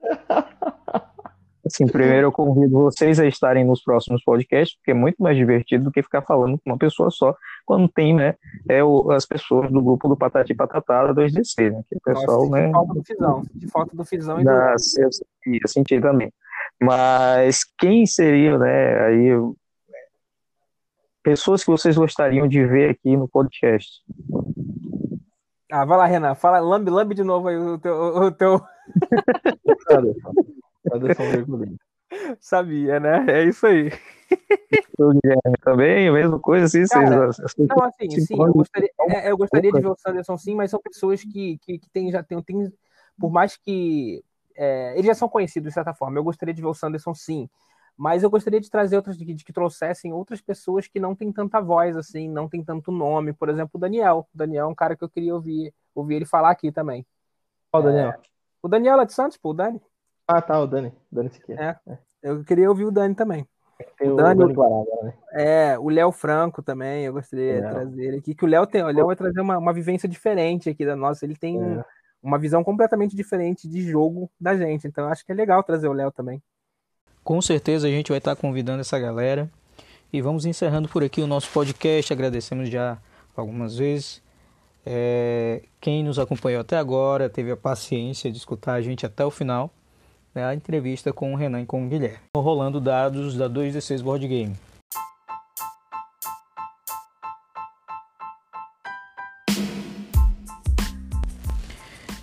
Assim, 1.72 1.86
primeiro 1.86 2.26
eu 2.26 2.32
convido 2.32 2.72
vocês 2.72 3.20
a 3.20 3.26
estarem 3.26 3.64
nos 3.64 3.80
próximos 3.80 4.24
podcasts, 4.24 4.76
porque 4.76 4.90
é 4.90 4.94
muito 4.94 5.22
mais 5.22 5.36
divertido 5.36 5.84
do 5.84 5.92
que 5.92 6.02
ficar 6.02 6.20
falando 6.22 6.58
com 6.58 6.70
uma 6.70 6.76
pessoa 6.76 7.10
só, 7.10 7.34
quando 7.64 7.88
tem, 7.88 8.12
né, 8.12 8.34
é 8.68 8.82
o, 8.82 9.12
as 9.12 9.24
pessoas 9.24 9.70
do 9.70 9.80
grupo 9.80 10.08
do 10.08 10.16
Patati 10.16 10.52
Patatá 10.52 11.06
da 11.06 11.14
2DC, 11.14 11.70
né, 11.70 11.82
que 11.88 11.96
o 11.96 12.00
pessoal, 12.00 12.48
Nossa, 12.48 12.56
né... 12.56 12.66
De 12.66 12.72
falta 12.72 12.94
do 12.94 13.04
Fisão, 13.04 13.42
de 13.54 13.70
falta 13.70 13.96
do 13.96 14.04
Fisão 14.04 14.40
e 14.40 14.44
da, 14.44 14.74
do... 14.74 14.82
Eu, 14.98 15.08
eu 15.62 15.68
senti 15.68 16.00
também. 16.00 16.32
Mas 16.82 17.60
quem 17.78 18.04
seria, 18.04 18.58
né, 18.58 19.00
aí, 19.06 19.30
pessoas 21.22 21.62
que 21.62 21.70
vocês 21.70 21.96
gostariam 21.96 22.48
de 22.48 22.66
ver 22.66 22.90
aqui 22.90 23.16
no 23.16 23.28
podcast? 23.28 24.02
Ah, 25.70 25.84
vai 25.84 25.98
lá, 25.98 26.06
Renan. 26.06 26.34
Fala, 26.34 26.58
lambe, 26.58 26.90
lambe 26.90 27.14
de 27.14 27.22
novo 27.22 27.46
aí 27.46 27.56
o 27.56 27.78
teu. 27.78 27.94
O 27.94 28.32
teu... 28.32 28.60
Sabia, 32.40 33.00
né? 33.00 33.24
É 33.28 33.44
isso 33.44 33.66
aí. 33.66 33.90
O 34.98 35.12
Guilherme 35.12 35.58
também, 35.62 36.08
a 36.08 36.12
mesma 36.12 36.38
coisa, 36.38 36.66
assim, 36.66 36.86
Cara, 36.86 37.26
vocês, 37.26 37.54
não, 37.58 37.84
assim, 37.84 38.10
sim, 38.20 38.34
eu 38.38 38.52
gostaria, 38.52 38.90
é, 39.08 39.30
eu 39.30 39.36
gostaria 39.36 39.72
de 39.72 39.80
ver 39.80 39.88
o 39.88 39.96
Sanderson 39.96 40.36
sim, 40.36 40.54
mas 40.54 40.70
são 40.70 40.80
pessoas 40.80 41.22
que, 41.22 41.58
que, 41.58 41.78
que 41.78 41.90
tem, 41.90 42.10
já 42.10 42.22
tem, 42.22 42.40
tem, 42.42 42.72
por 43.18 43.30
mais 43.30 43.56
que 43.56 44.22
é, 44.54 44.92
eles 44.94 45.06
já 45.06 45.14
são 45.14 45.28
conhecidos 45.28 45.68
de 45.68 45.74
certa 45.74 45.92
forma, 45.92 46.18
eu 46.18 46.24
gostaria 46.24 46.54
de 46.54 46.62
ver 46.62 46.68
o 46.68 46.74
Sanderson 46.74 47.14
sim, 47.14 47.48
mas 47.96 48.22
eu 48.22 48.30
gostaria 48.30 48.60
de 48.60 48.70
trazer 48.70 48.96
outras, 48.96 49.16
de, 49.16 49.34
de 49.34 49.44
que 49.44 49.52
trouxessem 49.52 50.12
outras 50.12 50.40
pessoas 50.40 50.86
que 50.86 51.00
não 51.00 51.14
têm 51.14 51.32
tanta 51.32 51.60
voz, 51.60 51.96
assim, 51.96 52.28
não 52.28 52.48
tem 52.48 52.62
tanto 52.62 52.92
nome, 52.92 53.32
por 53.32 53.48
exemplo, 53.48 53.72
o 53.74 53.78
Daniel, 53.78 54.28
o 54.32 54.38
Daniel 54.38 54.66
é 54.66 54.68
um 54.68 54.74
cara 54.74 54.94
que 54.94 55.02
eu 55.02 55.08
queria 55.08 55.34
ouvir, 55.34 55.74
ouvir 55.94 56.16
ele 56.16 56.26
falar 56.26 56.50
aqui 56.50 56.70
também. 56.70 57.04
Qual 57.70 57.82
o 57.82 57.86
Daniel? 57.86 58.10
É, 58.10 58.18
o 58.62 58.68
Daniel 58.68 59.00
é 59.00 59.06
de 59.06 59.12
Santos, 59.12 59.36
pô, 59.36 59.50
o 59.50 59.54
Dani. 59.54 59.80
Ah, 60.32 60.40
tá, 60.40 60.60
o 60.60 60.66
Dani. 60.66 60.92
Dani 61.10 61.28
Siqueira. 61.30 61.80
É. 61.88 61.98
Eu 62.22 62.44
queria 62.44 62.68
ouvir 62.68 62.84
o 62.84 62.90
Dani 62.90 63.14
também. 63.16 63.46
Tem 63.98 64.10
o, 64.10 64.16
Dani, 64.16 64.38
Dani 64.38 64.52
Guará, 64.52 64.84
né? 65.02 65.14
É, 65.32 65.78
o 65.78 65.88
Léo 65.88 66.12
Franco 66.12 66.62
também, 66.62 67.04
eu 67.04 67.12
gostaria 67.12 67.62
de 67.62 67.68
trazer 67.68 68.04
ele 68.04 68.18
aqui, 68.18 68.34
que 68.34 68.44
o 68.44 68.48
Léo 68.48 68.66
tem, 68.66 68.82
o 68.82 68.88
Léo 68.88 69.06
vai 69.06 69.16
trazer 69.16 69.40
uma, 69.40 69.58
uma 69.58 69.72
vivência 69.72 70.08
diferente 70.08 70.68
aqui 70.68 70.84
da 70.84 70.94
nossa, 70.94 71.24
ele 71.24 71.34
tem 71.34 71.60
é. 71.60 71.84
uma 72.22 72.38
visão 72.38 72.62
completamente 72.62 73.16
diferente 73.16 73.66
de 73.66 73.80
jogo 73.80 74.30
da 74.38 74.54
gente, 74.54 74.86
então 74.86 75.08
acho 75.08 75.24
que 75.24 75.32
é 75.32 75.34
legal 75.34 75.62
trazer 75.62 75.88
o 75.88 75.94
Léo 75.94 76.12
também. 76.12 76.42
Com 77.24 77.40
certeza 77.40 77.86
a 77.86 77.90
gente 77.90 78.10
vai 78.10 78.18
estar 78.18 78.36
convidando 78.36 78.80
essa 78.80 78.98
galera 78.98 79.50
e 80.12 80.20
vamos 80.20 80.44
encerrando 80.44 80.88
por 80.88 81.02
aqui 81.02 81.22
o 81.22 81.26
nosso 81.26 81.50
podcast, 81.50 82.12
agradecemos 82.12 82.68
já 82.68 82.98
algumas 83.34 83.78
vezes. 83.78 84.22
É, 84.84 85.62
quem 85.80 86.04
nos 86.04 86.18
acompanhou 86.18 86.60
até 86.60 86.76
agora, 86.76 87.30
teve 87.30 87.50
a 87.50 87.56
paciência 87.56 88.30
de 88.30 88.36
escutar 88.36 88.74
a 88.74 88.80
gente 88.82 89.06
até 89.06 89.24
o 89.24 89.30
final 89.30 89.72
né, 90.34 90.44
a 90.44 90.54
entrevista 90.54 91.12
com 91.12 91.32
o 91.32 91.36
Renan 91.36 91.62
e 91.62 91.66
com 91.66 91.84
o 91.84 91.88
Guilherme. 91.88 92.18
Rolando 92.36 92.80
dados 92.80 93.36
da 93.36 93.48
2D6 93.48 94.02
Board 94.02 94.26
Game. 94.26 94.54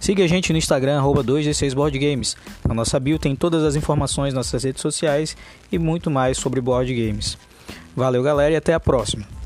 Siga 0.08 0.24
a 0.24 0.28
gente 0.28 0.54
no 0.54 0.58
Instagram, 0.58 1.00
arroba 1.00 1.22
2D6 1.22 1.76
Board 1.76 2.00
Games. 2.00 2.38
Na 2.66 2.74
nossa 2.74 2.98
bio 2.98 3.20
tem 3.20 3.36
todas 3.36 3.62
as 3.64 3.76
informações 3.76 4.34
nossas 4.34 4.64
redes 4.64 4.82
sociais 4.82 5.36
e 5.70 5.78
muito 5.78 6.10
mais 6.10 6.38
sobre 6.38 6.62
board 6.62 6.94
games. 6.94 7.38
Valeu, 7.94 8.24
galera, 8.24 8.54
e 8.54 8.56
até 8.56 8.74
a 8.74 8.80
próxima. 8.80 9.37